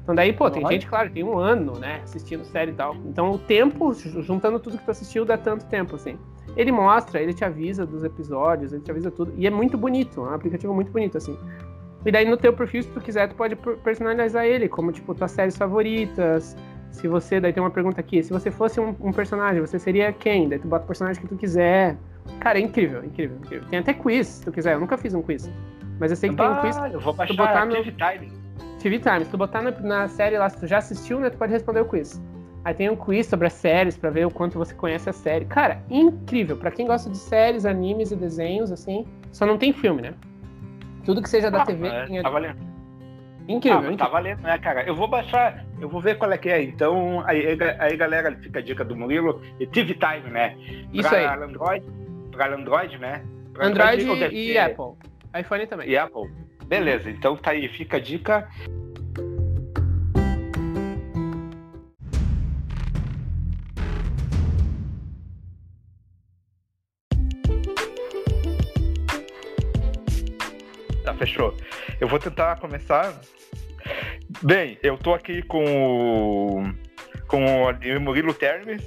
Então 0.03 0.13
daí, 0.13 0.33
pô, 0.33 0.51
tem 0.51 0.63
Olha. 0.65 0.73
gente, 0.73 0.85
claro, 0.85 1.09
tem 1.09 1.23
um 1.23 1.37
ano, 1.37 1.79
né, 1.79 2.01
assistindo 2.03 2.43
série 2.43 2.71
e 2.71 2.73
tal. 2.73 2.93
Então 3.05 3.31
o 3.31 3.37
tempo, 3.37 3.93
ju- 3.93 4.21
juntando 4.21 4.59
tudo 4.59 4.77
que 4.77 4.83
tu 4.83 4.91
assistiu, 4.91 5.23
dá 5.23 5.37
tanto 5.37 5.65
tempo, 5.67 5.95
assim. 5.95 6.17
Ele 6.57 6.71
mostra, 6.73 7.21
ele 7.21 7.33
te 7.33 7.45
avisa 7.45 7.85
dos 7.85 8.03
episódios, 8.03 8.73
ele 8.73 8.81
te 8.81 8.91
avisa 8.91 9.09
tudo. 9.09 9.33
E 9.37 9.47
é 9.47 9.49
muito 9.49 9.77
bonito, 9.77 10.19
é 10.19 10.23
um 10.23 10.33
aplicativo 10.33 10.73
muito 10.73 10.91
bonito, 10.91 11.17
assim. 11.17 11.37
E 12.05 12.11
daí 12.11 12.29
no 12.29 12.35
teu 12.35 12.51
perfil, 12.51 12.83
se 12.83 12.89
tu 12.89 12.99
quiser, 12.99 13.29
tu 13.29 13.35
pode 13.35 13.55
per- 13.55 13.77
personalizar 13.77 14.45
ele, 14.45 14.67
como, 14.67 14.91
tipo, 14.91 15.15
tuas 15.15 15.31
séries 15.31 15.55
favoritas. 15.55 16.55
Se 16.91 17.07
você, 17.07 17.39
daí 17.39 17.53
tem 17.53 17.63
uma 17.63 17.71
pergunta 17.71 18.01
aqui, 18.01 18.21
se 18.21 18.31
você 18.33 18.51
fosse 18.51 18.79
um, 18.81 18.93
um 18.99 19.11
personagem, 19.13 19.61
você 19.61 19.79
seria 19.79 20.11
quem? 20.11 20.49
Daí 20.49 20.59
tu 20.59 20.67
bota 20.67 20.83
o 20.83 20.87
personagem 20.87 21.21
que 21.21 21.27
tu 21.29 21.35
quiser. 21.37 21.95
Cara, 22.41 22.59
é 22.59 22.61
incrível, 22.61 23.03
incrível, 23.05 23.37
incrível. 23.37 23.67
Tem 23.69 23.79
até 23.79 23.93
quiz, 23.93 24.27
se 24.27 24.43
tu 24.43 24.51
quiser. 24.51 24.73
Eu 24.73 24.81
nunca 24.81 24.97
fiz 24.97 25.13
um 25.13 25.21
quiz. 25.21 25.49
Mas 26.03 26.11
eu 26.11 26.17
sei 26.17 26.29
que 26.31 26.35
tem 26.35 26.45
um 26.45 26.55
quiz 26.59 26.77
Bah, 26.77 26.89
eu 26.89 26.99
vou 26.99 27.13
baixar 27.13 27.33
botar 27.33 27.65
no- 27.65 27.75
TV 27.75 27.91
Time. 27.93 28.31
TV 28.77 28.99
Time, 28.99 29.23
se 29.23 29.31
tu 29.31 29.37
botar 29.37 29.61
na, 29.61 29.71
na 29.71 30.07
série 30.09 30.37
lá, 30.37 30.49
se 30.49 30.59
tu 30.59 30.67
já 30.67 30.79
assistiu, 30.79 31.17
né, 31.17 31.29
tu 31.29 31.37
pode 31.37 31.53
responder 31.53 31.79
o 31.79 31.85
quiz. 31.85 32.21
Aí 32.65 32.73
tem 32.73 32.89
um 32.89 32.95
quiz 32.97 33.25
sobre 33.27 33.47
as 33.47 33.53
séries 33.53 33.95
pra 33.95 34.09
ver 34.09 34.25
o 34.27 34.29
quanto 34.29 34.57
você 34.59 34.73
conhece 34.75 35.09
a 35.09 35.13
série. 35.13 35.45
Cara, 35.45 35.81
incrível. 35.89 36.57
Pra 36.57 36.71
quem 36.71 36.85
gosta 36.85 37.09
de 37.09 37.17
séries, 37.17 37.65
animes 37.65 38.11
e 38.11 38.17
desenhos, 38.17 38.69
assim, 38.69 39.07
só 39.31 39.45
não 39.45 39.57
tem 39.57 39.71
filme, 39.71 40.01
né? 40.01 40.13
Tudo 41.05 41.21
que 41.21 41.29
seja 41.29 41.49
da 41.49 41.61
Ah, 41.61 41.65
TV 41.65 41.87
é, 41.87 42.05
tem 42.05 42.21
tá 42.21 42.29
valendo. 42.29 42.57
Incrível, 43.47 43.77
Ah, 43.77 43.81
mas 43.81 43.93
incrível. 43.93 43.97
tá 43.97 44.07
valendo, 44.09 44.41
né, 44.41 44.57
cara? 44.57 44.83
Eu 44.83 44.95
vou 44.97 45.07
baixar, 45.07 45.65
eu 45.79 45.87
vou 45.87 46.01
ver 46.01 46.17
qual 46.17 46.29
é 46.33 46.37
que 46.37 46.49
é. 46.49 46.61
Então, 46.61 47.23
aí, 47.25 47.57
aí 47.79 47.95
galera, 47.95 48.35
fica 48.41 48.59
a 48.59 48.61
dica 48.61 48.83
do 48.83 48.93
Murilo. 48.93 49.41
E 49.57 49.65
TV 49.65 49.93
Time, 49.93 50.29
né? 50.29 50.57
Isso 50.91 51.07
pra 51.07 51.17
aí. 51.17 51.25
Android, 51.43 51.85
pra 52.29 52.53
Android, 52.53 52.97
né? 52.97 53.23
Pra 53.53 53.67
Android 53.67 54.03
deve 54.19 54.35
e 54.35 54.51
ser- 54.53 54.57
Apple. 54.59 54.93
iPhone 55.37 55.67
também. 55.67 55.89
E 55.89 55.97
Apple. 55.97 56.29
Beleza, 56.67 57.09
então 57.09 57.35
tá 57.35 57.51
aí, 57.51 57.67
fica 57.69 57.97
a 57.97 57.99
dica. 57.99 58.47
Tá, 71.03 71.13
fechou. 71.13 71.55
Eu 71.99 72.07
vou 72.07 72.19
tentar 72.19 72.55
começar. 72.59 73.19
Bem, 74.41 74.77
eu 74.81 74.97
tô 74.97 75.13
aqui 75.13 75.41
com 75.43 75.63
o, 75.63 76.73
com 77.27 77.43
o 77.45 77.99
Murilo 78.01 78.33
Termes, 78.33 78.81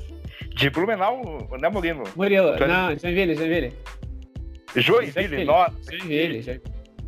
de 0.55 0.71
Blumenau, 0.71 1.47
né, 1.61 1.69
Murilo? 1.69 2.05
Murilo, 2.17 2.57
Tá- 2.57 2.67
não, 2.67 2.99
Joinville, 2.99 3.35
Joinville. 3.35 3.37
Joinville, 3.37 3.73
Joinville. 4.81 5.45
nossa. 5.45 5.75
Joinville, 5.91 6.43
Joinville. 6.43 6.63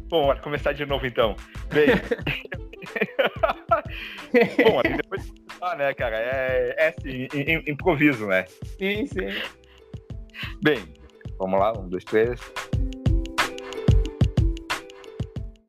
Bom, 0.09 0.23
bora 0.27 0.41
começar 0.41 0.73
de 0.73 0.87
novo 0.87 1.07
então. 1.07 1.37
Bem. 1.73 1.89
Bom, 4.64 4.81
aí 4.85 4.97
depois 4.97 5.33
ah, 5.61 5.75
né, 5.77 5.93
cara? 5.95 6.16
É, 6.16 6.75
é 6.79 6.89
assim, 6.97 7.29
im- 7.35 7.57
im- 7.59 7.64
improviso, 7.73 8.27
né? 8.27 8.45
sim, 8.79 9.07
sim. 9.07 9.29
Bem, 10.62 10.79
vamos 11.39 11.59
lá, 11.59 11.73
um, 11.79 11.89
dois, 11.89 12.05
três. 12.05 12.41